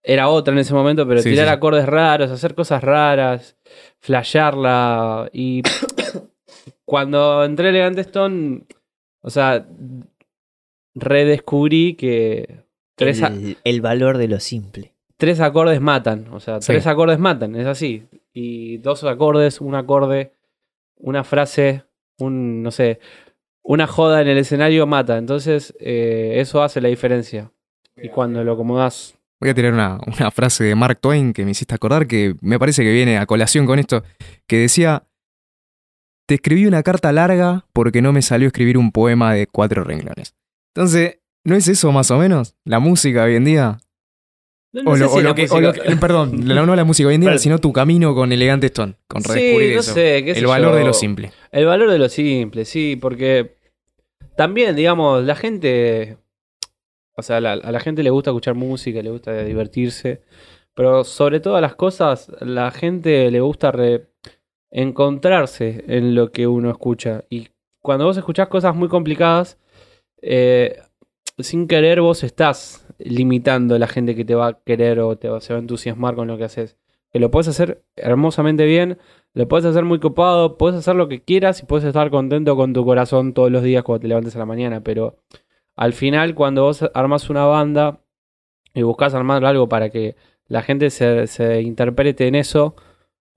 era 0.03 0.29
otra 0.29 0.53
en 0.53 0.59
ese 0.59 0.75
momento, 0.75 1.09
pero 1.09 1.23
Sí, 1.23 1.31
tirar 1.31 1.47
sí, 1.47 1.51
sí. 1.51 1.57
acordes 1.57 1.87
raros, 1.87 2.31
hacer 2.31 2.55
cosas 2.55 2.85
raras, 2.85 3.57
flashearla. 4.01 5.31
Y 5.33 5.63
cuando 6.85 7.43
entré 7.43 7.69
a 7.69 7.71
Elegante 7.71 8.03
Stone, 8.03 8.65
o 9.23 9.31
sea, 9.31 9.67
redescubrí 10.95 11.95
que 11.95 12.65
tres, 12.97 13.23
a- 13.23 13.29
el, 13.29 13.57
el 13.65 13.81
valor 13.81 14.19
de 14.19 14.29
lo 14.29 14.41
simple. 14.41 14.94
Tres 15.25 15.41
acordes 15.41 15.81
matan. 15.81 16.29
O 16.33 16.41
sea, 16.41 16.61
Sí. 16.61 16.67
tres 16.73 16.87
acordes 16.87 17.19
matan, 17.19 17.57
es 17.57 17.67
así. 17.67 18.07
Y 18.33 18.79
dos 18.79 19.03
acordes, 19.05 19.61
un 19.61 19.75
acorde, 19.75 20.33
una 20.97 21.25
frase, 21.25 21.85
un, 22.19 22.63
no 22.63 22.71
sé, 22.71 23.01
una 23.63 23.87
joda 23.87 24.21
en 24.21 24.29
el 24.29 24.37
escenario 24.39 24.87
mata. 24.87 25.17
Entonces, 25.17 25.75
eh, 25.81 26.35
eso 26.37 26.63
hace 26.63 26.81
la 26.81 26.89
diferencia. 26.89 27.51
Y 27.97 28.09
cuando 28.09 28.43
lo 28.45 28.53
acomodás 28.53 29.17
Voy 29.41 29.51
a 29.51 29.55
tirar 29.55 29.73
una, 29.75 29.99
una 30.07 30.31
frase 30.31 30.65
de 30.65 30.75
Mark 30.75 31.01
Twain 31.01 31.33
que 31.33 31.45
me 31.45 31.51
hiciste 31.51 31.75
acordar, 31.75 32.07
que 32.07 32.35
me 32.41 32.59
parece 32.59 32.83
que 32.83 32.93
viene 32.93 33.19
a 33.19 33.27
colación 33.27 33.67
con 33.67 33.79
esto, 33.79 34.03
que 34.47 34.59
decía, 34.59 35.07
te 36.27 36.37
escribí 36.37 36.67
una 36.67 36.83
carta 36.83 37.13
larga 37.13 37.67
porque 37.73 38.01
no 38.01 38.13
me 38.13 38.23
salió 38.23 38.47
escribir 38.47 38.79
un 38.79 38.91
poema 38.91 39.35
de 39.35 39.47
cuatro 39.47 39.85
renglones. 39.85 40.35
Entonces, 40.75 41.19
¿no 41.45 41.57
es 41.57 41.69
eso 41.69 41.93
más 41.93 42.11
o 42.11 42.19
menos? 42.19 42.55
La 42.65 42.79
música 42.79 43.25
hoy 43.25 43.35
en 43.37 43.45
día. 43.45 43.79
No, 44.75 44.83
no 44.83 44.91
o 44.91 44.97
sé 44.97 45.03
lo, 45.05 45.09
si 45.09 45.19
o 45.19 45.23
lo 45.23 45.35
que, 45.35 45.47
o 45.51 45.61
lo 45.61 45.73
que- 45.73 45.97
perdón, 45.97 46.33
no 46.45 46.77
la 46.77 46.85
música 46.85 47.09
hoy 47.09 47.15
en 47.15 47.21
día, 47.23 47.39
sino 47.39 47.59
tu 47.61 47.73
camino 47.73 48.15
con 48.15 48.33
Elegante 48.33 48.67
Stone, 48.67 48.97
con 49.07 49.23
Sí, 49.23 49.29
redescubrir 49.33 49.75
no 49.75 49.81
eso. 49.81 49.95
sé, 49.95 50.23
qué 50.25 50.35
sé 50.35 50.41
El 50.41 50.47
valor 50.47 50.73
yo. 50.73 50.79
de 50.79 50.85
lo 50.85 50.93
simple. 50.93 51.33
El 51.53 51.65
valor 51.67 51.91
de 51.91 51.99
lo 51.99 52.09
simple, 52.09 52.65
sí, 52.65 52.97
porque 53.01 53.57
también, 54.37 54.75
digamos, 54.75 55.23
la 55.25 55.37
gente, 55.37 56.17
o 57.17 57.23
sea, 57.23 57.41
la- 57.41 57.53
a 57.53 57.71
la 57.73 57.79
gente 57.81 58.03
le 58.03 58.11
gusta 58.11 58.31
escuchar 58.31 58.55
música, 58.55 59.01
le 59.01 59.11
gusta 59.11 59.45
divertirse, 59.45 60.23
pero 60.75 61.05
sobre 61.05 61.39
todas 61.39 61.63
las 61.63 61.77
cosas, 61.77 62.33
la 62.41 62.71
gente 62.73 63.31
le 63.31 63.41
gusta 63.41 63.71
re- 63.71 64.09
encontrarse 64.73 65.85
en 65.87 66.15
lo 66.17 66.33
que 66.33 66.47
uno 66.49 66.69
escucha. 66.71 67.25
Y 67.31 67.49
cuando 67.81 68.07
vos 68.07 68.17
escuchás 68.17 68.49
cosas 68.49 68.75
muy 68.75 68.89
complicadas, 68.89 69.57
eh, 70.21 70.79
sin 71.39 71.69
querer 71.69 72.01
vos 72.01 72.23
limitando 72.99 73.75
a 73.75 73.79
la 73.79 73.87
gente 73.87 74.15
que 74.15 74.25
te 74.25 74.35
va 74.35 74.49
a 74.49 74.59
querer 74.65 75.01
o 75.01 75.17
te 75.17 75.29
va, 75.29 75.41
se 75.41 75.53
va 75.53 75.59
a 75.59 75.63
entusiasmar 75.63 76.15
con 76.15 76.29
lo 76.29 76.39
que 76.39 76.45
haces. 76.45 76.77
Que 77.13 77.21
lo 77.21 77.31
puedes 77.31 77.49
hacer 77.49 77.85
hermosamente 77.97 78.65
bien, 78.65 78.99
lo 79.35 79.49
puedes 79.49 79.67
hacer 79.67 79.85
muy 79.85 80.01
copado, 80.01 80.57
puedes 80.59 80.79
hacer 80.79 80.97
lo 80.97 81.09
que 81.09 81.23
quieras 81.23 81.63
y 81.63 81.67
puedes 81.67 81.85
estar 81.85 82.11
contento 82.11 82.57
con 82.57 82.73
tu 82.73 82.85
corazón 82.85 83.35
todos 83.35 83.51
los 83.51 83.63
días 83.63 83.85
cuando 83.85 84.03
te 84.03 84.09
levantes 84.09 84.35
a 84.37 84.41
la 84.41 84.47
mañana, 84.47 84.83
pero 84.83 85.17
al 85.77 85.93
final 85.93 86.35
cuando 86.35 86.63
vos 86.63 86.85
armas 86.95 87.31
una 87.31 87.45
banda 87.45 88.01
y 88.75 88.83
buscas 88.83 89.15
armar 89.15 89.45
algo 89.45 89.69
para 89.69 89.91
que 89.91 90.17
la 90.49 90.63
gente 90.63 90.91
se, 90.91 91.27
se 91.27 91.63
interprete 91.63 92.27
en 92.27 92.35
eso, 92.35 92.75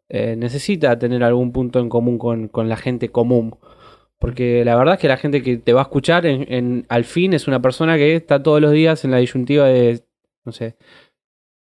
eh, 0.10 0.36
necesita 0.38 0.98
tener 0.98 1.24
algún 1.24 1.52
punto 1.52 1.80
en 1.80 1.90
común 1.90 2.18
con, 2.18 2.48
con 2.48 2.70
la 2.70 2.78
gente 2.78 3.10
común. 3.10 3.58
Porque 4.20 4.66
la 4.66 4.76
verdad 4.76 4.96
es 4.96 5.00
que 5.00 5.08
la 5.08 5.18
gente 5.18 5.44
que 5.44 5.58
te 5.58 5.74
va 5.74 5.82
a 5.82 5.84
escuchar 5.84 6.26
en, 6.26 6.52
en- 6.52 6.86
al 6.90 7.04
fin 7.06 7.34
es 7.34 7.48
una 7.48 7.62
persona 7.62 7.98
que 7.98 8.16
está 8.16 8.42
todos 8.42 8.60
los 8.62 8.72
días 8.72 9.06
en 9.06 9.12
la 9.12 9.18
disyuntiva 9.18 9.66
de, 9.68 10.04
no 10.44 10.52
sé, 10.52 10.76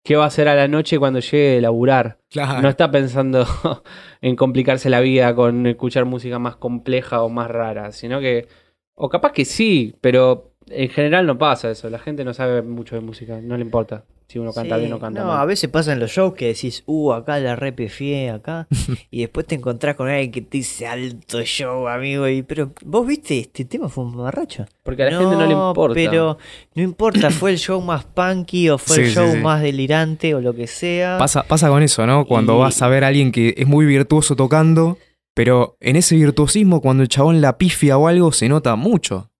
¿qué 0.04 0.16
va 0.16 0.24
a 0.24 0.26
hacer 0.28 0.48
a 0.48 0.54
la 0.54 0.68
noche 0.68 0.98
cuando 0.98 1.20
llegue 1.20 1.58
a 1.58 1.60
laburar? 1.60 2.18
Claro. 2.30 2.60
No 2.62 2.68
está 2.68 2.90
pensando 2.90 3.46
en 4.20 4.36
complicarse 4.36 4.90
la 4.90 5.00
vida 5.00 5.34
con 5.34 5.66
escuchar 5.66 6.04
música 6.04 6.38
más 6.38 6.56
compleja 6.56 7.22
o 7.22 7.28
más 7.28 7.50
rara, 7.50 7.92
sino 7.92 8.20
que, 8.20 8.48
o 8.94 9.08
capaz 9.08 9.32
que 9.32 9.44
sí, 9.44 9.94
pero 10.00 10.52
en 10.68 10.88
general 10.88 11.26
no 11.26 11.38
pasa 11.38 11.70
eso. 11.70 11.88
La 11.90 11.98
gente 11.98 12.24
no 12.24 12.34
sabe 12.34 12.62
mucho 12.62 12.94
de 12.96 13.00
música, 13.02 13.40
no 13.40 13.56
le 13.56 13.62
importa 13.62 14.04
si 14.28 14.38
uno 14.38 14.52
canta 14.52 14.76
Sí, 14.76 14.80
bien 14.82 14.92
o 14.94 14.98
canta 14.98 15.20
no, 15.20 15.26
mal. 15.28 15.40
a 15.40 15.44
veces 15.44 15.68
pasa 15.70 15.92
en 15.92 16.00
los 16.00 16.10
shows 16.10 16.34
que 16.34 16.46
decís, 16.46 16.82
uh, 16.86 17.12
acá 17.12 17.38
la 17.38 17.54
repefié, 17.56 18.30
acá. 18.30 18.66
y 19.10 19.20
después 19.20 19.46
te 19.46 19.54
encontrás 19.56 19.96
con 19.96 20.08
alguien 20.08 20.30
que 20.30 20.40
te 20.42 20.58
dice 20.58 20.86
alto 20.86 21.42
show, 21.42 21.86
amigo. 21.88 22.26
Y, 22.28 22.42
pero 22.42 22.72
vos 22.84 23.06
viste, 23.06 23.38
este 23.40 23.64
tema 23.64 23.88
fue 23.88 24.04
un 24.04 24.12
borracho. 24.12 24.64
Porque 24.82 25.02
a 25.02 25.10
la 25.10 25.18
gente 25.18 25.36
no 25.36 25.46
le 25.46 25.52
importa. 25.52 25.94
Pero 25.94 26.38
no 26.74 26.82
importa, 26.82 27.30
fue 27.30 27.50
el 27.50 27.58
show 27.58 27.80
más 27.80 28.04
punky 28.04 28.68
o 28.70 28.78
fue 28.78 28.96
Sí, 28.96 29.02
el 29.02 29.08
sí, 29.08 29.14
show 29.14 29.32
sí. 29.32 29.38
más 29.38 29.60
delirante 29.62 30.34
o 30.34 30.40
lo 30.40 30.54
que 30.54 30.66
sea. 30.66 31.18
Pasa, 31.18 31.42
pasa 31.42 31.68
con 31.68 31.82
eso, 31.82 32.06
¿no? 32.06 32.24
Cuando 32.26 32.56
Y- 32.56 32.60
vas 32.60 32.80
a 32.82 32.88
ver 32.88 33.04
a 33.04 33.08
alguien 33.08 33.32
que 33.32 33.54
es 33.56 33.66
muy 33.66 33.84
virtuoso 33.86 34.36
tocando, 34.36 34.98
pero 35.34 35.76
en 35.80 35.96
ese 35.96 36.14
virtuosismo, 36.16 36.80
cuando 36.80 37.02
el 37.02 37.08
chabón 37.08 37.40
la 37.40 37.58
pifia 37.58 37.96
o 37.98 38.06
algo, 38.08 38.32
se 38.32 38.48
nota 38.48 38.76
mucho. 38.76 39.30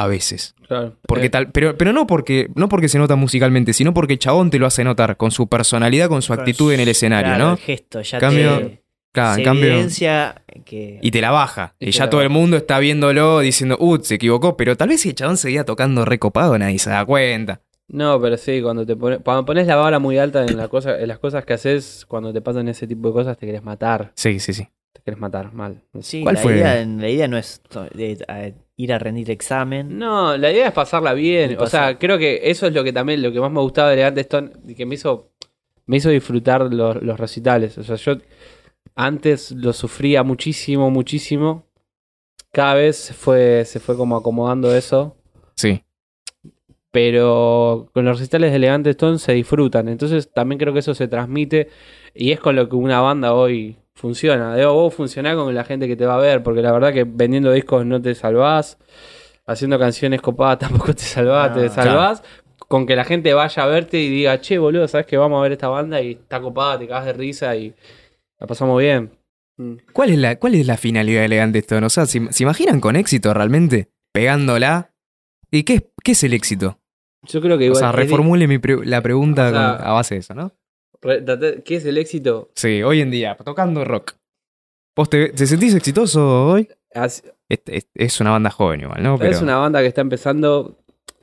A 0.00 0.06
veces. 0.06 0.54
Claro. 0.68 0.96
Porque 1.08 1.26
Eh, 1.26 1.30
tal, 1.30 1.50
pero, 1.50 1.76
pero 1.76 1.92
no 1.92 2.06
porque, 2.06 2.50
no 2.54 2.68
porque 2.68 2.88
se 2.88 2.98
nota 2.98 3.16
musicalmente, 3.16 3.72
sino 3.72 3.92
porque 3.92 4.12
el 4.12 4.18
chabón 4.20 4.48
te 4.50 4.58
lo 4.60 4.66
hace 4.66 4.84
notar 4.84 5.16
con 5.16 5.32
su 5.32 5.48
personalidad, 5.48 6.08
con 6.08 6.22
su 6.22 6.32
actitud 6.32 6.72
en 6.72 6.78
el 6.80 6.88
escenario, 6.88 7.30
Claro, 7.34 7.44
¿no? 7.46 7.52
El 7.54 7.58
gesto, 7.58 8.00
ya 8.02 8.18
Cambio- 8.20 8.58
te, 8.58 8.82
Claro, 9.10 9.34
se 9.34 9.40
en 9.40 9.44
cambio. 9.44 9.66
evidencia 9.72 10.42
que... 10.64 11.00
Y 11.02 11.10
te 11.10 11.20
la 11.20 11.32
baja. 11.32 11.74
Y 11.80 11.90
ya 11.90 12.08
todo 12.10 12.22
el 12.22 12.28
mundo 12.28 12.56
está 12.58 12.78
viéndolo 12.78 13.40
diciendo, 13.40 13.76
uh, 13.80 13.98
se 14.00 14.14
equivocó. 14.16 14.56
Pero 14.56 14.76
tal 14.76 14.90
vez 14.90 15.00
si 15.00 15.08
el 15.08 15.14
chabón 15.16 15.36
seguía 15.36 15.64
tocando 15.64 16.04
recopado, 16.04 16.56
nadie 16.58 16.78
se 16.78 16.90
da 16.90 17.04
cuenta. 17.04 17.60
No, 17.88 18.20
pero 18.20 18.36
sí, 18.36 18.60
cuando 18.62 18.84
te 18.86 18.94
pones, 18.94 19.18
cuando 19.24 19.44
pones 19.46 19.66
la 19.66 19.74
vara 19.76 19.98
muy 19.98 20.18
alta 20.18 20.44
en, 20.44 20.56
la 20.58 20.68
cosa, 20.68 21.00
en 21.00 21.08
las 21.08 21.18
cosas 21.18 21.44
que 21.44 21.54
haces, 21.54 22.04
cuando 22.06 22.32
te 22.32 22.40
pasan 22.42 22.68
ese 22.68 22.86
tipo 22.86 23.08
de 23.08 23.14
cosas, 23.14 23.36
te 23.38 23.46
querés 23.46 23.64
matar. 23.64 24.12
Sí, 24.14 24.38
sí, 24.38 24.52
sí. 24.52 24.68
Te 24.92 25.02
querés 25.02 25.20
matar, 25.20 25.52
mal. 25.52 25.82
Sí, 26.00 26.22
¿Cuál 26.22 26.34
la, 26.36 26.40
fue? 26.40 26.54
Idea, 26.56 26.84
la 26.84 27.08
idea 27.08 27.28
no 27.28 27.36
es 27.38 27.60
to- 27.68 27.84
de- 27.94 28.24
a- 28.28 28.50
ir 28.76 28.92
a 28.92 28.98
rendir 28.98 29.30
examen. 29.30 29.98
No, 29.98 30.36
la 30.36 30.50
idea 30.52 30.68
es 30.68 30.72
pasarla 30.72 31.12
bien. 31.14 31.56
O 31.58 31.66
sea, 31.66 31.98
creo 31.98 32.16
que 32.18 32.40
eso 32.50 32.66
es 32.66 32.72
lo 32.72 32.84
que 32.84 32.92
también, 32.92 33.22
lo 33.22 33.32
que 33.32 33.40
más 33.40 33.50
me 33.50 33.60
gustaba 33.60 33.88
de 33.88 33.94
Elegante 33.94 34.20
Stone, 34.22 34.52
y 34.66 34.74
que 34.74 34.86
me 34.86 34.94
hizo, 34.94 35.32
me 35.86 35.96
hizo 35.96 36.10
disfrutar 36.10 36.72
los, 36.72 37.02
los 37.02 37.18
recitales. 37.18 37.76
O 37.78 37.82
sea, 37.82 37.96
yo 37.96 38.12
antes 38.94 39.50
lo 39.52 39.72
sufría 39.72 40.22
muchísimo, 40.22 40.90
muchísimo. 40.90 41.66
Cada 42.52 42.74
vez 42.74 42.96
se 42.96 43.14
fue, 43.14 43.64
se 43.64 43.78
fue 43.80 43.96
como 43.96 44.16
acomodando 44.16 44.74
eso. 44.74 45.16
Sí. 45.56 45.82
Pero 47.08 47.88
con 47.94 48.04
los 48.04 48.18
recitales 48.18 48.50
de 48.50 48.56
Elegante 48.56 48.90
Stone 48.90 49.18
se 49.20 49.32
disfrutan. 49.32 49.88
Entonces 49.88 50.32
también 50.34 50.58
creo 50.58 50.72
que 50.72 50.80
eso 50.80 50.94
se 50.96 51.06
transmite 51.06 51.68
y 52.12 52.32
es 52.32 52.40
con 52.40 52.56
lo 52.56 52.68
que 52.68 52.74
una 52.74 53.00
banda 53.00 53.34
hoy 53.34 53.76
funciona. 53.94 54.56
Debo 54.56 54.74
vos 54.74 54.94
funcionar 54.94 55.36
con 55.36 55.54
la 55.54 55.62
gente 55.62 55.86
que 55.86 55.94
te 55.94 56.04
va 56.06 56.16
a 56.16 56.18
ver, 56.18 56.42
porque 56.42 56.60
la 56.60 56.72
verdad 56.72 56.92
que 56.92 57.04
vendiendo 57.04 57.52
discos 57.52 57.86
no 57.86 58.02
te 58.02 58.16
salvás, 58.16 58.78
haciendo 59.46 59.78
canciones 59.78 60.20
copadas 60.20 60.58
tampoco 60.68 60.92
te 60.92 61.02
salvás, 61.04 61.54
No, 61.54 61.62
te 61.62 61.68
salvás. 61.68 62.22
Con 62.66 62.84
que 62.84 62.96
la 62.96 63.04
gente 63.04 63.32
vaya 63.32 63.62
a 63.62 63.66
verte 63.66 64.00
y 64.00 64.08
diga, 64.10 64.40
che, 64.40 64.58
boludo, 64.58 64.88
¿sabes 64.88 65.06
que 65.06 65.16
vamos 65.16 65.38
a 65.38 65.42
ver 65.44 65.52
esta 65.52 65.68
banda? 65.68 66.02
Y 66.02 66.12
está 66.12 66.40
copada, 66.40 66.80
te 66.80 66.88
cagas 66.88 67.06
de 67.06 67.12
risa 67.12 67.54
y 67.54 67.72
la 68.40 68.46
pasamos 68.48 68.76
bien. 68.80 69.12
Mm. 69.56 69.74
¿Cuál 69.92 70.10
es 70.10 70.18
la, 70.18 70.36
cuál 70.40 70.56
es 70.56 70.66
la 70.66 70.76
finalidad 70.76 71.20
de 71.20 71.26
Elegante 71.26 71.60
Stone? 71.60 71.86
O 71.86 71.90
sea, 71.90 72.06
¿se, 72.06 72.20
se 72.32 72.42
imaginan 72.42 72.80
con 72.80 72.96
éxito 72.96 73.32
realmente? 73.32 73.88
Pegándola. 74.12 74.90
¿Y 75.50 75.62
qué, 75.62 75.74
es- 75.74 75.84
qué 76.04 76.12
es 76.12 76.24
el 76.24 76.34
éxito? 76.34 76.78
Yo 77.28 77.40
creo 77.40 77.56
que 77.58 77.64
O 77.64 77.66
igual. 77.68 77.78
sea, 77.80 77.90
es- 77.90 77.94
reformule 77.94 78.46
mi 78.48 78.58
pre- 78.58 78.84
la 78.84 79.00
pregunta 79.02 79.48
O 79.48 79.50
sea- 79.50 79.76
con- 79.78 79.86
a 79.86 79.92
base 79.92 80.14
de 80.16 80.20
eso, 80.20 80.34
¿no? 80.34 80.52
¿Qué 81.00 81.76
es 81.76 81.84
el 81.84 81.96
éxito? 81.98 82.50
Sí, 82.56 82.82
hoy 82.82 83.00
en 83.00 83.10
día, 83.10 83.36
tocando 83.44 83.84
rock. 83.84 84.14
¿Vos 84.96 85.08
te, 85.08 85.28
te 85.28 85.46
sentís 85.46 85.74
exitoso 85.74 86.46
hoy? 86.48 86.68
As- 86.94 87.22
Es, 87.48 87.60
es- 87.66 87.86
es 87.94 88.20
una 88.20 88.30
banda 88.32 88.50
joven 88.50 88.80
igual, 88.80 89.02
¿no? 89.02 89.16
Pero, 89.18 89.30
Es 89.30 89.40
una 89.40 89.56
banda 89.56 89.80
que 89.80 89.86
está 89.86 90.00
empezando, 90.00 90.76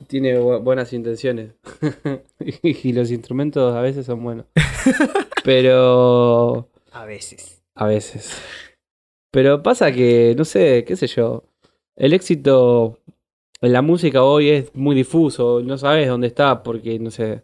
tiene 0.08 0.39
bu- 0.39 0.62
buenas 0.64 0.93
intenciones. 0.93 1.51
y 2.64 2.93
los 2.93 3.12
instrumentos 3.12 3.76
a 3.76 3.82
veces 3.82 4.06
son 4.06 4.24
buenos. 4.24 4.45
Pero. 5.43 6.70
A 6.91 7.06
veces. 7.06 7.62
A 7.76 7.86
veces. 7.88 8.41
Pero 9.32 9.62
pasa 9.62 9.91
que, 9.91 10.34
no 10.38 10.45
sé, 10.45 10.86
qué 10.88 10.95
sé 10.95 11.08
yo. 11.08 11.43
El 11.95 12.14
éxito 12.14 12.99
la 13.62 13.82
música 13.82 14.24
hoy 14.24 14.49
es 14.49 14.76
muy 14.76 14.95
difuso. 14.95 15.62
No 15.64 15.78
sabes 15.78 16.08
dónde 16.08 16.28
está, 16.28 16.64
porque, 16.64 16.99
no 16.99 17.12
sé. 17.12 17.43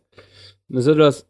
Nosotros 0.68 1.28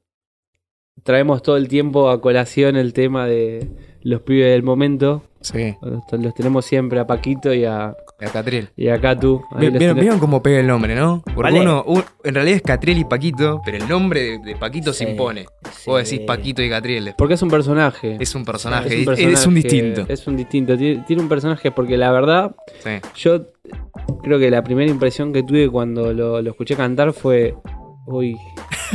traemos 1.04 1.42
todo 1.42 1.58
el 1.58 1.68
tiempo 1.68 2.10
a 2.10 2.22
colación 2.22 2.76
el 2.76 2.94
tema 2.94 3.26
de 3.26 3.70
los 4.02 4.22
pibes 4.22 4.52
del 4.52 4.64
momento. 4.64 5.24
Sí, 5.42 5.76
Los, 5.82 6.04
los 6.12 6.34
tenemos 6.36 6.66
siempre 6.66 7.00
a 7.00 7.08
Paquito 7.08 7.54
y 7.54 7.66
a, 7.66 7.96
a 8.26 8.30
Catriel. 8.32 8.70
y 8.76 8.88
a 8.90 9.00
Catu. 9.02 9.42
Vieron, 9.58 10.20
cómo 10.20 10.42
pega 10.44 10.60
el 10.60 10.68
nombre, 10.68 10.96
¿no? 10.96 11.22
Porque 11.24 11.42
Vale. 11.54 11.62
uno, 11.62 11.84
un- 11.86 12.04
en 12.24 12.36
realidad 12.36 12.56
es 12.58 12.62
Catriel 12.62 12.98
y 13.00 13.06
Paquito, 13.06 13.62
pero 13.66 13.78
el 13.78 13.88
nombre 13.88 14.22
de, 14.22 14.40
de 14.40 14.56
Paquito 14.56 14.94
se 14.94 15.10
impone. 15.10 15.46
sí. 15.72 15.84
Vos 15.90 16.04
decís 16.04 16.26
Paquito 16.26 16.62
y 16.62 16.70
Catriel. 16.70 17.14
Porque 17.18 17.34
es 17.36 17.42
un 17.42 17.50
personaje. 17.50 18.18
Es 18.20 18.34
un 18.36 18.46
personaje, 18.46 18.88
Es 19.02 19.08
es 19.08 19.46
un, 19.48 19.56
distinto. 19.56 20.06
Es 20.08 20.28
un 20.28 20.38
distinto. 20.38 20.78
Tiene, 20.78 21.04
tiene 21.08 21.22
un 21.22 21.30
personaje 21.30 21.72
porque 21.72 21.98
la 21.98 22.12
verdad, 22.12 22.56
Sí. 22.84 22.92
yo 23.16 23.42
creo 24.24 24.38
que 24.40 24.50
la 24.52 24.64
primera 24.64 24.90
impresión 24.92 25.34
que 25.34 25.44
tuve 25.44 25.70
cuando 25.70 26.14
lo, 26.14 26.42
lo 26.42 26.52
escuché 26.52 26.76
cantar 26.76 27.14
fue. 27.14 27.56
Uy. 28.08 28.36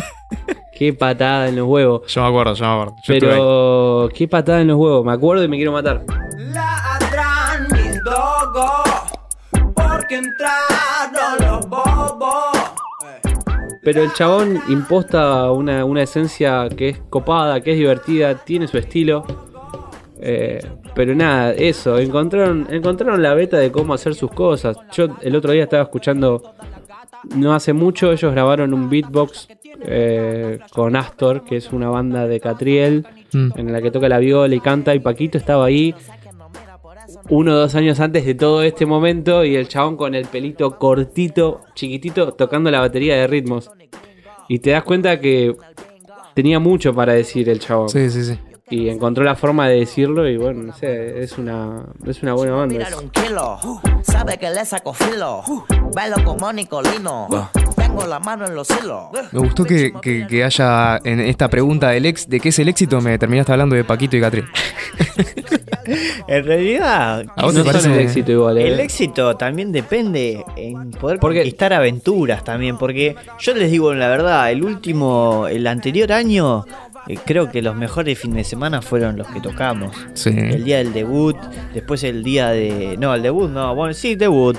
qué 0.79 0.93
patada 0.93 1.49
en 1.49 1.57
los 1.57 1.67
huevos. 1.67 2.03
Yo 2.13 2.23
me 2.23 2.29
acuerdo, 2.29 2.55
yo 2.55 2.65
me 2.65 2.71
acuerdo. 2.73 2.95
Yo. 3.05 3.15
Pero. 3.19 4.09
Qué 4.15 4.29
patada 4.29 4.61
en 4.61 4.69
los 4.69 4.77
huevos. 4.77 5.05
Me 5.05 5.13
acuerdo 5.13 5.45
y 5.45 5.49
me 5.49 5.57
quiero 5.57 5.73
matar. 5.73 6.05
Ladran 6.39 7.69
mis 7.73 8.03
dogos 8.05 8.96
porque 10.07 10.17
entraron 10.17 11.37
los 11.41 11.69
bobos. 11.69 12.59
Pero 13.83 14.03
el 14.03 14.13
chabón 14.13 14.61
imposta 14.69 15.51
una, 15.51 15.85
una 15.85 16.03
esencia 16.03 16.69
que 16.69 16.91
es 16.91 16.99
copada, 17.11 17.61
que 17.61 17.73
es 17.73 17.79
divertida, 17.79 18.35
tiene 18.37 18.69
su 18.69 18.79
estilo. 18.79 19.25
Eh, 20.21 20.65
pero 20.95 21.15
nada, 21.15 21.53
eso, 21.53 21.99
encontraron, 21.99 22.67
encontraron 22.71 23.23
la 23.23 23.35
beta 23.35 23.59
de 23.59 23.71
cómo 23.71 23.95
hacer 23.95 24.15
sus 24.15 24.31
cosas. 24.31 24.77
Yo 24.93 25.09
el 25.21 25.37
otro 25.37 25.53
día 25.53 25.65
estaba 25.65 25.83
escuchando, 25.83 26.55
no 27.35 27.55
hace 27.55 27.73
mucho, 27.73 28.13
ellos 28.13 28.33
grabaron 28.33 28.75
un 28.75 28.89
beatbox 28.89 29.49
eh, 29.83 30.59
con 30.73 30.97
Astor, 30.97 31.45
que 31.45 31.57
es 31.57 31.73
una 31.73 31.91
banda 31.91 32.27
de 32.27 32.41
Catriel, 32.41 33.07
Mm. 33.33 33.51
en 33.57 33.73
la 33.73 33.83
que 33.83 33.91
toca 33.91 34.09
la 34.09 34.19
viola 34.19 34.55
y 34.55 34.61
canta, 34.61 34.95
y 34.95 35.01
Paquito 35.01 35.39
estaba 35.39 35.67
ahí 35.67 35.95
uno 37.29 37.53
o 37.53 37.55
dos 37.57 37.75
años 37.75 38.01
antes 38.01 38.25
de 38.25 38.35
todo 38.35 38.63
este 38.63 38.87
momento, 38.87 39.45
y 39.45 39.57
el 39.57 39.69
chabón 39.69 39.97
con 39.97 40.15
el 40.15 40.27
pelito 40.27 40.79
cortito, 40.79 41.63
chiquitito, 41.75 42.33
tocando 42.33 42.71
la 42.71 42.81
batería 42.81 43.17
de 43.17 43.27
ritmos. 43.27 43.71
Y 44.49 44.59
te 44.61 44.71
das 44.71 44.85
cuenta 44.85 45.19
que 45.21 45.55
tenía 46.35 46.59
mucho 46.61 46.95
para 46.95 47.13
decir 47.15 47.49
el 47.49 47.59
chabón. 47.59 47.89
Sí, 47.89 48.09
sí, 48.11 48.25
sí. 48.25 48.39
Y 48.69 48.89
encontró 48.89 49.23
la 49.23 49.37
forma 49.37 49.69
de 49.69 49.77
decirlo 49.79 50.29
y 50.29 50.37
bueno, 50.37 50.61
no 50.65 50.73
sé, 50.73 51.23
es 51.23 51.39
una, 51.39 51.85
es 52.05 52.21
una 52.25 52.35
buena 52.35 52.55
banda. 52.55 52.75
Mirar 52.77 52.95
un 53.01 53.11
kilo, 53.11 53.61
sabe 54.03 54.39
que 54.39 54.51
le 54.51 54.65
saco 54.65 54.93
filo. 54.93 55.43
Bailo 55.95 56.17
como 56.25 56.53
Nicolino, 56.53 57.29
tengo 57.77 58.05
la 58.07 58.19
mano 58.19 58.45
en 58.45 58.57
los 58.57 58.69
hilos. 58.71 59.05
Me 59.31 59.39
gustó 59.39 59.63
que, 59.65 59.93
que- 60.03 60.27
que 60.27 60.43
haya 60.43 60.99
en 61.05 61.21
esta 61.21 61.49
pregunta 61.49 61.91
del 61.91 62.07
ex, 62.07 62.29
de 62.29 62.41
qué 62.41 62.49
es 62.49 62.59
el 62.59 62.69
éxito, 62.69 63.01
me 63.01 63.17
terminaste 63.19 63.53
hablando 63.53 63.77
de 63.77 63.85
Paquito 63.85 64.17
y 64.17 64.21
Catriel. 64.21 64.47
En 66.29 66.45
realidad, 66.45 67.25
¿A 67.37 67.43
vos 67.45 67.55
no 67.55 67.63
te 67.63 67.73
son 67.73 67.83
parece? 67.83 67.93
el 67.93 68.07
éxito 68.07 68.33
igual, 68.33 68.59
¿eh? 68.59 68.69
el 68.69 68.81
éxito 68.81 69.37
también 69.37 69.73
depende 69.73 70.45
en 70.57 70.91
poder 70.93 71.19
Porque- 71.19 71.39
conquistar 71.41 71.73
aventuras 71.73 72.45
también. 72.45 72.77
Porque 72.79 73.15
yo 73.39 73.55
les 73.55 73.71
digo 73.71 73.95
la 73.95 74.09
verdad, 74.09 74.51
el 74.51 74.65
último, 74.65 75.47
el 75.49 75.67
anterior 75.67 76.13
año, 76.13 76.65
eh, 77.09 77.17
creo 77.25 77.51
que 77.51 77.63
los 77.63 77.77
mejores 77.77 78.19
fines 78.19 78.37
de 78.39 78.45
semana 78.45 78.83
fueron 78.83 79.17
los 79.17 79.27
que 79.29 79.41
tocamos. 79.41 79.95
Sí. 80.15 80.31
El 80.31 80.65
día 80.65 80.79
del 80.79 80.93
debut, 80.93 81.37
después 81.73 82.03
el 82.05 82.23
día 82.25 82.51
de. 82.51 82.97
No, 82.99 83.15
el 83.15 83.23
debut 83.23 83.51
no, 83.51 83.75
bueno, 83.75 83.95
sí, 83.95 84.15
debut. 84.17 84.57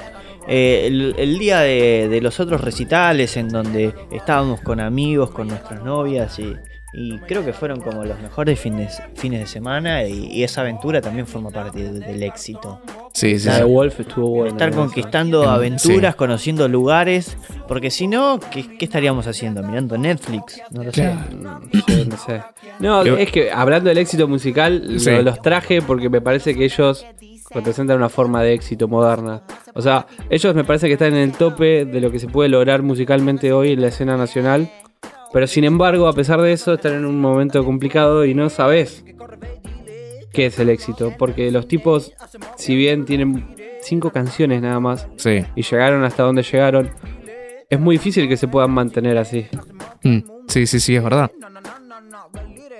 Eh, 0.49 0.87
el, 0.87 1.13
el 1.17 1.37
día 1.39 1.59
de, 1.59 2.07
de 2.09 2.21
los 2.21 2.39
otros 2.39 2.61
recitales 2.61 3.35
en 3.35 3.49
donde 3.49 3.93
estábamos 4.13 4.61
con 4.61 4.79
amigos, 4.79 5.31
con 5.31 5.49
nuestras 5.49 5.83
novias 5.83 6.39
y, 6.39 6.55
y 6.93 7.17
creo 7.19 7.43
que 7.43 7.53
fueron 7.53 7.81
como 7.81 8.03
los 8.05 8.19
mejores 8.21 8.59
fines, 8.59 9.01
fines 9.15 9.41
de 9.41 9.47
semana 9.47 10.03
y, 10.05 10.27
y 10.31 10.43
esa 10.43 10.61
aventura 10.61 11.01
también 11.01 11.27
forma 11.27 11.49
parte 11.51 11.83
del, 11.83 11.99
del 11.99 12.23
éxito. 12.23 12.79
Sí, 13.13 13.37
sí, 13.39 13.47
La 13.47 13.57
de. 13.57 13.63
Wolf 13.65 13.99
estuvo 13.99 14.29
buena. 14.29 14.49
Estar 14.51 14.71
conquistando 14.71 15.49
aventuras, 15.49 16.13
sí. 16.13 16.17
conociendo 16.17 16.67
lugares, 16.67 17.37
porque 17.67 17.91
si 17.91 18.07
no, 18.07 18.39
¿qué, 18.51 18.77
qué 18.77 18.85
estaríamos 18.85 19.27
haciendo? 19.27 19.61
¿Mirando 19.63 19.97
Netflix? 19.97 20.61
No 20.71 20.83
lo 20.83 20.91
sé. 20.93 21.01
Claro. 21.01 21.61
No 21.71 21.81
sé, 21.87 22.05
no 22.05 22.17
sé. 22.17 22.41
No, 22.79 22.99
Pero- 23.03 23.17
es 23.17 23.31
que 23.31 23.51
hablando 23.51 23.89
del 23.89 23.97
éxito 23.97 24.27
musical, 24.27 24.99
Sí. 24.99 25.11
los 25.23 25.41
traje 25.41 25.81
porque 25.81 26.09
me 26.09 26.21
parece 26.21 26.55
que 26.55 26.65
ellos 26.65 27.05
representan 27.49 27.97
una 27.97 28.09
forma 28.09 28.41
de 28.43 28.53
éxito 28.53 28.87
moderna. 28.87 29.41
O 29.73 29.81
sea, 29.81 30.05
ellos 30.29 30.53
me 30.55 30.63
parece 30.63 30.87
que 30.87 30.93
están 30.93 31.13
en 31.15 31.19
el 31.21 31.31
tope 31.31 31.85
de 31.85 32.01
lo 32.01 32.11
que 32.11 32.19
se 32.19 32.27
puede 32.27 32.49
lograr 32.49 32.81
musicalmente 32.81 33.51
hoy 33.53 33.71
en 33.73 33.81
la 33.81 33.87
escena 33.87 34.15
nacional. 34.17 34.69
Pero 35.37 35.45
sin 35.45 35.65
embargo, 35.65 36.07
a 36.07 36.13
pesar 36.13 36.41
de 36.41 36.51
eso, 36.51 36.73
están 36.73 36.93
en 36.95 37.05
un 37.05 37.21
momento 37.21 37.63
complicado 37.63 38.25
y 38.25 38.33
no 38.33 38.49
sabes 38.49 39.05
qué 40.33 40.47
es 40.47 40.57
el 40.57 40.67
éxito. 40.69 41.13
Porque 41.15 41.51
los 41.51 41.67
tipos, 41.67 42.11
si 42.57 42.75
bien 42.75 43.05
tienen 43.05 43.45
cinco 43.83 44.09
canciones 44.09 44.63
nada 44.63 44.79
más 44.79 45.07
Sí. 45.17 45.43
y 45.55 45.61
llegaron 45.61 46.03
hasta 46.03 46.23
donde 46.23 46.41
llegaron, 46.41 46.89
es 47.69 47.79
muy 47.79 47.97
difícil 47.97 48.27
que 48.27 48.35
se 48.35 48.47
puedan 48.47 48.71
mantener 48.71 49.15
así. 49.19 49.45
Mm, 50.01 50.21
Sí, 50.47 50.65
sí, 50.65 50.79
sí, 50.79 50.95
es 50.95 51.03
verdad. 51.03 51.29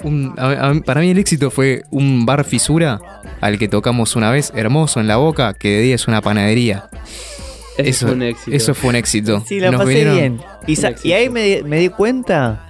Un- 0.04 0.34
a- 0.36 0.70
a- 0.72 0.74
para 0.84 1.02
mí 1.02 1.12
el 1.12 1.20
éxito 1.20 1.52
fue 1.52 1.84
un 1.92 2.26
bar 2.26 2.44
fisura 2.44 3.00
al 3.40 3.60
que 3.60 3.68
tocamos 3.68 4.16
una 4.16 4.32
vez, 4.32 4.52
hermoso 4.56 5.00
en 5.00 5.06
la 5.08 5.18
boca, 5.18 5.54
que 5.54 5.70
de 5.70 5.82
día 5.82 5.94
es 5.96 6.08
una 6.08 6.22
panadería. 6.22 6.90
Eso, 7.78 8.08
fue 8.08 8.16
un 8.16 8.24
éxito. 8.24 8.56
eso 8.58 8.74
fue 8.76 8.90
un 8.90 8.96
éxito. 8.96 9.44
Sí, 9.46 9.60
la 9.60 9.72
Nos 9.72 9.82
pasé 9.82 9.94
vinieron- 9.94 10.16
bien. 10.16 10.42
Y, 11.04 11.12
ahí 11.14 11.30
me, 11.30 11.62
me 11.64 11.80
di 11.80 11.90
cuenta 11.90 12.66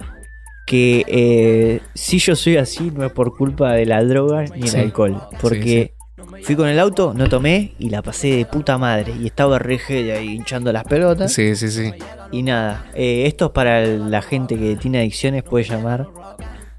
que 0.66 1.04
eh, 1.08 1.80
si 1.94 2.18
yo 2.18 2.36
soy 2.36 2.56
así 2.58 2.90
no 2.90 3.04
es 3.06 3.12
por 3.12 3.36
culpa 3.36 3.72
de 3.72 3.86
la 3.86 4.04
droga 4.04 4.44
ni 4.54 4.62
el 4.62 4.68
Sí. 4.68 4.76
alcohol. 4.78 5.20
Porque 5.40 5.94
fui 6.42 6.56
con 6.56 6.68
el 6.68 6.78
auto, 6.78 7.14
no 7.14 7.28
tomé 7.28 7.74
y 7.78 7.88
la 7.90 8.02
pasé 8.02 8.28
de 8.36 8.44
puta 8.44 8.76
madre. 8.76 9.14
Y 9.20 9.26
estaba 9.26 9.58
reje 9.58 10.12
ahí 10.12 10.28
hinchando 10.34 10.72
las 10.72 10.84
pelotas. 10.84 11.32
Sí, 11.32 11.56
sí, 11.56 11.68
sí. 11.70 11.90
Y 12.32 12.42
nada, 12.42 12.90
eh, 12.94 13.24
esto 13.26 13.46
es 13.46 13.50
para 13.52 13.80
la 13.86 14.20
gente 14.20 14.58
que 14.58 14.76
tiene 14.76 14.98
adicciones, 14.98 15.42
puede 15.42 15.64
llamar 15.64 16.06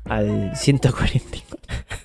al 0.06 0.56
144. 0.56 1.60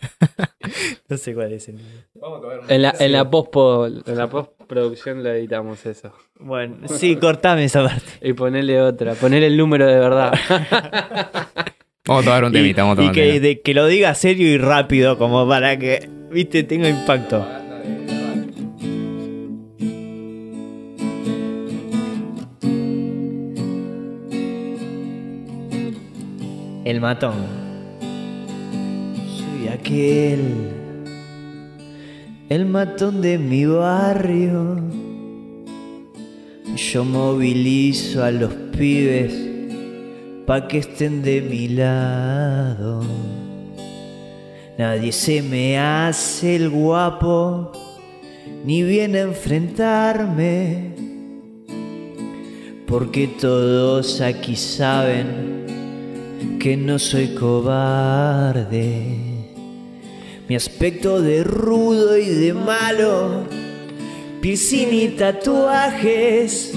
no 1.09 1.17
sé 1.19 1.35
cuál 1.35 1.53
es 1.53 1.69
el 1.69 1.77
número. 1.77 2.63
En 2.69 2.83
la, 2.83 2.95
en 2.99 3.13
la 3.13 3.31
pospo- 3.31 4.03
en 4.07 4.17
la 4.17 4.31
postproducción 4.69 5.23
le 5.23 5.39
editamos 5.39 5.85
eso. 5.87 6.13
Bueno, 6.39 6.89
sí, 6.89 7.17
cortame 7.17 7.65
esa 7.65 7.83
parte. 7.85 8.05
Y 8.23 8.33
ponerle 8.33 8.81
otra, 8.81 9.15
ponerle 9.15 9.47
el 9.49 9.57
número 9.57 9.87
de 9.87 9.99
verdad. 9.99 10.33
Vamos 12.07 12.23
a 12.23 12.25
tomar 12.27 12.45
un 12.45 12.51
Y, 12.51 12.53
temita, 12.55 12.83
vamos 12.83 12.99
a 12.99 13.03
y 13.03 13.07
tomar 13.07 13.11
un 13.11 13.15
que, 13.15 13.23
temita. 13.23 13.43
de- 13.47 13.61
que 13.63 13.75
lo 13.75 13.87
diga 13.87 14.15
serio 14.15 14.47
y 14.49 14.59
rápido, 14.59 15.17
como 15.17 15.49
para 15.49 15.79
que, 15.79 16.07
viste, 16.31 16.63
tenga 16.65 16.89
impacto. 16.91 17.47
El 26.85 27.01
matón. 27.01 27.35
Soy 29.37 29.69
aquel, 29.69 30.43
el 32.55 32.67
matón 32.67 33.21
de 33.21 33.37
mi 33.37 33.67
barrio. 33.67 34.81
Yo 36.77 37.05
movilizo 37.05 38.23
a 38.23 38.31
los 38.31 38.53
pibes 38.77 39.35
pa' 40.47 40.69
que 40.69 40.79
estén 40.79 41.25
de 41.25 41.43
mi 41.43 41.67
lado. 41.67 43.03
Nadie 44.79 45.11
se 45.11 45.43
me 45.43 45.81
hace 45.81 46.55
el 46.55 46.71
guapo, 46.71 47.73
ni 48.65 48.85
viene 48.85 49.19
a 49.19 49.23
enfrentarme, 49.23 50.95
porque 52.87 53.27
todos 53.27 54.21
aquí 54.21 54.55
saben 54.55 55.67
que 56.61 56.77
no 56.77 57.01
soy 57.01 57.35
cobarde. 57.35 59.34
Mi 60.47 60.57
aspecto 60.57 61.23
de 61.23 61.43
rudo 61.43 62.19
y 62.19 62.27
de 62.27 62.53
malo, 62.53 63.45
piercing 64.43 64.93
y 64.93 65.09
tatuajes, 65.09 66.75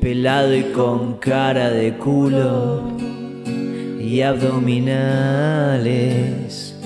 pelado 0.00 0.54
y 0.54 0.62
con 0.70 1.14
cara 1.14 1.70
de 1.70 1.96
culo 1.96 2.92
y 4.00 4.20
abdominales. 4.20 6.76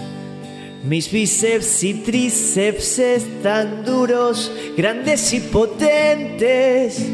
Mis 0.88 1.12
bíceps 1.12 1.84
y 1.84 1.92
tríceps 1.94 2.98
están 2.98 3.84
duros, 3.84 4.50
grandes 4.74 5.34
y 5.34 5.40
potentes. 5.40 7.06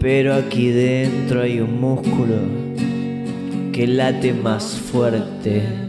Pero 0.00 0.34
aquí 0.34 0.68
dentro 0.68 1.42
hay 1.42 1.58
un 1.58 1.80
músculo 1.80 2.38
que 3.72 3.88
late 3.88 4.32
más 4.32 4.76
fuerte. 4.76 5.86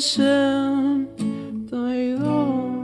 162. 0.00 2.74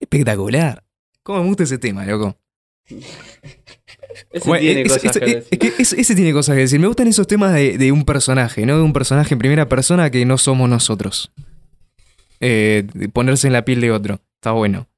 Espectacular. 0.00 0.84
¿Cómo 1.22 1.42
me 1.42 1.46
gusta 1.48 1.62
ese 1.64 1.78
tema, 1.78 2.04
loco? 2.04 2.36
Ese 4.30 4.48
Bueno, 4.48 4.60
tiene 4.60 4.82
es- 4.82 4.92
cosas 4.92 5.16
es- 5.16 5.22
que 5.22 5.34
decir. 5.36 5.72
es 5.78 5.92
ese, 5.92 6.14
tiene 6.14 6.32
cosas 6.32 6.54
que 6.56 6.62
decir. 6.62 6.80
Me 6.80 6.86
gustan 6.86 7.06
esos 7.06 7.26
temas 7.26 7.54
de, 7.54 7.78
de 7.78 7.92
un 7.92 8.04
personaje, 8.04 8.66
¿no? 8.66 8.76
De 8.76 8.82
un 8.82 8.92
personaje 8.92 9.34
en 9.34 9.38
primera 9.38 9.68
persona 9.68 10.10
que 10.10 10.24
no 10.26 10.36
somos 10.38 10.68
nosotros. 10.68 11.32
Eh, 12.40 12.86
ponerse 13.12 13.46
en 13.46 13.52
la 13.52 13.64
piel 13.64 13.80
de 13.80 13.92
otro. 13.92 14.20
Está 14.34 14.52
bueno. 14.52 14.88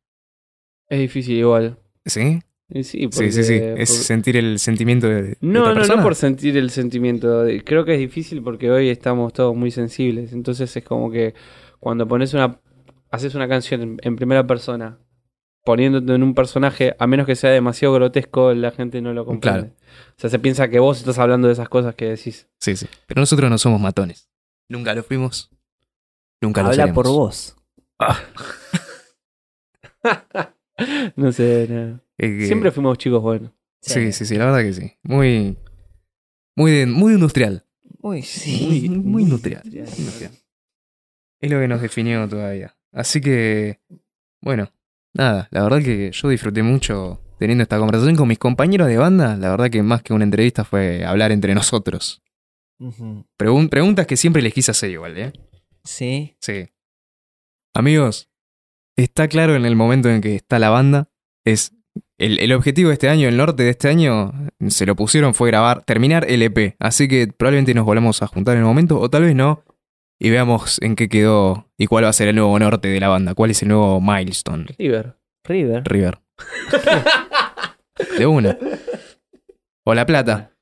Es 0.88 0.98
difícil 0.98 1.36
igual. 1.36 1.78
¿Sí? 2.06 2.40
Sí, 2.74 2.82
Sí, 2.84 3.08
porque- 3.08 3.32
sí, 3.32 3.44
sí. 3.44 3.54
Es 3.54 3.90
porque- 3.90 4.04
sentir 4.04 4.36
el 4.36 4.58
sentimiento 4.58 5.06
de, 5.08 5.22
de 5.22 5.36
No, 5.40 5.60
otra 5.60 5.72
no, 5.72 5.78
persona. 5.78 5.96
no 5.98 6.02
por 6.02 6.14
sentir 6.16 6.56
el 6.56 6.70
sentimiento. 6.70 7.44
Creo 7.64 7.84
que 7.84 7.94
es 7.94 8.00
difícil 8.00 8.42
porque 8.42 8.70
hoy 8.70 8.88
estamos 8.90 9.32
todos 9.32 9.54
muy 9.56 9.70
sensibles. 9.70 10.32
Entonces 10.32 10.76
es 10.76 10.84
como 10.84 11.10
que 11.10 11.34
cuando 11.80 12.06
pones 12.08 12.34
una. 12.34 12.60
haces 13.10 13.34
una 13.36 13.46
canción 13.48 13.98
en, 14.02 14.16
primera 14.16 14.44
persona, 14.46 14.98
poniéndote 15.64 16.12
en 16.14 16.22
un 16.24 16.34
personaje, 16.34 16.96
a 16.98 17.06
menos 17.06 17.26
que 17.26 17.36
sea 17.36 17.50
demasiado 17.50 17.94
grotesco, 17.94 18.52
la 18.54 18.72
gente 18.72 19.00
no 19.00 19.14
lo 19.14 19.24
comprende. 19.24 19.72
O 20.16 20.20
sea, 20.20 20.28
se 20.30 20.40
piensa 20.40 20.68
que 20.68 20.80
vos 20.80 20.98
estás 20.98 21.18
hablando 21.20 21.46
de 21.46 21.52
esas 21.52 21.68
cosas 21.68 21.94
que 21.94 22.06
decís. 22.06 22.48
Sí, 22.58 22.74
sí. 22.76 22.86
Pero 23.06 23.20
nosotros 23.20 23.48
no 23.48 23.56
somos 23.58 23.80
matones. 23.80 24.28
Nunca 24.68 24.92
lo 24.94 25.04
fuimos. 25.04 25.48
Nunca 26.42 26.62
lo 26.62 26.70
Habla 26.70 26.82
seremos. 26.86 27.04
por 27.04 27.06
vos. 27.06 27.56
no 31.16 31.32
sé, 31.32 31.66
no. 31.68 32.00
Es 32.18 32.30
que- 32.30 32.46
Siempre 32.46 32.70
fuimos 32.70 32.98
chicos 32.98 33.22
buenos. 33.22 33.50
Sí, 33.80 34.12
sí, 34.12 34.24
sí, 34.24 34.36
la 34.36 34.46
verdad 34.46 34.62
que 34.62 34.72
sí. 34.72 34.92
Muy. 35.02 35.56
Muy, 36.56 36.70
de- 36.72 36.86
muy 36.86 37.12
industrial. 37.14 37.64
Uy, 38.00 38.22
sí. 38.22 38.86
Muy, 38.88 38.88
muy 38.98 39.22
industrial. 39.24 39.62
industrial. 39.66 40.32
Es 41.40 41.50
lo 41.50 41.60
que 41.60 41.68
nos 41.68 41.82
definió 41.82 42.26
todavía. 42.28 42.76
Así 42.92 43.20
que. 43.20 43.80
Bueno, 44.40 44.70
nada, 45.14 45.48
la 45.50 45.62
verdad 45.62 45.82
que 45.82 46.10
yo 46.12 46.28
disfruté 46.28 46.62
mucho 46.62 47.20
teniendo 47.38 47.62
esta 47.62 47.78
conversación 47.78 48.16
con 48.16 48.28
mis 48.28 48.38
compañeros 48.38 48.88
de 48.88 48.96
banda. 48.96 49.36
La 49.36 49.50
verdad 49.50 49.70
que 49.70 49.82
más 49.82 50.02
que 50.02 50.12
una 50.14 50.24
entrevista 50.24 50.64
fue 50.64 51.04
hablar 51.04 51.32
entre 51.32 51.54
nosotros. 51.54 52.22
Pregun- 52.80 53.68
preguntas 53.68 54.06
que 54.06 54.16
siempre 54.16 54.42
les 54.42 54.52
quise 54.54 54.70
hacer 54.70 54.90
igual, 54.90 55.16
¿eh? 55.18 55.32
Sí. 55.84 56.36
Sí. 56.40 56.68
Amigos, 57.74 58.30
está 58.96 59.28
claro 59.28 59.54
en 59.54 59.64
el 59.64 59.76
momento 59.76 60.08
en 60.08 60.20
que 60.20 60.36
está 60.36 60.58
la 60.58 60.70
banda. 60.70 61.08
Es 61.44 61.72
el, 62.18 62.38
el 62.38 62.52
objetivo 62.52 62.88
de 62.88 62.94
este 62.94 63.08
año, 63.08 63.28
el 63.28 63.36
norte 63.36 63.62
de 63.64 63.70
este 63.70 63.88
año, 63.88 64.32
se 64.68 64.86
lo 64.86 64.96
pusieron 64.96 65.34
fue 65.34 65.48
grabar, 65.48 65.82
terminar 65.84 66.26
el 66.28 66.42
EP. 66.42 66.76
Así 66.78 67.08
que 67.08 67.26
probablemente 67.28 67.74
nos 67.74 67.84
volvamos 67.84 68.22
a 68.22 68.26
juntar 68.26 68.54
en 68.54 68.60
el 68.60 68.66
momento, 68.66 68.98
o 69.00 69.10
tal 69.10 69.22
vez 69.22 69.34
no. 69.34 69.64
Y 70.18 70.30
veamos 70.30 70.80
en 70.80 70.94
qué 70.96 71.08
quedó 71.08 71.68
y 71.76 71.86
cuál 71.86 72.04
va 72.04 72.08
a 72.08 72.12
ser 72.12 72.28
el 72.28 72.36
nuevo 72.36 72.56
norte 72.58 72.88
de 72.88 73.00
la 73.00 73.08
banda. 73.08 73.34
¿Cuál 73.34 73.50
es 73.50 73.62
el 73.62 73.68
nuevo 73.68 74.00
milestone? 74.00 74.66
River. 74.78 75.16
River. 75.44 75.82
River. 75.84 76.18
De 78.18 78.26
una. 78.26 78.56
O 79.84 79.94
La 79.94 80.06
Plata. 80.06 80.52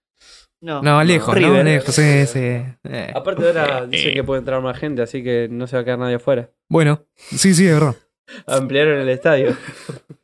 No, 0.61 0.81
No, 0.81 1.03
lejos, 1.05 1.35
¿no? 1.35 1.49
River. 1.49 1.65
Lejos, 1.65 1.95
sí, 1.95 2.27
sí. 2.27 2.39
Eh. 2.39 3.13
Aparte 3.15 3.47
ahora 3.47 3.87
dicen 3.87 4.15
que 4.15 4.25
puede 4.25 4.39
entrar 4.41 4.63
más 4.63 4.79
gente, 4.79 5.03
así 5.03 5.23
que 5.23 5.49
no 5.51 5.67
se 5.67 5.77
va 5.77 5.83
a 5.83 5.85
quedar 5.85 5.99
nadie 5.99 6.17
afuera. 6.17 6.51
Bueno, 6.69 7.05
sí, 7.15 7.55
sí, 7.55 7.67
es 7.67 7.75
verdad. 7.75 7.97
Ampliaron 8.47 9.01
el 9.01 9.09
estadio. 9.09 9.57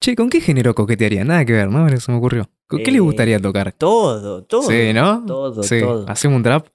Che, 0.00 0.14
¿con 0.14 0.30
qué 0.30 0.40
género 0.40 0.74
coquetearía? 0.74 1.24
Nada 1.24 1.44
que 1.44 1.52
ver, 1.52 1.68
¿no? 1.68 1.78
Ahora 1.80 1.98
Se 1.98 2.12
me 2.12 2.18
ocurrió. 2.18 2.48
¿Con 2.68 2.78
qué 2.80 2.90
Eh, 2.90 2.92
le 2.92 3.00
gustaría 3.00 3.40
tocar? 3.40 3.72
Todo, 3.72 4.44
todo. 4.44 4.62
Sí, 4.62 4.92
¿no? 4.92 5.24
Todo, 5.26 5.62
sí. 5.64 5.80
todo. 5.80 6.08
Hacemos 6.08 6.36
un 6.36 6.42
trap. 6.44 6.68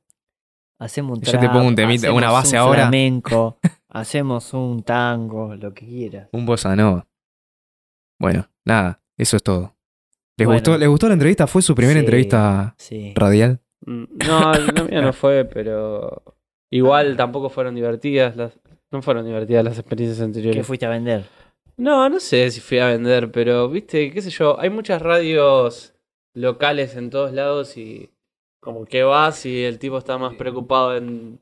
Hacemos 0.79 1.17
un 1.19 1.23
Yo 1.23 1.39
te 1.39 1.47
pongo 1.47 1.67
un 1.67 1.75
temita- 1.75 2.11
una 2.11 2.31
base 2.31 2.57
un 2.57 2.61
ahora. 2.63 2.81
flamenco, 2.81 3.59
hacemos 3.89 4.53
un 4.53 4.83
tango, 4.83 5.55
lo 5.55 5.73
que 5.73 5.85
quieras. 5.85 6.27
Un 6.33 6.45
bossa 6.45 6.75
nova. 6.75 7.07
Bueno, 8.19 8.49
nada, 8.65 9.01
eso 9.17 9.37
es 9.37 9.43
todo. 9.43 9.73
¿Les, 10.37 10.45
Bueno. 10.47 10.59
gustó, 10.59 10.77
¿Les 10.77 10.89
gustó 10.89 11.07
la 11.07 11.13
entrevista? 11.13 11.47
¿Fue 11.47 11.61
su 11.61 11.75
primera 11.75 11.99
Sí, 11.99 12.05
entrevista 12.05 12.75
Sí. 12.77 13.13
radial? 13.15 13.61
Mm, 13.85 14.03
No, 14.27 14.51
la 14.53 14.83
mía 14.83 15.01
no 15.01 15.13
fue, 15.13 15.45
pero 15.45 16.23
igual 16.71 17.15
tampoco 17.15 17.49
fueron 17.49 17.75
divertidas 17.75 18.35
las 18.35 18.57
no 18.93 19.01
fueron 19.01 19.25
divertidas 19.25 19.63
las 19.63 19.79
experiencias 19.79 20.19
¿Qué 20.19 20.23
anteriores. 20.23 20.65
fuiste 20.67 20.85
a 20.85 20.89
vender? 20.89 21.25
No, 21.75 22.07
no 22.07 22.19
sé 22.19 22.49
si 22.51 22.61
fui 22.61 22.77
a 22.77 22.87
vender, 22.87 23.31
pero 23.31 23.67
viste, 23.67 24.11
qué 24.11 24.21
sé 24.21 24.29
yo, 24.29 24.59
hay 24.59 24.69
muchas 24.69 25.01
radios 25.01 25.95
locales 26.35 26.95
en 26.95 27.09
todos 27.09 27.33
lados 27.33 27.75
y 27.77 28.11
como 28.61 28.85
que 28.85 29.03
vas 29.03 29.45
y 29.45 29.63
el 29.63 29.79
tipo 29.79 29.97
está 29.97 30.17
más 30.17 30.35
preocupado 30.35 30.95
en 30.95 31.39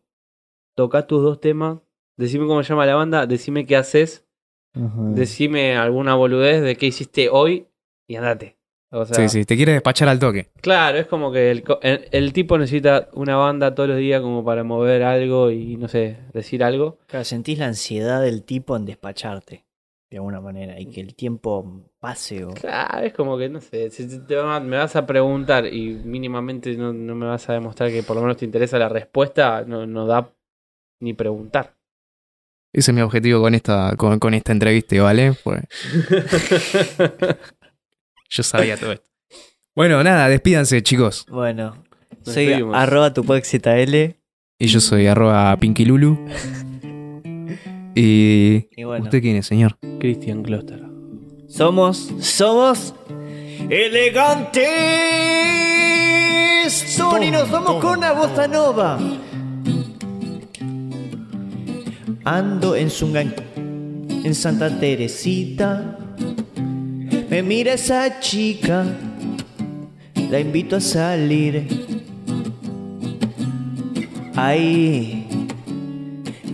tocar 0.76 1.06
tus 1.06 1.22
dos 1.22 1.40
temas, 1.40 1.80
decime 2.18 2.48
cómo 2.48 2.64
se 2.64 2.70
llama 2.70 2.86
la 2.86 2.96
banda, 2.96 3.28
decime 3.28 3.66
qué 3.66 3.76
haces, 3.76 4.26
decime 4.74 5.76
alguna 5.76 6.16
boludez 6.16 6.62
de 6.64 6.78
qué 6.78 6.88
hiciste 6.88 7.30
hoy 7.30 7.68
y 8.08 8.16
andate. 8.16 8.58
O 8.94 9.06
sea, 9.06 9.16
sí, 9.16 9.30
sí, 9.40 9.46
te 9.46 9.56
quiere 9.56 9.72
despachar 9.72 10.10
al 10.10 10.20
toque. 10.20 10.50
Claro, 10.62 10.98
es 10.98 11.08
como 11.08 11.32
que 11.32 11.50
el, 11.50 11.64
el, 11.82 12.08
el 12.12 12.34
tipo 12.34 12.58
necesita 12.58 13.08
una 13.14 13.38
banda 13.38 13.74
todos 13.74 13.88
los 13.90 13.98
días 13.98 14.22
como 14.22 14.44
para 14.44 14.64
mover 14.66 15.04
algo 15.04 15.50
y 15.50 15.78
no 15.78 15.88
sé, 15.88 16.18
decir 16.34 16.62
algo. 16.64 17.00
Claro, 17.08 17.24
sentís 17.24 17.58
la 17.60 17.68
ansiedad 17.68 18.22
del 18.22 18.44
tipo 18.44 18.76
en 18.76 18.84
despacharte, 18.86 19.64
de 20.10 20.18
alguna 20.18 20.42
manera, 20.42 20.78
y 20.78 20.88
que 20.88 21.00
el 21.00 21.16
tiempo 21.16 21.86
pase 22.02 22.44
o... 22.44 22.50
Claro, 22.54 23.00
es 23.06 23.14
como 23.14 23.38
que 23.38 23.48
no 23.48 23.62
sé, 23.62 23.90
si 23.92 24.08
te 24.26 24.36
va- 24.36 24.60
me 24.60 24.76
vas 24.76 24.94
a 24.98 25.06
preguntar 25.06 25.66
y 25.68 25.94
mínimamente 26.04 26.76
no, 26.76 26.92
no 26.92 27.16
me 27.16 27.28
vas 27.28 27.48
a 27.50 27.54
demostrar 27.54 27.92
que 27.92 28.04
por 28.04 28.18
lo 28.18 28.24
menos 28.24 28.36
te 28.36 28.44
interesa 28.46 28.78
la 28.78 28.90
respuesta, 28.90 29.64
no, 29.66 29.88
no 29.88 30.06
da 30.06 30.30
ni 31.00 31.14
preguntar. 31.14 31.76
Ese 32.74 32.92
es 32.92 32.96
mi 32.96 33.02
objetivo 33.02 33.42
con 33.42 33.54
esta, 33.56 33.96
con, 33.98 34.20
con 34.20 34.34
esta 34.34 34.52
entrevista, 34.52 35.02
¿vale? 35.02 35.34
Pues 35.44 35.62
yo 38.32 38.44
sabía 38.44 38.78
todo 38.78 38.94
esto. 38.94 39.08
Bueno, 39.76 40.04
nada, 40.04 40.28
despídanse, 40.28 40.82
chicos. 40.84 41.26
Bueno, 41.30 41.84
Nos 42.26 42.34
soy 42.34 42.46
despedimos. 42.48 42.76
arroba 42.76 43.14
tupaczl 43.14 44.16
Y 44.60 44.68
yo 44.68 44.80
soy 44.80 45.06
arroba 45.08 45.56
pinkilulu. 45.58 46.18
Y... 47.96 48.68
y 48.76 48.84
bueno, 48.86 49.04
¿Usted 49.06 49.22
quién 49.22 49.36
es, 49.36 49.46
señor? 49.46 49.78
Christian 50.00 50.42
Kloster. 50.44 50.82
somos, 51.48 52.10
somos 52.22 52.94
elegantes. 53.70 54.68
Tony, 56.98 57.30
nos 57.32 57.50
vamos 57.52 57.82
con 57.82 57.98
una 58.00 58.14
bossa 58.14 58.48
nova. 58.48 58.98
Ando 62.24 62.76
en 62.76 62.90
Zunga, 62.90 63.22
en 63.24 64.36
Santa 64.36 64.80
Teresita. 64.80 65.98
Me 67.32 67.42
mira 67.42 67.72
esa 67.76 68.20
chica, 68.20 68.84
la 70.30 70.38
invito 70.38 70.76
a 70.76 70.82
salir. 70.82 71.66
Ahí, 74.36 75.26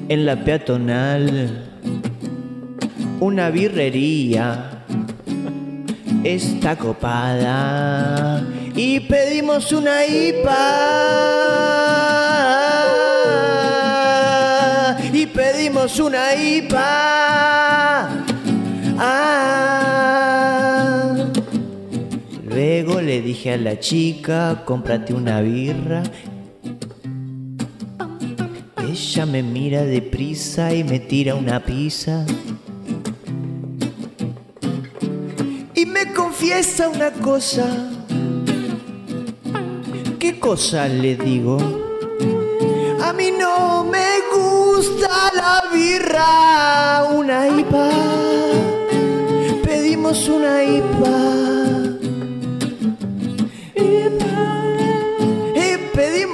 en 0.08 0.26
la 0.28 0.36
peatonal, 0.44 1.82
una 3.20 3.50
birrería 3.50 4.84
está 6.24 6.76
copada 6.76 8.46
y 8.76 9.00
pedimos 9.00 9.72
una 9.72 10.06
IPA 10.06 10.54
y 15.12 15.26
pedimos 15.26 16.00
una 16.00 16.36
IPA 16.36 17.08
Ah. 19.00 19.47
Dije 23.22 23.54
a 23.54 23.58
la 23.58 23.80
chica 23.80 24.64
cómprate 24.66 25.14
una 25.14 25.42
birra 25.42 26.04
ella 28.90 29.26
me 29.26 29.44
mira 29.44 29.84
deprisa 29.84 30.74
y 30.74 30.84
me 30.84 31.00
tira 31.00 31.36
una 31.36 31.64
pizza 31.64 32.26
y 35.78 35.86
me 35.86 36.12
confiesa 36.14 36.90
una 36.90 37.12
cosa. 37.12 37.66
¿Qué 40.18 40.40
cosa 40.40 40.88
le 40.88 41.16
digo? 41.16 41.58
A 43.04 43.14
mí 43.14 43.30
no 43.38 43.84
me 43.84 44.08
gusta 44.34 45.32
la 45.36 45.64
birra, 45.72 47.08
una 47.14 47.48
IPA. 47.48 47.90
Pedimos 49.64 50.28
una 50.28 50.64
IPA. 50.64 51.27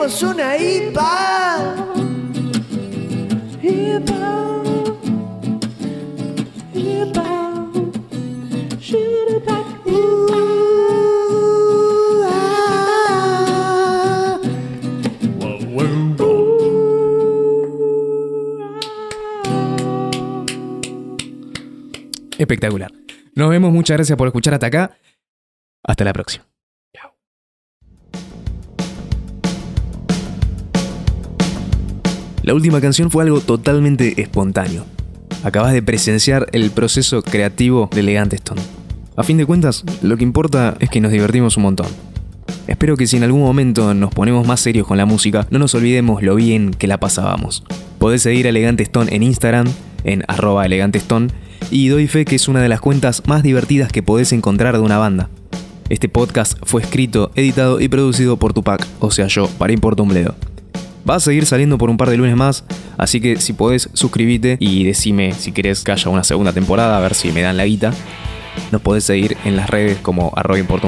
Pedimos 0.04 0.24
una 0.24 0.58
IPA. 0.58 1.86
IPA. 3.62 4.44
Espectacular. 22.38 22.92
Nos 23.36 23.50
vemos, 23.50 23.72
muchas 23.72 23.96
gracias 23.96 24.18
por 24.18 24.28
escuchar 24.28 24.54
hasta 24.54 24.68
acá. 24.68 24.98
Hasta 25.82 26.04
la 26.04 26.12
próxima. 26.12 26.53
La 32.44 32.54
última 32.54 32.82
canción 32.82 33.10
fue 33.10 33.24
algo 33.24 33.40
totalmente 33.40 34.22
espontáneo. 34.22 34.86
Acabas 35.46 35.72
de 35.72 35.82
presenciar 35.82 36.48
el 36.52 36.72
proceso 36.72 37.22
creativo 37.22 37.90
de 37.94 38.02
Elegante 38.02 38.36
Stone. 38.36 38.62
A 39.16 39.24
fin 39.24 39.38
de 39.38 39.46
cuentas, 39.46 39.86
lo 40.02 40.18
que 40.18 40.26
importa 40.26 40.76
es 40.82 40.90
que 40.90 41.00
nos 41.00 41.14
divertimos 41.14 41.56
un 41.56 41.64
montón. 41.64 41.88
Espero 42.68 42.98
que 42.98 43.08
si 43.08 43.16
en 43.16 43.24
algún 43.24 43.42
momento 43.42 43.94
nos 43.94 44.14
ponemos 44.14 44.46
más 44.46 44.60
serios 44.60 44.86
con 44.86 44.98
la 44.98 45.06
música, 45.06 45.48
no 45.52 45.60
nos 45.60 45.74
olvidemos 45.74 46.22
lo 46.22 46.36
bien 46.36 46.72
que 46.72 46.88
la 46.88 47.00
pasábamos. 47.00 47.64
Podés 47.98 48.24
seguir 48.24 48.46
a 48.46 48.50
Elegante 48.50 48.84
Stone 48.84 49.16
en 49.16 49.24
Instagram, 49.24 49.68
en 50.04 50.26
arroba 50.28 50.66
elegante 50.66 50.98
stone, 50.98 51.28
y 51.72 51.88
doy 51.88 52.08
fe 52.08 52.26
que 52.26 52.36
es 52.36 52.50
una 52.50 52.62
de 52.62 52.68
las 52.68 52.82
cuentas 52.82 53.24
más 53.26 53.42
divertidas 53.42 53.90
que 53.90 54.04
podés 54.04 54.34
encontrar 54.34 54.76
de 54.76 54.82
una 54.82 54.98
banda. 54.98 55.30
Este 55.88 56.10
podcast 56.10 56.58
fue 56.64 56.82
escrito, 56.82 57.32
editado 57.36 57.80
y 57.80 57.88
producido 57.88 58.36
por 58.36 58.54
Tupac, 58.54 58.86
o 59.00 59.12
sea 59.12 59.28
yo, 59.28 59.48
para 59.48 59.72
Importa. 59.72 60.04
Va 61.10 61.16
a 61.16 61.20
seguir 61.20 61.46
saliendo 61.46 61.78
por 61.78 61.90
un 61.90 61.98
par 61.98 62.10
de 62.10 62.18
lunes 62.18 62.36
más, 62.36 62.64
así 62.98 63.20
que 63.20 63.36
si 63.38 63.54
podés, 63.54 63.90
suscríbete 63.94 64.58
y 64.60 64.86
decime 64.86 65.34
si 65.34 65.52
querés 65.52 65.84
que 65.84 65.92
haya 65.92 66.10
una 66.10 66.24
segunda 66.24 66.54
temporada, 66.54 66.98
a 66.98 67.02
ver 67.02 67.14
si 67.14 67.32
me 67.32 67.42
dan 67.42 67.58
la 67.58 67.66
guita. 67.66 67.94
Nos 68.72 68.82
podés 68.82 69.04
seguir 69.04 69.36
en 69.44 69.56
las 69.56 69.70
redes 69.70 69.98
como 70.00 70.32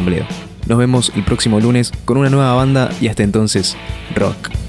bledo. 0.06 0.26
Nos 0.68 0.78
vemos 0.78 1.12
el 1.16 1.24
próximo 1.24 1.60
lunes 1.60 1.92
con 2.06 2.18
una 2.18 2.30
nueva 2.30 2.54
banda 2.54 2.90
y 3.02 3.08
hasta 3.08 3.24
entonces, 3.24 3.76
rock. 4.16 4.65